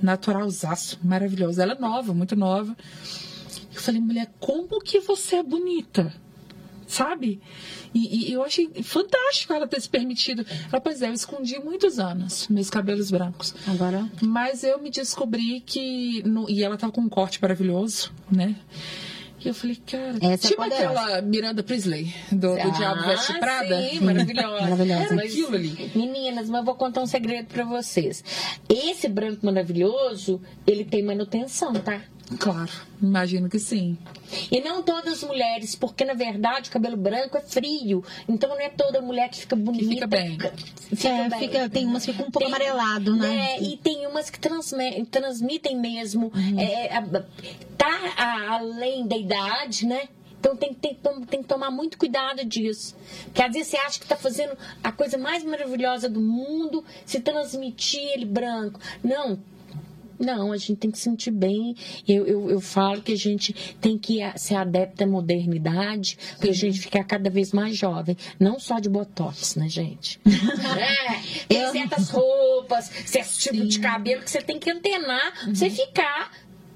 naturalzaço, 0.02 0.98
maravilhoso. 1.02 1.60
Ela 1.60 1.74
é 1.74 1.78
nova, 1.78 2.14
muito 2.14 2.36
nova. 2.36 2.76
Eu 3.74 3.80
falei, 3.80 4.00
mulher, 4.00 4.30
como 4.38 4.80
que 4.80 5.00
você 5.00 5.36
é 5.36 5.42
bonita? 5.42 6.14
Sabe? 6.86 7.40
E, 7.94 8.30
e, 8.30 8.32
eu 8.32 8.42
achei 8.42 8.68
fantástico 8.82 9.52
ela 9.52 9.66
ter 9.66 9.80
se 9.80 9.88
permitido. 9.88 10.44
Ela, 10.70 10.80
pois 10.80 11.00
é, 11.02 11.08
eu 11.08 11.12
escondi 11.14 11.58
muitos 11.58 11.98
anos 11.98 12.48
meus 12.48 12.68
cabelos 12.70 13.10
brancos. 13.10 13.54
Agora. 13.66 14.08
Mas 14.22 14.64
eu 14.64 14.80
me 14.80 14.90
descobri 14.90 15.60
que. 15.60 16.22
No, 16.26 16.48
e 16.48 16.62
ela 16.62 16.76
tava 16.76 16.92
com 16.92 17.02
um 17.02 17.08
corte 17.08 17.40
maravilhoso, 17.40 18.12
né? 18.30 18.56
E 19.44 19.48
eu 19.48 19.54
falei, 19.54 19.76
cara, 19.86 20.16
Essa 20.22 20.48
tipo 20.48 20.62
é 20.62 20.66
aquela 20.68 21.20
Miranda 21.20 21.62
Priestley, 21.62 22.14
do, 22.32 22.54
do 22.54 22.60
Ah, 22.60 22.70
Diabo 22.70 23.02
Veste 23.02 23.38
Prada. 23.38 23.90
Sim, 23.90 24.00
maravilhosa. 24.00 24.62
Maravilhosa. 24.64 25.04
Era 25.04 25.14
Mas, 25.14 25.32
aquilo 25.32 25.54
ali. 25.54 25.90
Meninas, 25.94 26.48
mas 26.48 26.60
eu 26.60 26.64
vou 26.64 26.74
contar 26.74 27.02
um 27.02 27.06
segredo 27.06 27.46
pra 27.48 27.62
vocês. 27.64 28.24
Esse 28.66 29.06
branco 29.06 29.44
maravilhoso, 29.44 30.40
ele 30.66 30.82
tem 30.82 31.02
manutenção, 31.02 31.74
tá? 31.74 32.00
Claro, 32.38 32.70
imagino 33.02 33.50
que 33.50 33.58
sim. 33.58 33.98
E 34.50 34.60
não 34.60 34.82
todas 34.82 35.14
as 35.14 35.22
mulheres, 35.22 35.74
porque 35.74 36.04
na 36.04 36.14
verdade 36.14 36.70
o 36.70 36.72
cabelo 36.72 36.96
branco 36.96 37.36
é 37.36 37.40
frio. 37.42 38.02
Então 38.28 38.48
não 38.48 38.58
é 38.60 38.70
toda 38.70 39.00
mulher 39.02 39.28
que 39.28 39.36
fica 39.40 39.54
bonita. 39.54 39.88
fica 39.90 40.06
bem. 40.06 40.38
Fica 40.38 41.08
É, 41.08 41.28
bem. 41.28 41.38
fica- 41.40 41.68
tem 41.68 41.86
umas 41.86 42.04
que 42.04 42.12
ficam 42.12 42.26
um 42.26 42.30
pouco 42.30 42.46
Tem- 42.46 42.54
amarelado, 42.54 43.14
né? 43.14 43.52
É, 43.56 43.62
e 43.62 43.76
tem 43.76 44.06
umas 44.06 44.30
que 44.30 44.40
transme- 44.40 45.04
transmitem 45.10 45.76
mesmo. 45.78 46.32
Uhum. 46.34 46.58
é, 46.58 46.96
a- 46.96 47.24
tá 47.76 48.14
a- 48.16 48.54
além 48.56 49.06
da 49.06 49.16
idade, 49.16 49.86
né? 49.86 50.08
Então 50.40 50.56
tem, 50.56 50.74
que- 50.74 50.80
tem, 50.80 50.94
que 50.94 51.26
tem 51.26 51.42
que 51.42 51.48
tomar 51.48 51.70
muito 51.70 51.96
cuidado 51.98 52.44
disso. 52.44 52.94
Porque 53.24 53.42
às 53.42 53.52
vezes 53.52 53.68
você 53.68 53.76
acha 53.78 53.98
que 53.98 54.04
está 54.04 54.16
fazendo 54.16 54.56
a 54.82 54.90
coisa 54.92 55.16
mais 55.18 55.42
maravilhosa 55.44 56.08
do 56.08 56.20
mundo 56.20 56.84
se 57.06 57.20
transmitir 57.20 58.00
ele 58.14 58.24
branco. 58.26 58.78
Não. 59.02 59.38
Não, 60.18 60.52
a 60.52 60.56
gente 60.56 60.76
tem 60.76 60.90
que 60.90 60.98
se 60.98 61.04
sentir 61.04 61.30
bem. 61.30 61.74
Eu, 62.06 62.26
eu, 62.26 62.50
eu 62.50 62.60
falo 62.60 63.02
que 63.02 63.12
a 63.12 63.16
gente 63.16 63.52
tem 63.80 63.98
que 63.98 64.18
ser 64.36 64.54
adepta 64.56 65.04
à 65.04 65.06
modernidade 65.06 66.16
para 66.38 66.50
a 66.50 66.54
gente 66.54 66.80
ficar 66.80 67.04
cada 67.04 67.28
vez 67.30 67.52
mais 67.52 67.76
jovem. 67.76 68.16
Não 68.38 68.58
só 68.58 68.78
de 68.78 68.88
botox, 68.88 69.56
né, 69.56 69.68
gente? 69.68 70.20
é, 70.26 71.44
tem 71.46 71.60
Eu- 71.60 71.72
certas 71.72 72.08
roupas, 72.10 72.90
certo 73.06 73.32
tipo 73.38 73.64
de 73.66 73.78
cabelo 73.80 74.22
que 74.22 74.30
você 74.30 74.40
tem 74.40 74.58
que 74.58 74.70
antenar 74.70 75.32
pra 75.44 75.54
você 75.54 75.70
ficar. 75.70 76.30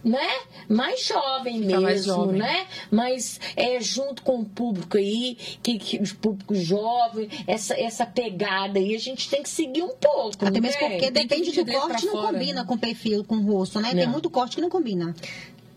Né? 0.05 0.29
Mais 0.69 1.05
jovem 1.05 1.59
mesmo, 1.59 1.83
mais 1.83 2.05
jovem. 2.05 2.39
né? 2.39 2.67
Mas 2.91 3.41
é 3.57 3.81
junto 3.81 4.23
com 4.23 4.41
o 4.41 4.45
público 4.45 4.97
aí, 4.97 5.37
que, 5.63 5.77
que 5.79 5.97
o 5.97 6.17
público 6.17 6.55
jovem, 6.55 7.29
essa, 7.47 7.75
essa 7.79 8.07
pegada 8.07 8.79
aí, 8.79 8.95
a 8.95 8.99
gente 8.99 9.29
tem 9.29 9.43
que 9.43 9.49
seguir 9.49 9.83
um 9.83 9.97
pouco. 9.97 10.37
Até 10.47 10.51
não 10.53 10.61
mesmo 10.61 10.79
tem? 10.79 10.91
porque 10.91 11.11
Tem 11.11 11.23
que 11.23 11.29
depende 11.29 11.51
de 11.51 11.65
do 11.65 11.73
corte, 11.73 12.07
não 12.07 12.13
fora, 12.13 12.33
combina 12.33 12.61
né? 12.61 12.67
com 12.67 12.75
o 12.75 12.79
perfil, 12.79 13.25
com 13.25 13.37
o 13.37 13.43
rosto, 13.53 13.81
né? 13.81 13.93
Tem 13.93 14.05
Não. 14.07 14.13
muito 14.13 14.31
corte 14.31 14.55
que 14.57 14.63
não 14.63 14.71
combina. 14.71 15.15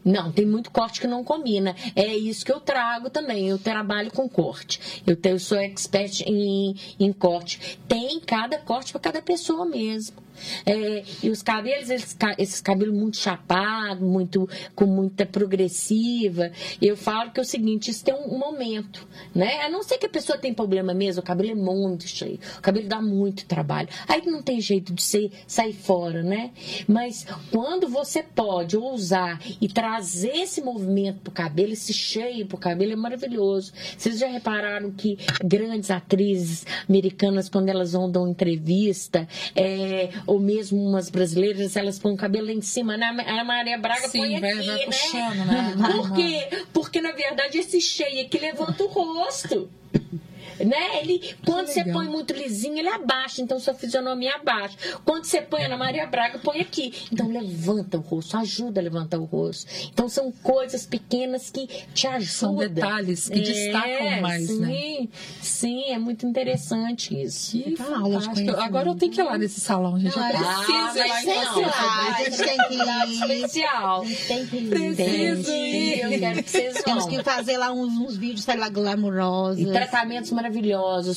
Não, 0.04 0.32
tem 0.32 0.46
muito 0.46 0.72
corte 0.72 1.00
que 1.00 1.08
não 1.08 1.24
combina. 1.24 1.76
É 1.96 2.16
isso 2.16 2.44
que 2.46 2.52
eu 2.52 2.60
trago 2.60 3.10
também. 3.10 3.48
Eu 3.50 3.60
trabalho 3.60 4.12
com 4.12 4.28
corte. 4.28 4.80
Eu, 5.06 5.16
tenho, 5.16 5.36
eu 5.36 5.40
sou 5.40 5.58
expert 5.60 6.22
em, 6.26 6.76
em 7.00 7.14
corte. 7.14 7.80
Tem 7.88 8.20
cada 8.20 8.58
corte 8.58 8.92
para 8.92 9.02
cada 9.02 9.22
pessoa 9.22 9.64
mesmo. 9.66 10.18
É, 10.66 11.04
e 11.24 11.30
os 11.30 11.42
cabelos, 11.42 11.90
eles, 11.90 12.18
esses 12.38 12.62
cabelos 12.62 12.94
muito 12.94 13.18
chapados, 13.18 14.04
muito, 14.04 14.48
com 14.76 14.86
muita 14.86 15.26
progressiva. 15.26 16.52
Eu 16.82 16.96
falo 16.96 17.32
que 17.32 17.40
é 17.40 17.44
o 17.44 17.46
seguinte, 17.46 17.92
isso 17.92 18.04
tem 18.04 18.14
um 18.14 18.38
momento, 18.38 19.08
né? 19.34 19.62
A 19.62 19.70
não 19.70 19.84
ser 19.84 19.98
que 19.98 20.06
a 20.06 20.10
pessoa 20.10 20.38
tem 20.38 20.54
problema 20.54 20.94
mesmo, 20.94 21.22
o 21.22 21.26
cabelo 21.26 21.52
é 21.52 21.56
muito 21.56 22.08
cheio, 22.08 22.40
o 22.58 22.62
cabelo 22.62 22.88
dá 22.88 23.02
muito 23.02 23.46
trabalho. 23.46 23.90
Aí 24.08 24.22
não 24.26 24.42
tem 24.42 24.60
jeito 24.60 24.94
de 24.94 25.02
ser, 25.02 25.32
sair 25.48 25.74
fora, 25.74 26.24
né? 26.24 26.52
Mas 26.88 27.26
quando 27.52 27.88
você 27.88 28.24
pode 28.24 28.78
ousar 28.78 29.40
e 29.60 29.68
trazer 29.68 30.36
esse 30.36 30.62
movimento 30.62 31.22
pro 31.22 31.32
cabelo, 31.32 31.74
esse 31.74 31.94
cheio 31.94 32.46
pro 32.46 32.58
cabelo, 32.58 32.94
é 32.94 32.96
maravilhoso. 32.96 33.74
Vocês 33.98 34.20
já 34.20 34.28
repararam 34.28 34.92
que 34.92 35.18
grandes 35.44 35.92
atrizes 35.92 36.66
americanas, 36.88 37.50
quando 37.50 37.70
elas 37.70 37.94
vão 37.94 38.10
dar 38.10 38.22
uma 38.22 38.30
entrevista, 38.30 39.28
é, 39.56 40.10
ou 40.32 40.40
mesmo 40.40 40.82
umas 40.82 41.10
brasileiras, 41.10 41.76
elas 41.76 42.00
põem 42.00 42.14
o 42.14 42.18
cabelo 42.18 42.46
lá 42.48 42.54
em 42.54 42.62
cima, 42.62 42.96
né? 42.96 43.08
A 43.08 43.44
Maria 43.44 43.78
Braga 43.78 44.08
Sim, 44.08 44.20
põe 44.20 44.40
vai- 44.40 44.52
aqui, 44.52 44.66
vai 44.66 44.78
né? 44.78 44.86
puxando, 44.86 45.46
né? 45.46 45.76
Por 45.92 46.14
quê? 46.14 46.48
Porque, 46.72 47.02
na 47.02 47.12
verdade, 47.12 47.58
esse 47.58 47.82
cheio 47.82 48.26
aqui 48.26 48.40
levanta 48.40 48.82
o 48.82 48.88
rosto. 48.88 49.70
Né? 50.66 51.02
Ele, 51.02 51.36
quando 51.46 51.68
você 51.68 51.84
põe 51.86 52.08
muito 52.08 52.34
lisinho, 52.34 52.78
ele 52.78 52.90
abaixa, 52.90 53.42
então 53.42 53.60
sua 53.60 53.74
fisionomia 53.74 54.36
abaixa. 54.36 54.78
Quando 55.06 55.26
você 55.26 55.42
põe 55.42 55.64
Ana 55.64 55.78
Maria 55.78 56.06
Braga, 56.08 56.40
põe 56.40 56.60
aqui. 56.62 56.94
Então 57.12 57.28
levanta 57.28 57.98
o 57.98 58.02
rosto, 58.02 58.38
ajuda 58.38 58.80
a 58.80 58.84
levantar 58.84 59.20
o 59.20 59.26
rosto. 59.26 59.66
Então 59.92 60.08
são 60.10 60.32
coisas 60.32 60.86
pequenas 60.86 61.50
que 61.50 61.68
te 61.94 62.08
ajudam. 62.08 62.32
São 62.32 62.56
detalhes 62.56 63.30
que 63.30 63.40
destacam 63.40 64.22
mais, 64.22 64.48
sim, 64.48 64.60
né? 64.60 65.08
Sim, 65.42 65.84
é 65.92 65.98
muito 66.00 66.26
interessante 66.26 67.20
isso. 67.22 67.58
Que 67.58 67.72
Tá 67.76 67.98
aula. 67.98 68.22
Agora 68.64 68.90
eu 68.90 68.96
tenho 68.96 69.12
que 69.12 69.20
ir 69.20 69.24
lá 69.24 69.38
nesse 69.38 69.60
salão, 69.60 70.00
gente. 70.00 70.16
Eu 70.16 70.22
Não, 70.22 70.28
é- 70.30 70.32
preciso 70.32 70.98
ir 70.98 71.08
lá 71.08 71.22
em 71.22 71.62
lá. 71.66 72.16
a 72.18 72.24
gente 72.24 72.38
tem 72.38 72.58
que 72.68 72.74
ir. 72.76 73.42
Especial. 73.42 74.06
Tem 74.28 74.46
que 74.48 74.58
ir. 74.58 74.70
Preciso 74.70 75.52
ir. 75.52 76.00
Eu 76.02 76.10
quero 76.20 76.44
que 76.44 76.50
vocês 76.50 76.84
Temos 76.84 77.06
vão. 77.06 77.14
que 77.18 77.24
fazer 77.24 77.58
lá 77.58 77.72
uns, 77.72 77.94
uns 77.98 78.18
vídeos, 78.18 78.44
sei 78.44 78.56
lá, 78.58 78.70
glamurosos. 78.70 79.60
E 79.62 79.66
tratamentos 79.72 80.32
maravilhosos, 80.32 80.51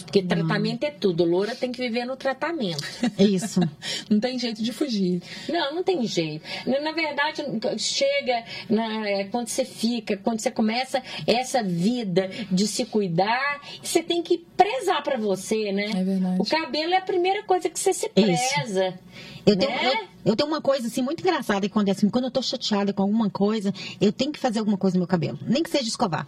porque 0.03 0.23
tratamento 0.23 0.85
é 0.85 0.91
tudo. 0.91 1.25
Loura 1.25 1.55
tem 1.55 1.71
que 1.73 1.79
viver 1.81 2.05
no 2.05 2.17
tratamento. 2.17 2.83
Isso. 3.19 3.61
Não 4.11 4.21
tem 4.21 4.39
jeito 4.39 4.63
de 4.63 4.73
fugir. 4.73 5.23
Não, 5.49 5.75
não 5.75 5.83
tem 5.83 6.07
jeito. 6.07 6.45
Na 6.67 6.93
verdade, 6.93 7.43
chega 7.79 8.45
na- 8.69 9.09
é, 9.09 9.25
quando 9.25 9.49
você 9.49 9.65
fica, 9.65 10.17
quando 10.17 10.41
você 10.41 10.51
começa 10.51 11.03
essa 11.27 11.63
vida 11.63 12.31
de 12.51 12.67
se 12.67 12.85
cuidar, 12.85 13.61
você 13.83 14.03
tem 14.03 14.23
que 14.23 14.39
prezar 14.57 15.03
pra 15.03 15.17
você, 15.17 15.73
né? 15.73 15.87
É 15.95 16.05
verdade. 16.05 16.41
O 16.41 16.45
cabelo 16.45 16.93
é 16.93 16.97
a 16.99 17.03
primeira 17.03 17.43
coisa 17.45 17.69
que 17.69 17.79
você 17.79 17.93
se 17.93 18.07
Isso. 18.07 18.13
preza. 18.15 18.99
Eu 19.47 19.57
tenho, 19.57 19.71
né? 19.71 19.93
eu, 20.25 20.33
eu 20.33 20.37
tenho 20.37 20.49
uma 20.49 20.61
coisa 20.61 20.87
assim 20.87 21.03
muito 21.03 21.21
engraçada 21.21 21.61
que 21.61 21.73
acontece. 21.73 22.09
Quando 22.11 22.25
eu 22.25 22.31
tô 22.31 22.41
chateada 22.43 22.93
com 22.93 23.03
alguma 23.03 23.29
coisa, 23.31 23.73
eu 24.01 24.13
tenho 24.13 24.33
que 24.33 24.39
fazer 24.39 24.59
alguma 24.59 24.79
coisa 24.79 24.97
no 24.97 25.01
meu 25.01 25.09
cabelo. 25.09 25.39
Nem 25.43 25.63
que 25.63 25.71
seja 25.71 25.89
escovar. 25.89 26.27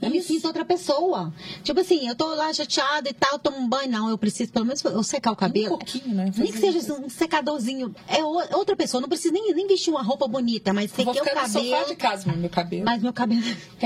Eu 0.00 0.10
me 0.10 0.18
Isso. 0.18 0.28
sinto 0.28 0.46
outra 0.46 0.64
pessoa. 0.64 1.32
Tipo 1.62 1.80
assim, 1.80 2.08
eu 2.08 2.14
tô 2.14 2.26
lá 2.34 2.52
chateada 2.52 3.08
e 3.08 3.12
tal, 3.12 3.38
tomo 3.38 3.58
um 3.58 3.68
banho. 3.68 3.90
Não, 3.90 4.08
eu 4.10 4.18
preciso 4.18 4.52
pelo 4.52 4.64
menos 4.64 4.82
eu 4.84 5.02
secar 5.02 5.30
o 5.30 5.34
Um 5.34 5.36
cabelo. 5.36 5.68
pouquinho, 5.78 6.14
né? 6.14 6.30
Nem 6.36 6.52
que 6.52 6.58
seja 6.58 6.92
um 6.94 7.08
secadorzinho. 7.08 7.94
É 8.08 8.22
outra 8.56 8.76
pessoa. 8.76 9.00
Não 9.00 9.08
preciso 9.08 9.34
nem, 9.34 9.52
nem 9.54 9.66
vestir 9.66 9.90
uma 9.90 10.02
roupa 10.02 10.26
bonita, 10.28 10.72
mas 10.72 10.90
sequei 10.90 11.04
o 11.20 11.24
no 11.24 11.24
sofá 11.24 11.44
de 11.58 11.70
cabelo. 11.70 11.96
casa, 11.96 12.32
meu 12.32 12.50
cabelo. 12.50 12.84
Mas 12.84 13.02
meu 13.02 13.12
cabelo. 13.12 13.42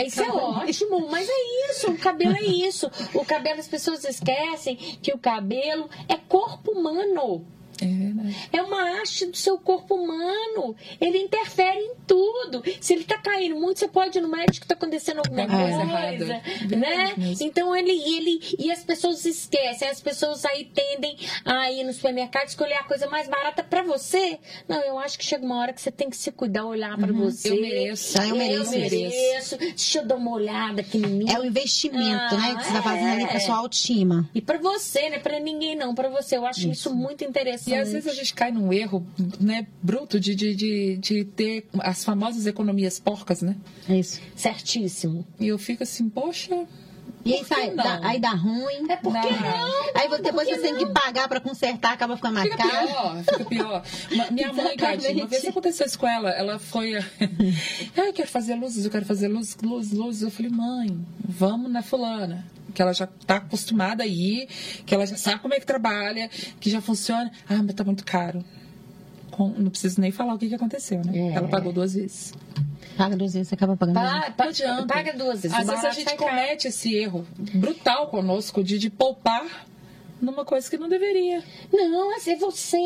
Isso 0.06 0.22
é 0.22 0.30
ótimo, 0.30 1.08
mas 1.10 1.28
é 1.28 1.70
isso, 1.70 1.90
o 1.90 1.98
cabelo 1.98 2.36
é 2.36 2.42
isso. 2.44 2.90
O 3.14 3.24
cabelo, 3.24 3.60
as 3.60 3.68
pessoas 3.68 4.04
esquecem 4.04 4.76
que 4.76 5.12
o 5.12 5.18
cabelo 5.18 5.88
é 6.08 6.16
corpo 6.16 6.72
humano. 6.72 7.44
É. 7.82 8.58
É 8.58 8.62
uma 8.62 9.00
haste 9.00 9.26
do 9.26 9.36
seu 9.36 9.58
corpo 9.58 9.94
humano. 9.94 10.74
Ele 11.00 11.18
interfere 11.18 11.78
em 11.78 11.94
tudo. 12.06 12.62
Se 12.80 12.92
ele 12.94 13.04
tá 13.04 13.18
caindo 13.18 13.56
muito, 13.56 13.78
você 13.78 13.88
pode 13.88 14.18
ir 14.18 14.20
no 14.20 14.28
médico 14.28 14.60
que 14.62 14.66
tá 14.66 14.74
acontecendo 14.74 15.18
alguma 15.18 15.42
É. 15.42 15.46
coisa, 15.46 15.84
né? 15.84 16.42
Mesmo. 17.16 17.36
Então 17.46 17.74
ele, 17.74 17.92
ele. 17.92 18.40
E 18.58 18.70
as 18.70 18.82
pessoas 18.84 19.24
esquecem. 19.24 19.88
As 19.88 20.00
pessoas 20.00 20.44
aí 20.44 20.64
tendem 20.64 21.16
a 21.44 21.70
ir 21.70 21.84
no 21.84 21.92
supermercado 21.92 22.48
escolher 22.48 22.74
a 22.74 22.84
coisa 22.84 23.06
mais 23.08 23.28
barata 23.28 23.62
pra 23.62 23.82
você. 23.82 24.38
Não, 24.68 24.80
eu 24.82 24.98
acho 24.98 25.18
que 25.18 25.24
chega 25.24 25.44
uma 25.44 25.58
hora 25.58 25.72
que 25.72 25.80
você 25.80 25.90
tem 25.90 26.08
que 26.10 26.16
se 26.16 26.30
cuidar, 26.32 26.64
olhar 26.64 26.96
pra 26.96 27.12
você. 27.12 27.50
Eu 27.50 27.60
mereço. 27.60 28.20
Ah, 28.20 28.26
eu 28.26 28.36
mereço. 28.36 28.74
Eu 28.74 28.80
mereço. 28.80 29.56
Deixa 29.58 29.98
eu 30.00 30.06
dar 30.06 30.16
uma 30.16 30.32
olhada 30.32 30.80
aqui 30.80 30.98
em 30.98 31.02
mim. 31.06 31.30
É 31.30 31.38
o 31.38 31.44
investimento, 31.44 32.34
Ah, 32.34 32.38
né? 32.38 32.54
Que 32.56 32.64
você 32.64 32.72
tá 32.72 32.82
fazendo 32.82 33.12
ali 33.12 33.26
pra 33.26 33.36
é. 33.36 33.40
sua 33.40 33.56
autoestima. 33.56 34.28
E 34.34 34.40
pra 34.40 34.58
você, 34.58 35.08
né? 35.10 35.18
Pra 35.18 35.38
ninguém 35.40 35.74
não, 35.76 35.94
pra 35.94 36.08
você. 36.08 36.36
Eu 36.36 36.46
acho 36.46 36.68
isso, 36.68 36.94
muito 36.94 37.24
interessante. 37.24 37.65
E 37.66 37.74
às 37.74 37.92
vezes 37.92 38.08
a 38.08 38.14
gente 38.14 38.32
cai 38.34 38.50
num 38.52 38.72
erro, 38.72 39.06
né, 39.40 39.66
bruto 39.82 40.20
de, 40.20 40.34
de, 40.34 40.54
de, 40.54 40.96
de 40.98 41.24
ter 41.24 41.66
as 41.80 42.04
famosas 42.04 42.46
economias 42.46 42.98
porcas, 43.00 43.42
né? 43.42 43.56
É 43.88 43.98
isso. 43.98 44.20
Certíssimo. 44.36 45.26
E 45.40 45.48
eu 45.48 45.58
fico 45.58 45.82
assim, 45.82 46.08
poxa. 46.08 46.66
E 47.24 47.34
aí, 47.34 47.44
sai, 47.44 47.70
não? 47.70 47.82
dá, 47.82 48.00
aí 48.04 48.20
dá 48.20 48.30
ruim. 48.30 48.86
É 48.88 48.94
porque 48.96 49.18
Não. 49.18 49.40
não. 49.40 49.82
Aí 49.96 50.08
depois 50.22 50.48
você 50.48 50.58
tem 50.58 50.76
que 50.76 50.86
pagar 50.86 51.28
pra 51.28 51.40
consertar, 51.40 51.92
acaba 51.92 52.14
ficando 52.16 52.34
mais 52.34 52.48
Fica 52.48 52.68
caro. 52.68 52.86
pior, 52.86 53.24
fica 53.24 53.44
pior. 53.46 53.82
Minha 54.30 54.52
mãe. 54.52 54.76
Tadinha, 54.76 55.12
uma 55.24 55.26
vez 55.26 55.44
aconteceu 55.44 55.86
isso 55.86 55.98
com 55.98 56.06
ela, 56.06 56.30
ela 56.30 56.58
foi. 56.60 56.92
Ah, 57.96 58.02
eu 58.06 58.12
quero 58.12 58.28
fazer 58.28 58.54
luzes, 58.54 58.84
eu 58.84 58.90
quero 58.92 59.04
fazer 59.04 59.26
luzes, 59.26 59.56
luzes, 59.60 59.92
luzes. 59.92 60.22
Eu 60.22 60.30
falei, 60.30 60.52
mãe, 60.52 61.04
vamos 61.18 61.68
na 61.70 61.82
fulana. 61.82 62.46
Que 62.76 62.82
ela 62.82 62.92
já 62.92 63.06
tá 63.06 63.36
acostumada 63.36 64.02
a 64.04 64.06
ir, 64.06 64.46
que 64.84 64.94
ela 64.94 65.06
já 65.06 65.16
sabe 65.16 65.40
como 65.40 65.54
é 65.54 65.58
que 65.58 65.64
trabalha, 65.64 66.28
que 66.60 66.68
já 66.68 66.82
funciona. 66.82 67.32
Ah, 67.48 67.62
mas 67.62 67.74
tá 67.74 67.82
muito 67.82 68.04
caro. 68.04 68.44
Com- 69.30 69.48
não 69.48 69.70
preciso 69.70 69.98
nem 69.98 70.12
falar 70.12 70.34
o 70.34 70.38
que, 70.38 70.46
que 70.46 70.54
aconteceu, 70.54 71.00
né? 71.02 71.12
É. 71.30 71.32
Ela 71.32 71.48
pagou 71.48 71.72
duas 71.72 71.94
vezes. 71.94 72.34
Paga 72.98 73.16
duas 73.16 73.32
vezes, 73.32 73.48
você 73.48 73.54
acaba 73.54 73.76
pagando. 73.78 73.94
duas 73.98 74.10
Pa- 74.10 74.20
vezes. 74.20 74.34
pa- 74.36 74.44
adianta. 74.44 74.86
paga 74.94 75.12
duas 75.14 75.40
vezes. 75.42 75.56
Às 75.56 75.66
vezes 75.66 75.84
a 75.86 75.90
gente 75.90 76.04
caro. 76.16 76.18
comete 76.18 76.68
esse 76.68 76.94
erro 76.94 77.26
brutal 77.54 78.08
conosco 78.08 78.62
de, 78.62 78.78
de 78.78 78.90
poupar 78.90 79.66
numa 80.20 80.44
coisa 80.44 80.68
que 80.68 80.76
não 80.76 80.88
deveria. 80.88 81.42
Não, 81.72 82.10
mas 82.10 82.28
é 82.28 82.36
você. 82.36 82.76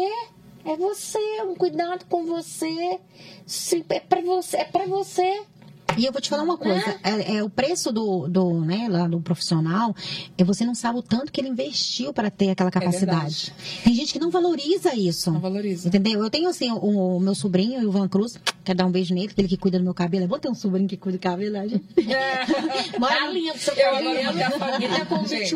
É 0.65 0.77
você. 0.77 1.19
Um 1.43 1.57
cuidado 1.57 2.05
com 2.07 2.25
você. 2.27 3.01
É 3.93 4.01
pra 4.01 4.21
você. 4.21 4.57
É 4.59 4.65
pra 4.65 4.87
você. 4.87 5.43
E 6.01 6.07
eu 6.07 6.13
vou 6.13 6.21
te 6.23 6.31
falar 6.31 6.43
uma 6.45 6.57
coisa, 6.57 6.99
é, 7.05 7.37
é 7.37 7.45
o 7.45 7.51
preço 7.51 7.93
do, 7.93 8.27
do, 8.27 8.61
né, 8.63 8.89
lá 8.89 9.07
do 9.07 9.21
profissional, 9.21 9.95
é 10.39 10.43
você 10.43 10.65
não 10.65 10.75
sabe 10.75 10.99
o 10.99 11.03
tanto 11.03 11.31
que 11.31 11.39
ele 11.43 11.49
investiu 11.49 12.11
para 12.11 12.31
ter 12.31 12.49
aquela 12.49 12.71
capacidade. 12.71 13.53
Tem 13.85 13.95
gente 13.95 14.15
que 14.15 14.19
não 14.19 14.31
valoriza 14.31 14.95
isso. 14.95 15.31
Não 15.31 15.41
valoriza. 15.41 15.89
Entendeu? 15.89 16.23
Eu 16.25 16.31
tenho 16.31 16.49
assim 16.49 16.71
o, 16.71 17.17
o 17.17 17.21
meu 17.21 17.35
sobrinho, 17.35 17.81
o 17.81 17.83
Ivan 17.83 18.09
Cruz, 18.09 18.39
quero 18.65 18.79
dar 18.79 18.87
um 18.87 18.91
beijo 18.91 19.15
nele, 19.15 19.31
ele 19.37 19.47
que 19.49 19.59
cuida 19.59 19.77
do 19.79 19.85
meu 19.85 19.93
cabelo. 19.93 20.25
Eu 20.25 20.29
vou 20.29 20.39
ter 20.39 20.49
um 20.49 20.55
sobrinho 20.55 20.89
que 20.89 20.97
cuida 20.97 21.19
do 21.19 21.21
cabelo, 21.21 21.53
né, 21.53 21.69
gente? 21.69 21.85
Tá 23.11 23.27
lindo 23.29 23.59
seu 23.59 23.75
Eu 23.75 23.97
agora 23.97 24.23
cabelo. 24.23 24.39
dar 24.39 24.51
família. 24.53 24.97
Ele 24.97 25.05
com 25.05 25.15
um 25.17 25.27
Gente. 25.27 25.55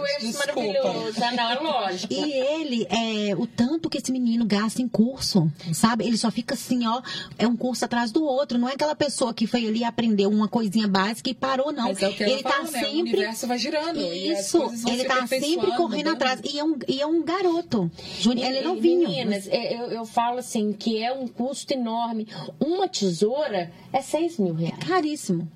Ah, 1.23 1.33
não, 1.33 1.51
é 1.51 1.55
lógico. 1.61 2.13
E 2.13 2.33
ele, 2.33 2.87
é, 2.91 3.35
o 3.37 3.47
tanto 3.47 3.89
que 3.89 3.99
esse 3.99 4.13
menino 4.13 4.45
gasta 4.45 4.83
em 4.83 4.89
curso, 4.89 5.51
sabe? 5.73 6.05
Ele 6.05 6.17
só 6.17 6.31
fica 6.31 6.55
assim, 6.55 6.87
ó, 6.87 7.01
é 7.39 7.47
um 7.47 7.57
curso 7.57 7.85
atrás 7.85 8.11
do 8.13 8.25
outro. 8.25 8.59
Não 8.59 8.69
é 8.69 8.75
aquela 8.75 8.95
pessoa 8.95 9.33
que 9.33 9.47
foi 9.47 9.67
ali 9.67 9.81
e 9.81 9.85
aprendeu 9.85 10.34
uma 10.35 10.49
coisinha 10.49 10.87
básica 10.89 11.31
e 11.31 11.35
parou, 11.35 11.73
não. 11.73 11.85
Mas 11.89 12.03
é 12.03 12.09
o 12.09 12.15
que 12.15 12.23
ele 12.23 12.43
tá 12.43 12.51
falou, 12.51 12.71
né? 12.73 12.79
O 12.79 12.85
sempre. 12.85 13.01
universo 13.01 13.47
vai 13.47 13.59
girando. 13.59 14.01
Isso, 14.01 14.63
ele 14.89 14.99
se 14.99 15.05
tá 15.05 15.27
sempre 15.27 15.71
correndo 15.77 16.11
mudando. 16.11 16.15
atrás. 16.15 16.41
E 16.45 16.59
é 16.59 16.65
um, 16.65 16.79
e 16.89 17.01
é 17.01 17.07
um 17.07 17.23
garoto. 17.23 17.91
Júnior, 18.21 18.47
ele 18.49 18.59
é 18.59 18.63
novinho. 18.63 19.09
Meninas, 19.09 19.47
é, 19.49 19.75
eu, 19.75 19.87
eu 19.91 20.05
falo 20.05 20.39
assim, 20.39 20.73
que 20.73 21.03
é 21.03 21.13
um 21.13 21.27
custo 21.29 21.73
enorme. 21.73 22.27
Uma 22.61 22.89
tesoura 22.89 23.71
é 23.93 24.01
6 24.01 24.39
mil 24.39 24.55
reais. 24.55 24.79
Caríssimo. 24.87 25.49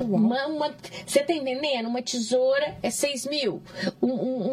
Uma, 0.00 0.46
uma- 0.46 0.74
você 1.06 1.20
tá 1.20 1.32
entendendo? 1.32 1.88
Uma 1.88 2.02
tesoura 2.02 2.76
é 2.82 2.90
6 2.90 3.26
mil. 3.26 3.62
Um, 4.02 4.08
um, 4.12 4.46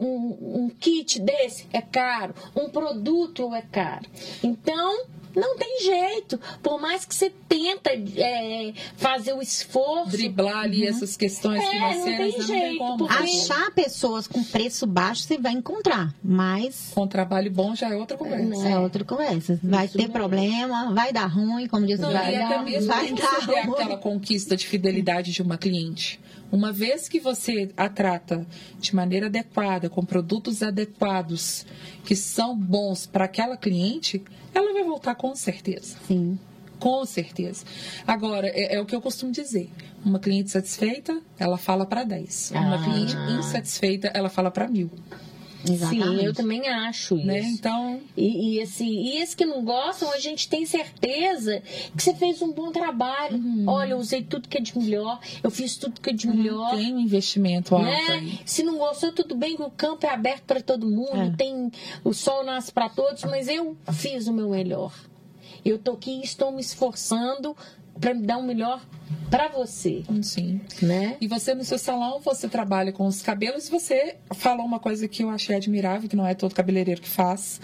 um, 0.00 0.06
um- 0.06 0.64
um 0.64 0.68
kit 0.70 1.20
desse 1.20 1.66
é 1.72 1.80
caro. 1.80 2.34
Um 2.56 2.68
produto 2.68 3.54
é 3.54 3.62
caro. 3.62 4.06
Então, 4.42 5.04
não 5.34 5.56
tem 5.56 5.80
jeito. 5.82 6.38
Por 6.62 6.80
mais 6.80 7.04
que 7.04 7.14
você 7.14 7.32
tenta 7.48 7.90
é, 8.16 8.72
fazer 8.96 9.32
o 9.32 9.42
esforço. 9.42 10.10
Driblar 10.10 10.58
ali 10.64 10.86
essas 10.86 11.16
questões 11.16 11.60
É, 11.62 11.64
não 11.64 11.72
financeiras, 11.92 12.04
tem 12.18 12.38
não 12.38 12.46
tem 12.46 12.60
jeito, 12.60 12.78
como. 12.78 12.98
porque- 12.98 13.14
Achar 13.14 13.70
pessoas 13.72 14.26
com 14.26 14.42
preço 14.44 14.86
baixo 14.86 15.22
você 15.22 15.38
vai 15.38 15.52
encontrar, 15.52 16.14
mas 16.22 16.92
Com 16.94 17.06
trabalho 17.06 17.50
bom 17.50 17.74
já 17.74 17.90
é 17.90 17.96
outra 17.96 18.16
conversa. 18.16 18.54
isso 18.54 18.66
é 18.66 18.78
outra 18.78 19.04
conversa. 19.04 19.58
Vai 19.62 19.88
ter 19.88 20.08
problema, 20.10 20.92
vai 20.92 21.12
dar 21.12 21.26
ruim, 21.26 21.66
como 21.66 21.86
diz 21.86 21.98
o 21.98 22.02
Não, 22.02 22.12
vai, 22.12 22.32
dar, 22.32 22.64
vai 22.64 23.12
dar 23.12 23.38
ruim. 23.46 23.72
aquela 23.72 23.96
conquista 23.98 24.56
de 24.56 24.66
fidelidade 24.66 25.32
de 25.32 25.42
uma 25.42 25.56
cliente. 25.58 26.20
Uma 26.52 26.70
vez 26.70 27.08
que 27.08 27.18
você 27.18 27.70
a 27.76 27.88
trata 27.88 28.46
de 28.78 28.94
maneira 28.94 29.26
adequada, 29.26 29.88
com 29.88 30.04
produtos 30.04 30.62
adequados, 30.62 31.64
que 32.04 32.14
são 32.14 32.54
bons 32.56 33.06
para 33.06 33.24
aquela 33.24 33.56
cliente, 33.56 34.22
ela 34.54 34.72
vai 34.74 34.84
voltar 34.84 35.14
com 35.14 35.34
certeza. 35.34 35.96
Sim. 36.06 36.38
Com 36.78 37.06
certeza. 37.06 37.64
Agora, 38.06 38.48
é, 38.48 38.74
é 38.74 38.80
o 38.80 38.84
que 38.84 38.94
eu 38.94 39.00
costumo 39.00 39.32
dizer. 39.32 39.70
Uma 40.04 40.18
cliente 40.18 40.50
satisfeita, 40.50 41.20
ela 41.38 41.56
fala 41.56 41.86
para 41.86 42.04
10. 42.04 42.50
Uma 42.54 42.74
Ah. 42.74 42.84
cliente 42.84 43.16
insatisfeita, 43.38 44.10
ela 44.12 44.28
fala 44.28 44.50
para 44.50 44.68
mil. 44.68 44.90
Exatamente. 45.68 46.18
Sim, 46.20 46.24
eu 46.24 46.34
também 46.34 46.68
acho 46.68 47.16
isso. 47.16 47.26
Né? 47.26 47.40
Então, 47.40 48.00
E, 48.16 48.56
e, 48.56 48.62
assim, 48.62 48.88
e 48.88 49.16
esses 49.18 49.34
que 49.34 49.44
não 49.44 49.64
gostam, 49.64 50.10
a 50.12 50.18
gente 50.18 50.48
tem 50.48 50.66
certeza 50.66 51.62
que 51.96 52.02
você 52.02 52.14
fez 52.14 52.42
um 52.42 52.52
bom 52.52 52.70
trabalho. 52.72 53.36
Uhum. 53.36 53.64
Olha, 53.66 53.92
eu 53.92 53.98
usei 53.98 54.22
tudo 54.22 54.48
que 54.48 54.58
é 54.58 54.60
de 54.60 54.76
melhor, 54.76 55.20
eu 55.42 55.50
fiz 55.50 55.76
tudo 55.76 56.00
que 56.00 56.10
é 56.10 56.12
de 56.12 56.26
melhor. 56.26 56.76
tem 56.76 56.92
um 56.94 56.98
investimento 56.98 57.74
alto 57.74 57.86
Né? 57.86 58.06
aí. 58.10 58.40
Se 58.44 58.62
não 58.62 58.76
gostou, 58.78 59.12
tudo 59.12 59.34
bem 59.34 59.56
que 59.56 59.62
o 59.62 59.70
campo 59.70 60.06
é 60.06 60.10
aberto 60.10 60.42
para 60.44 60.60
todo 60.60 60.86
mundo, 60.86 61.16
É. 61.16 61.30
tem 61.36 61.70
o 62.04 62.12
sol 62.12 62.44
nasce 62.44 62.72
para 62.72 62.88
todos, 62.88 63.22
mas 63.24 63.48
eu 63.48 63.76
fiz 63.92 64.26
o 64.26 64.32
meu 64.32 64.50
melhor. 64.50 64.92
Eu 65.64 65.78
tô 65.78 65.92
aqui 65.92 66.10
e 66.10 66.22
estou 66.24 66.50
me 66.50 66.60
esforçando 66.60 67.56
para 68.00 68.14
me 68.14 68.22
dar 68.22 68.38
o 68.38 68.42
melhor 68.42 68.80
para 69.30 69.48
você, 69.48 70.04
Sim. 70.22 70.60
né? 70.82 71.16
E 71.18 71.26
você 71.26 71.54
no 71.54 71.64
seu 71.64 71.78
salão, 71.78 72.20
você 72.20 72.48
trabalha 72.48 72.92
com 72.92 73.06
os 73.06 73.22
cabelos, 73.22 73.66
você 73.68 74.16
falou 74.34 74.66
uma 74.66 74.78
coisa 74.78 75.08
que 75.08 75.22
eu 75.22 75.30
achei 75.30 75.56
admirável, 75.56 76.08
que 76.08 76.16
não 76.16 76.26
é 76.26 76.34
todo 76.34 76.54
cabeleireiro 76.54 77.00
que 77.00 77.08
faz, 77.08 77.58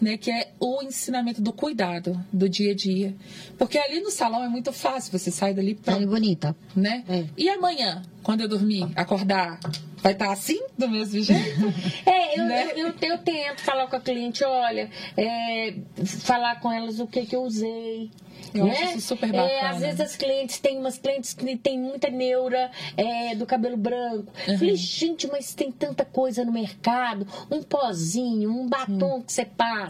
né, 0.00 0.16
que 0.16 0.30
é 0.30 0.52
o 0.60 0.82
ensinamento 0.82 1.40
do 1.40 1.52
cuidado 1.52 2.20
do 2.32 2.48
dia 2.48 2.72
a 2.72 2.74
dia. 2.74 3.14
Porque 3.58 3.78
ali 3.78 4.00
no 4.00 4.10
salão 4.10 4.44
é 4.44 4.48
muito 4.48 4.72
fácil, 4.72 5.16
você 5.18 5.30
sai 5.30 5.54
dali 5.54 5.74
Pele 5.74 5.98
pronto, 5.98 6.10
bonita. 6.10 6.56
né? 6.74 7.04
É. 7.08 7.24
E 7.36 7.48
amanhã, 7.48 8.02
quando 8.22 8.42
eu 8.42 8.48
dormir, 8.48 8.86
acordar, 8.94 9.58
vai 10.02 10.12
estar 10.12 10.30
assim, 10.32 10.60
do 10.76 10.88
mesmo 10.88 11.20
jeito? 11.22 11.72
É, 12.04 12.38
eu, 12.38 12.44
Né? 12.44 12.72
eu, 12.72 12.88
eu, 12.88 12.94
eu 13.00 13.18
tento 13.18 13.60
falar 13.62 13.86
com 13.86 13.96
a 13.96 14.00
cliente, 14.00 14.44
olha, 14.44 14.90
é, 15.16 15.74
falar 16.04 16.60
com 16.60 16.70
elas 16.70 17.00
o 17.00 17.06
que, 17.06 17.24
que 17.24 17.34
eu 17.34 17.42
usei. 17.42 18.10
Eu 18.54 18.66
né? 18.66 18.72
acho 18.72 18.98
isso 18.98 19.08
super 19.08 19.28
É, 19.28 19.32
bacana. 19.32 19.70
às 19.70 19.80
vezes 19.80 20.00
as 20.00 20.16
clientes 20.16 20.58
têm 20.60 20.78
umas 20.78 20.98
clientes 20.98 21.34
que 21.34 21.56
têm 21.56 21.78
muita 21.78 22.08
neura 22.10 22.70
é, 22.96 23.34
do 23.34 23.44
cabelo 23.46 23.76
branco. 23.76 24.32
Uhum. 24.46 24.58
Falei, 24.58 24.76
gente, 24.76 25.26
mas 25.26 25.54
tem 25.54 25.72
tanta 25.72 26.04
coisa 26.04 26.44
no 26.44 26.52
mercado, 26.52 27.26
um 27.50 27.62
pozinho, 27.62 28.50
um 28.50 28.68
batom 28.68 29.22
que 29.22 29.32
você 29.32 29.44
passa, 29.44 29.85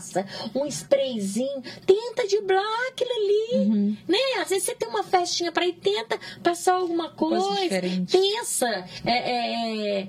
um 0.55 0.67
sprayzinho, 0.67 1.63
tenta 1.87 2.27
driblar 2.27 2.63
aquilo 2.89 3.11
ali, 3.11 3.67
Uhum. 3.67 3.97
né? 4.09 4.19
Às 4.43 4.49
vezes 4.51 4.65
você 4.65 4.75
tem 4.75 4.89
uma 4.89 5.03
festinha 5.05 5.51
para 5.53 5.67
ir, 5.67 5.75
tenta 5.75 6.19
passar 6.43 6.75
alguma 6.75 7.11
Coisa 7.11 7.47
pensa. 8.11 8.85
é, 9.05 10.01
é, 10.01 10.09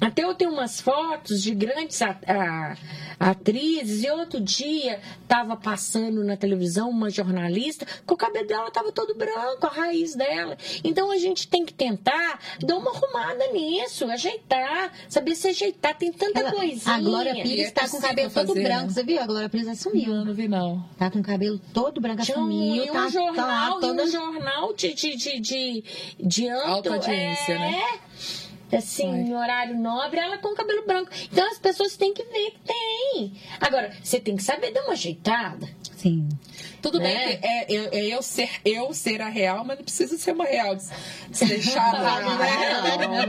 até 0.00 0.24
eu 0.24 0.34
tenho 0.34 0.52
umas 0.52 0.80
fotos 0.80 1.42
de 1.42 1.54
grandes 1.54 2.00
atrizes 3.18 4.02
e 4.04 4.10
outro 4.10 4.40
dia 4.40 5.00
estava 5.22 5.56
passando 5.56 6.22
na 6.22 6.36
televisão 6.36 6.90
uma 6.90 7.08
jornalista 7.10 7.86
que 7.86 8.12
o 8.12 8.16
cabelo 8.16 8.46
dela 8.46 8.68
estava 8.68 8.92
todo 8.92 9.14
branco, 9.14 9.66
a 9.66 9.70
raiz 9.70 10.14
dela. 10.14 10.56
Então 10.84 11.10
a 11.10 11.16
gente 11.16 11.48
tem 11.48 11.64
que 11.64 11.72
tentar 11.72 12.38
dar 12.60 12.76
uma 12.76 12.90
arrumada 12.90 13.46
nisso, 13.52 14.04
ajeitar, 14.10 14.92
saber 15.08 15.34
se 15.34 15.48
ajeitar. 15.48 15.96
Tem 15.96 16.12
tanta 16.12 16.40
Ela- 16.40 16.52
coisinha. 16.52 16.94
a 16.94 17.00
Glória 17.00 17.34
Pires 17.34 17.68
é 17.68 17.70
tá 17.70 17.88
com 17.88 17.96
o 17.96 18.00
cabelo 18.00 18.30
todo 18.30 18.46
fazer, 18.48 18.62
branco. 18.62 18.82
né? 18.86 18.88
Você 18.90 19.02
viu? 19.02 19.20
A 19.22 19.26
Glória 19.26 19.48
Pires 19.48 19.68
assumiu. 19.68 20.14
Não, 20.14 20.24
não 20.26 20.34
vi 20.34 20.46
não. 20.48 20.84
Tá 20.98 21.10
com 21.10 21.20
o 21.20 21.22
cabelo 21.22 21.58
todo 21.72 22.00
branco, 22.00 22.22
Tinha 22.22 22.38
um, 22.38 22.42
assumiu. 22.42 22.84
e 22.84 22.90
um 22.90 22.92
tá, 22.92 23.08
jornal, 23.08 23.34
tá 23.34 23.46
lá 23.46 23.66
e 23.68 23.70
um 23.76 23.80
toda... 23.80 24.06
jornal 24.06 24.72
de, 24.74 24.94
de, 24.94 25.16
de, 25.16 25.40
de, 25.40 25.84
de 26.20 26.48
alto, 26.50 26.68
Alta 26.68 26.92
audiência, 26.94 27.52
é, 27.52 27.58
né? 27.58 27.82
Assim, 28.76 29.10
Ai. 29.10 29.20
em 29.22 29.34
horário 29.34 29.76
nobre, 29.78 30.18
ela 30.20 30.38
com 30.38 30.54
cabelo 30.54 30.84
branco. 30.86 31.10
Então 31.32 31.50
as 31.50 31.58
pessoas 31.58 31.96
têm 31.96 32.12
que 32.12 32.22
ver 32.24 32.50
que 32.52 32.58
tem. 32.66 33.32
Agora, 33.60 33.90
você 34.02 34.20
tem 34.20 34.36
que 34.36 34.42
saber 34.42 34.70
dar 34.72 34.82
uma 34.84 34.92
ajeitada. 34.92 35.68
Sim. 35.96 36.28
Tudo 36.82 36.98
Né? 37.00 37.04
bem 37.14 37.38
é, 37.42 37.74
é- 37.74 37.98
é 37.98 38.04
eu, 38.14 38.22
ser, 38.22 38.50
eu 38.64 38.92
ser 38.92 39.20
a 39.22 39.28
real, 39.28 39.64
mas 39.64 39.78
não 39.78 39.84
precisa 39.84 40.16
ser 40.18 40.32
uma 40.32 40.44
real. 40.44 40.76
De, 40.76 40.84
de 41.30 41.44
deixar 41.46 41.90
lá, 42.00 42.20
né? 42.20 43.26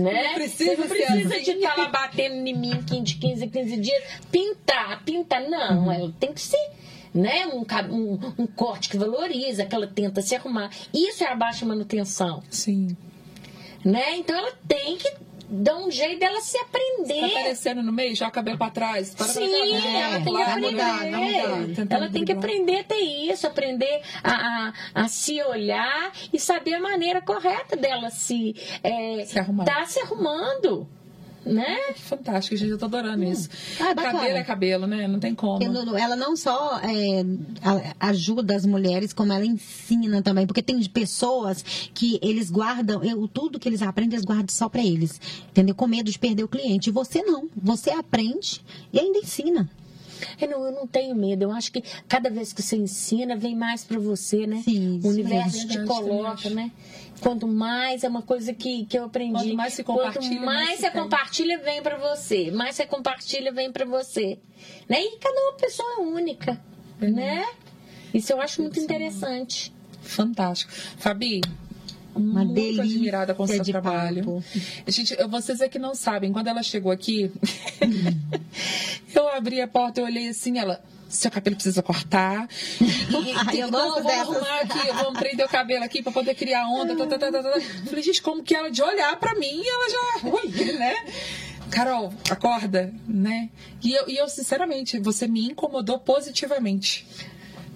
né? 0.00 0.22
Não 0.28 0.34
precisa 0.34 0.76
não 0.76 0.88
ser 0.88 1.06
precisa 1.06 1.34
assim. 1.34 1.44
de 1.44 1.50
estar 1.52 1.76
lá 1.76 1.88
batendo 1.88 2.46
em 2.46 2.54
mim 2.56 2.78
de 3.02 3.14
15 3.14 3.44
em 3.44 3.48
15 3.48 3.76
dias. 3.78 4.02
Pintar, 4.30 5.02
pintar, 5.04 5.40
não. 5.48 5.84
Uhum. 5.84 5.92
Ela 5.92 6.12
tem 6.20 6.32
que 6.32 6.40
ser. 6.40 6.70
Né? 7.14 7.46
Um, 7.46 7.64
um, 7.90 8.32
um 8.38 8.46
corte 8.46 8.88
que 8.88 8.96
valoriza, 8.96 9.66
que 9.66 9.74
ela 9.74 9.86
tenta 9.86 10.22
se 10.22 10.34
arrumar. 10.34 10.70
Isso 10.94 11.22
é 11.24 11.28
a 11.28 11.34
baixa 11.36 11.66
manutenção. 11.66 12.42
Sim. 12.50 12.96
Né? 13.84 14.16
Então 14.16 14.36
ela 14.36 14.52
tem 14.68 14.96
que 14.96 15.12
dar 15.54 15.76
um 15.76 15.90
jeito 15.90 16.18
dela 16.18 16.40
se 16.40 16.56
Tá 16.58 16.64
aprender. 16.64 17.24
aparecendo 17.26 17.82
no 17.82 17.92
meio, 17.92 18.14
o 18.14 18.30
cabelo 18.30 18.56
pra 18.56 18.70
trás. 18.70 19.14
Para 19.14 19.26
Sim, 19.26 19.40
pra 19.40 20.00
ela 20.00 20.20
tem 20.24 20.34
que 20.34 20.42
aprender. 20.42 20.70
mudar, 20.70 21.04
mudar. 21.04 21.66
Tentando 21.74 21.92
Ela 21.92 22.10
tem 22.10 22.24
que 22.24 22.32
aprender 22.32 22.78
a 22.78 22.84
ter 22.84 23.00
isso, 23.00 23.46
aprender 23.46 24.00
a, 24.24 24.32
a, 24.32 24.72
a 25.02 25.08
se 25.08 25.42
olhar 25.42 26.10
e 26.32 26.38
saber 26.38 26.74
a 26.74 26.80
maneira 26.80 27.20
correta 27.20 27.76
dela 27.76 28.08
se, 28.08 28.54
é, 28.82 29.24
Se 29.26 29.38
arrumar. 29.38 29.64
tá 29.64 29.84
se 29.84 30.00
arrumando. 30.00 30.88
Né? 31.44 31.76
Que 31.94 32.00
fantástico, 32.00 32.56
gente. 32.56 32.70
Eu 32.70 32.78
tô 32.78 32.84
adorando 32.84 33.24
isso. 33.24 33.48
Ah, 33.80 33.90
é 33.90 33.94
cabelo 33.94 34.36
é 34.36 34.44
cabelo, 34.44 34.86
né? 34.86 35.08
Não 35.08 35.18
tem 35.18 35.34
como. 35.34 35.62
Ela 35.96 36.14
não 36.14 36.36
só 36.36 36.78
é, 36.78 37.24
ajuda 37.98 38.54
as 38.54 38.64
mulheres, 38.64 39.12
como 39.12 39.32
ela 39.32 39.44
ensina 39.44 40.22
também. 40.22 40.46
Porque 40.46 40.62
tem 40.62 40.80
pessoas 40.84 41.64
que 41.92 42.18
eles 42.22 42.50
guardam, 42.50 43.02
eu, 43.02 43.26
tudo 43.26 43.58
que 43.58 43.68
eles 43.68 43.82
aprendem, 43.82 44.14
eles 44.14 44.24
guardam 44.24 44.48
só 44.48 44.68
pra 44.68 44.84
eles. 44.84 45.20
Entendeu? 45.48 45.74
Com 45.74 45.86
medo 45.86 46.10
de 46.10 46.18
perder 46.18 46.44
o 46.44 46.48
cliente. 46.48 46.90
E 46.90 46.92
você 46.92 47.22
não. 47.22 47.48
Você 47.56 47.90
aprende 47.90 48.60
e 48.92 49.00
ainda 49.00 49.18
ensina. 49.18 49.68
Eu 50.40 50.48
não, 50.48 50.64
eu 50.66 50.72
não 50.72 50.86
tenho 50.86 51.14
medo. 51.14 51.42
Eu 51.44 51.52
acho 51.52 51.72
que 51.72 51.82
cada 52.08 52.30
vez 52.30 52.52
que 52.52 52.62
você 52.62 52.76
ensina, 52.76 53.36
vem 53.36 53.54
mais 53.54 53.84
para 53.84 53.98
você, 53.98 54.46
né? 54.46 54.62
Sim, 54.64 55.00
o 55.02 55.08
universo 55.08 55.66
mesmo. 55.66 55.82
te 55.82 55.86
coloca, 55.86 56.50
né? 56.50 56.70
Quanto 57.20 57.46
mais 57.46 58.02
é 58.02 58.08
uma 58.08 58.22
coisa 58.22 58.52
que, 58.52 58.84
que 58.86 58.98
eu 58.98 59.04
aprendi. 59.04 59.32
Quanto 59.32 59.54
mais 59.54 59.74
se 59.74 59.84
compartilha, 59.84 60.28
Quanto 60.28 60.44
mais, 60.44 60.68
mais 60.68 60.80
você 60.80 60.90
tem. 60.90 61.02
compartilha, 61.02 61.58
vem 61.58 61.82
para 61.82 61.96
você. 61.96 62.50
Mais 62.50 62.74
você 62.74 62.86
compartilha, 62.86 63.52
vem 63.52 63.70
para 63.70 63.84
você. 63.84 64.38
Né? 64.88 65.02
E 65.02 65.18
cada 65.18 65.40
uma 65.40 65.52
pessoa 65.52 65.88
é 65.98 66.00
única, 66.00 66.60
né? 67.00 67.46
Isso 68.12 68.32
eu 68.32 68.40
acho 68.40 68.60
muito 68.60 68.78
interessante. 68.80 69.72
Fantástico. 70.02 70.72
Fabi, 70.98 71.40
Uma 72.14 72.44
muito 72.44 72.54
delícia 72.54 72.82
admirada 72.84 73.34
com 73.34 73.42
o 73.44 73.46
seu 73.48 73.64
trabalho. 73.64 74.24
papo. 74.24 74.44
Gente, 74.86 75.16
vocês 75.28 75.60
é 75.60 75.68
que 75.68 75.78
não 75.78 75.94
sabem, 75.94 76.32
quando 76.32 76.48
ela 76.48 76.62
chegou 76.62 76.92
aqui, 76.92 77.30
eu 79.14 79.28
abri 79.28 79.60
a 79.60 79.68
porta, 79.68 80.00
eu 80.00 80.04
olhei 80.04 80.28
assim, 80.28 80.58
ela. 80.58 80.82
seu 81.08 81.30
cabelo 81.30 81.56
precisa 81.56 81.82
cortar. 81.82 82.48
E, 83.52 83.58
eu 83.58 83.70
gosto 83.70 84.02
dessas. 84.02 84.20
arrumar 84.20 84.60
aqui, 84.60 84.92
vamos 84.94 85.18
prender 85.18 85.44
o 85.44 85.48
cabelo 85.48 85.84
aqui 85.84 86.02
pra 86.02 86.10
poder 86.12 86.34
criar 86.34 86.66
onda. 86.68 86.96
Tá, 86.96 87.06
tá, 87.06 87.18
tá, 87.18 87.32
tá, 87.32 87.42
tá. 87.42 87.60
Falei, 87.86 88.02
gente, 88.02 88.22
como 88.22 88.42
que 88.42 88.54
ela 88.54 88.70
de 88.70 88.82
olhar 88.82 89.14
pra 89.16 89.34
mim, 89.34 89.62
ela 89.64 89.90
já. 89.90 90.28
Ui, 90.28 90.72
né? 90.72 90.94
Carol, 91.70 92.12
acorda, 92.30 92.92
né? 93.06 93.48
E 93.82 93.92
eu, 93.92 94.08
e 94.08 94.16
eu, 94.16 94.28
sinceramente, 94.28 94.98
você 94.98 95.26
me 95.26 95.46
incomodou 95.46 95.98
positivamente. 95.98 97.06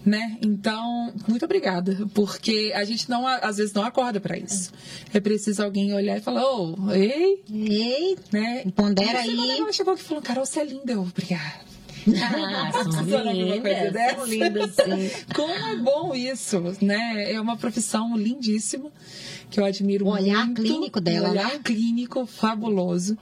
Né? 0.07 0.39
Então, 0.41 1.13
muito 1.27 1.45
obrigada, 1.45 2.07
porque 2.15 2.71
a 2.77 2.85
gente 2.85 3.11
não 3.11 3.27
às 3.27 3.57
vezes 3.57 3.73
não 3.73 3.83
acorda 3.85 4.21
pra 4.21 4.39
isso. 4.39 4.71
É 5.13 5.19
preciso 5.19 5.61
alguém 5.65 5.93
olhar 5.93 6.17
e 6.17 6.21
falar: 6.21 6.45
"Ô, 6.45 6.93
ei, 6.93 7.43
Ei, 7.53 8.17
né? 8.33 8.65
Pondera 8.77 9.25
semana 9.25 9.53
aí. 9.53 9.59
Ela 9.59 9.73
chegou 9.73 9.93
aqui 9.95 10.03
e 10.03 10.05
falou: 10.07 10.23
Carol, 10.23 10.47
você 10.47 10.61
é 10.61 10.65
linda. 10.65 10.93
Eu, 10.93 11.03
obrigada. 11.03 11.67
Ah, 12.09 12.71
são 12.85 13.33
lindas, 13.33 14.15
são 14.15 14.27
lindas, 14.27 14.75
sim. 14.77 15.11
Como 15.35 15.53
é 15.53 15.77
bom 15.77 16.15
isso, 16.15 16.63
né? 16.81 17.33
É 17.33 17.41
uma 17.41 17.57
profissão 17.57 18.17
lindíssima 18.17 18.93
que 19.51 19.59
eu 19.59 19.65
admiro 19.65 20.07
O 20.07 20.11
olhar 20.11 20.47
muito. 20.47 20.63
clínico 20.63 21.01
dela, 21.01 21.27
O 21.29 21.31
olhar 21.33 21.53
né? 21.55 21.61
clínico 21.65 22.25
fabuloso. 22.27 23.19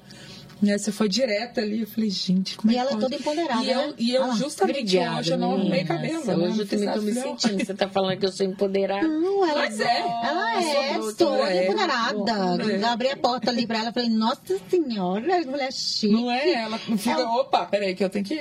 Né? 0.62 0.78
Você 0.78 0.90
foi 0.92 1.08
direta 1.08 1.60
ali, 1.60 1.80
eu 1.80 1.86
falei, 1.86 2.08
gente, 2.10 2.56
como 2.56 2.72
E 2.72 2.76
é 2.76 2.78
ela 2.78 2.90
é 2.90 2.94
que 2.94 3.00
toda 3.00 3.18
pode? 3.18 3.22
empoderada, 3.40 3.62
E 3.64 3.70
eu, 3.70 3.78
né? 3.88 3.94
e 3.98 4.14
eu 4.14 4.26
lá. 4.28 4.34
justamente 4.34 4.78
Obrigada, 4.80 5.20
hoje 5.20 5.32
eu 5.32 5.38
não 5.38 5.52
arrumei 5.52 5.84
cabelo. 5.84 6.24
né? 6.24 6.36
Hoje 6.36 6.58
eu 6.60 6.66
também 6.68 6.92
tô 6.92 7.00
me 7.02 7.12
sentindo. 7.12 7.64
Você 7.66 7.74
tá 7.74 7.88
falando 7.88 8.18
que 8.18 8.24
eu 8.26 8.32
sou 8.32 8.46
empoderada. 8.46 9.06
Não, 9.06 9.46
ela, 9.46 9.60
Mas 9.62 9.80
é. 9.80 10.00
ela 10.00 10.62
é 10.62 10.98
toda 11.18 11.50
é. 11.52 11.64
empoderada. 11.64 12.72
É. 12.72 12.76
Eu 12.82 12.86
abri 12.86 13.08
a 13.10 13.16
porta 13.16 13.50
ali 13.50 13.66
pra 13.66 13.78
ela 13.80 13.90
e 13.90 13.92
falei, 13.92 14.08
nossa 14.08 14.40
senhora, 14.70 15.40
que 15.42 15.48
mulher 15.48 15.72
chique. 15.72 16.12
Não 16.12 16.30
é? 16.30 16.52
Ela 16.52 16.78
fica, 16.78 17.10
Ela- 17.10 17.40
opa, 17.40 17.66
peraí 17.66 17.94
que 17.94 18.04
eu 18.04 18.08
tenho 18.10 18.24
que 18.24 18.38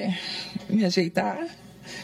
me 0.70 0.86
ajeitar 0.86 1.46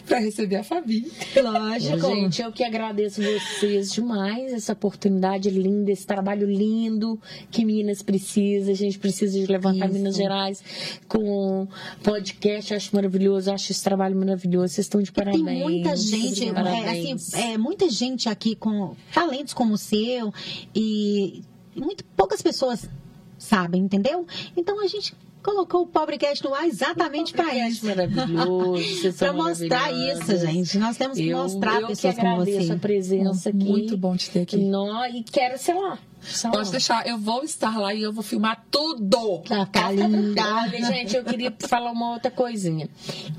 pra 0.06 0.20
receber 0.20 0.58
a 0.58 0.64
Fabi. 0.64 1.12
Lógico. 1.42 2.08
Gente, 2.08 2.42
eu 2.42 2.52
que 2.52 2.64
agradeço 2.64 3.22
vocês 3.22 3.92
demais, 3.92 4.54
essa 4.54 4.74
oportunidade 4.74 5.50
linda, 5.50 5.92
esse 5.92 6.06
trabalho 6.06 6.50
lindo 6.50 7.20
que 7.52 7.66
Minas 7.66 8.02
precisa. 8.02 8.72
A 8.72 8.76
gente 8.76 9.00
precisa 9.00 9.40
de 9.40 9.46
levantar 9.46 9.86
Isso. 9.86 9.94
Minas 9.96 10.16
Gerais 10.16 10.64
com 11.08 11.68
podcast. 12.04 12.74
Acho 12.74 12.96
maravilhoso, 12.96 13.52
acho 13.52 13.72
esse 13.72 13.84
trabalho 13.84 14.16
maravilhoso. 14.16 14.74
Vocês 14.74 14.86
estão 14.86 15.02
de 15.02 15.12
Tem 15.12 15.26
parabéns. 15.26 15.64
muita 15.64 15.96
gente, 15.96 16.50
é, 16.50 17.12
assim, 17.12 17.38
é, 17.38 17.58
muita 17.58 17.90
gente 17.90 18.30
aqui 18.30 18.56
com 18.56 18.96
talentos 19.14 19.54
como 19.54 19.74
o 19.74 19.78
seu 19.78 20.34
e 20.76 21.42
muito 21.76 22.04
poucas 22.16 22.42
pessoas 22.42 22.90
sabem, 23.38 23.82
entendeu? 23.82 24.26
Então 24.56 24.84
a 24.84 24.88
gente 24.88 25.14
colocou 25.50 25.82
o 25.82 25.88
Pobrecast 25.88 26.44
no 26.44 26.54
ar 26.54 26.68
exatamente 26.68 27.34
para 27.34 27.56
isso. 27.68 27.86
maravilhoso. 27.86 29.14
Para 29.18 29.34
mostrar 29.34 29.92
isso, 29.92 30.38
gente. 30.38 30.78
Nós 30.78 30.96
temos 30.98 31.18
que 31.18 31.28
Eu, 31.28 31.40
mostrar 31.40 31.82
eu 31.82 31.88
pessoas 31.88 32.16
que 32.16 32.22
como 32.22 32.46
você. 32.46 32.72
a 32.72 32.78
presença 32.78 33.50
aqui. 33.50 33.58
Muito 33.58 33.98
bom 33.98 34.16
te 34.16 34.30
ter 34.30 34.42
aqui. 34.42 34.58
Nó, 34.58 35.06
e 35.06 35.24
quero, 35.24 35.58
sei 35.58 35.74
lá. 35.74 35.98
lá. 36.44 36.52
Pode 36.52 36.72
deixar, 36.72 37.08
eu 37.08 37.18
vou 37.18 37.44
estar 37.44 37.78
lá 37.78 37.94
e 37.94 38.04
eu 38.04 38.14
vou 38.14 38.24
filmar 38.24 38.64
tudo. 38.70 39.40
Tá, 39.40 39.66
tá 39.66 39.92
linda. 39.92 40.42
Olha, 40.62 40.86
gente, 40.86 41.16
eu 41.16 41.24
queria 41.24 41.54
falar 41.60 41.92
uma 41.92 42.14
outra 42.14 42.30
coisinha. 42.30 42.88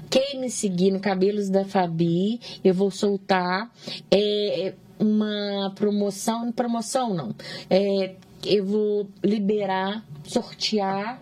Quem 0.09 0.41
me 0.41 0.51
seguir 0.51 0.91
no 0.91 0.99
Cabelos 0.99 1.49
da 1.49 1.65
Fabi, 1.65 2.41
eu 2.65 2.75
vou 2.75 2.91
soltar 2.91 3.71
é, 4.11 4.75
uma 4.99 5.73
promoção. 5.77 6.51
Promoção 6.51 7.15
não. 7.15 7.35
É, 7.69 8.15
eu 8.45 8.65
vou 8.65 9.09
liberar, 9.23 10.05
sortear 10.25 11.21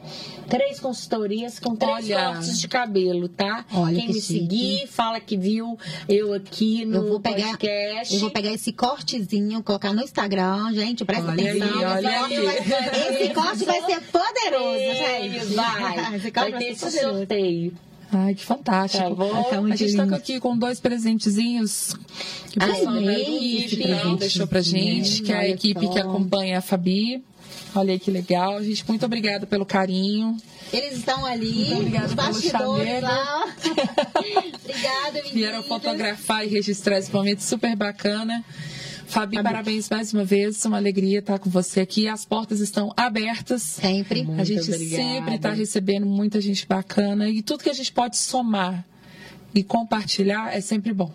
três 0.49 0.81
consultorias 0.81 1.59
com 1.59 1.75
três 1.77 2.07
Olha. 2.11 2.33
cortes 2.33 2.59
de 2.59 2.69
cabelo, 2.69 3.29
tá? 3.29 3.65
Olha 3.73 3.95
Quem 3.97 4.07
que 4.07 4.13
me 4.15 4.21
chique. 4.21 4.41
seguir, 4.41 4.87
fala 4.89 5.21
que 5.21 5.37
viu 5.37 5.79
eu 6.09 6.33
aqui 6.33 6.85
no 6.85 6.97
Eu 6.97 7.09
vou 7.09 7.21
pegar- 7.21 7.49
podcast. 7.51 8.15
Eu 8.15 8.21
vou 8.21 8.31
pegar 8.31 8.53
esse 8.53 8.73
cortezinho, 8.73 9.63
colocar 9.63 9.93
no 9.93 10.03
Instagram, 10.03 10.73
gente, 10.75 11.05
presta 11.05 11.31
Olha 11.31 11.53
aí, 11.53 11.63
atenção. 11.63 11.83
olha 11.91 12.09
esse, 12.09 12.19
corte 12.19 12.35
aí. 12.35 12.45
vai, 12.45 13.23
esse 13.23 13.35
corte 13.35 13.65
vai 13.65 13.83
ser 13.83 14.01
poderoso, 14.03 14.79
gente. 14.79 15.55
Vai, 15.55 16.19
vai 16.33 16.53
ter 16.59 16.65
esse 16.71 16.91
sorteio. 17.01 17.73
Ai, 18.11 18.35
que 18.35 18.45
fantástico. 18.45 19.03
Tá 19.03 19.11
bom? 19.11 19.43
Tá 19.45 19.59
a 19.59 19.77
gente 19.77 19.97
tá 19.97 20.05
lindo. 20.05 20.15
aqui 20.15 20.41
com 20.41 20.57
dois 20.57 20.81
presentezinhos 20.81 21.95
que 22.51 22.59
o 22.59 22.61
pessoal 22.61 22.95
da 22.95 23.13
equipe 23.13 24.17
deixou 24.19 24.47
pra 24.47 24.61
gente, 24.61 25.23
que 25.23 25.33
é 25.33 25.37
a 25.37 25.49
equipe 25.49 25.89
que 25.89 25.99
acompanha 25.99 26.59
a 26.59 26.61
Fabi. 26.63 27.23
Olha 27.75 27.93
aí 27.93 27.99
que 27.99 28.11
legal. 28.11 28.63
Gente, 28.63 28.85
muito 28.89 29.05
obrigada 29.05 29.47
pelo 29.47 29.67
carinho. 29.67 30.37
Eles 30.73 30.99
estão 30.99 31.25
ali, 31.25 31.73
os 32.05 32.15
bastidores 32.15 33.03
lá. 33.03 33.45
Obrigada, 34.63 35.13
meninas. 35.13 35.33
Vieram 35.33 35.63
fotografar 35.63 36.45
e 36.45 36.49
registrar 36.49 36.99
esse 36.99 37.13
momento 37.13 37.41
super 37.41 37.75
bacana. 37.75 38.45
Fabi, 39.09 39.43
parabéns 39.43 39.89
mais 39.89 40.13
uma 40.13 40.25
vez. 40.25 40.63
Uma 40.67 40.77
alegria 40.77 41.21
estar 41.21 41.39
com 41.39 41.49
você 41.49 41.81
aqui. 41.81 42.07
As 42.07 42.25
portas 42.27 42.61
estão 42.61 42.93
abertas. 42.97 43.63
Sempre. 43.63 44.21
a 44.21 44.25
Muito 44.25 44.45
gente 44.45 44.71
obrigada. 44.71 45.03
sempre 45.03 45.35
está 45.37 45.53
recebendo 45.53 46.07
muita 46.07 46.41
gente 46.41 46.67
bacana 46.67 47.29
e 47.29 47.43
tudo 47.43 47.65
que 47.65 47.71
a 47.71 47.75
gente 47.75 47.91
pode 47.93 48.17
somar 48.19 48.85
e 49.55 49.63
compartilhar 49.63 50.55
é 50.55 50.61
sempre 50.61 50.93
bom. 50.93 51.11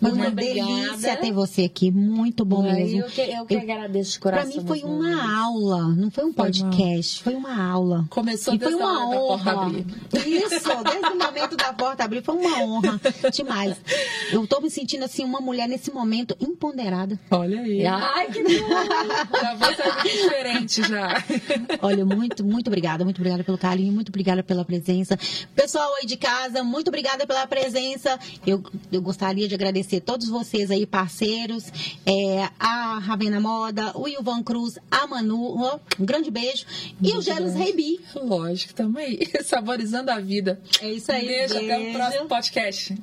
Muito 0.00 0.14
uma 0.16 0.28
obrigada. 0.28 0.70
delícia 0.70 1.16
ter 1.16 1.32
você 1.32 1.64
aqui, 1.64 1.90
muito 1.90 2.44
bom 2.44 2.62
Ai, 2.64 2.72
mesmo. 2.74 3.00
eu, 3.00 3.06
que, 3.06 3.20
eu 3.20 3.46
que 3.46 3.54
Eu- 3.54 3.60
agradeço 3.60 4.12
de 4.12 4.20
coração. 4.20 4.48
mim 4.48 4.66
foi 4.66 4.80
amigos. 4.82 5.06
uma 5.06 5.44
aula, 5.44 5.88
não 5.94 6.10
foi 6.10 6.24
um 6.24 6.32
Foi 6.32 6.44
uma- 6.46 6.52
podcast, 6.52 7.22
foi 7.22 7.34
uma 7.34 7.62
aula. 7.70 8.06
Começou 8.08 8.54
e 8.54 8.58
foi 8.60 8.74
uma 8.74 9.08
honra. 9.08 9.52
abrir. 9.64 9.84
Isso, 10.24 10.84
desde 10.84 11.06
o 11.12 11.18
momento 11.18 11.56
da 11.56 11.72
porta 11.72 12.04
abrir, 12.04 12.22
foi 12.22 12.36
uma 12.36 12.62
honra 12.62 13.00
demais. 13.32 13.76
Eu 14.32 14.46
tô 14.46 14.60
me 14.60 14.70
sentindo 14.70 15.04
assim, 15.04 15.24
uma 15.24 15.40
mulher 15.40 15.68
nesse 15.68 15.90
momento 15.92 16.36
empoderada. 16.40 17.18
Olha 17.30 17.60
aí. 17.60 17.84
Ai, 17.86 18.28
que 18.30 18.42
bom! 18.44 19.38
Já 19.40 19.54
vou 19.54 19.74
sair 19.74 20.02
diferente 20.12 20.82
já. 20.88 21.08
Olha, 21.82 22.04
muito, 22.06 22.44
muito 22.44 22.68
obrigada, 22.68 23.04
muito 23.04 23.18
obrigada 23.18 23.42
pelo 23.42 23.58
carinho, 23.58 23.92
muito 23.92 24.08
obrigada 24.10 24.42
pela 24.44 24.64
presença. 24.64 25.18
Pessoal 25.56 25.92
aí 26.00 26.06
de 26.06 26.16
casa, 26.16 26.62
muito 26.62 26.88
obrigada 26.88 27.26
pela 27.26 27.46
presença. 27.48 27.75
Eu, 28.46 28.62
eu 28.90 29.02
gostaria 29.02 29.46
de 29.48 29.54
agradecer 29.54 30.00
todos 30.00 30.28
vocês 30.28 30.70
aí, 30.70 30.86
parceiros, 30.86 31.64
é, 32.04 32.48
a 32.58 32.98
Ravena 32.98 33.40
Moda, 33.40 33.92
o 33.94 34.08
Ilvan 34.08 34.42
Cruz, 34.42 34.78
a 34.90 35.06
Manu, 35.06 35.78
um 35.98 36.04
grande 36.04 36.30
beijo. 36.30 36.64
E 37.02 37.12
o 37.12 37.20
Gelos 37.20 37.54
Reibi. 37.54 38.00
Lógico, 38.14 38.74
tamo 38.74 38.98
aí. 38.98 39.20
Saborizando 39.44 40.10
a 40.10 40.18
vida. 40.18 40.60
É 40.80 40.90
isso 40.90 41.10
aí, 41.12 41.26
Beijo, 41.26 41.56
até 41.56 41.76
o 41.76 41.80
beijo. 41.80 41.98
próximo 41.98 42.26
podcast. 42.26 42.96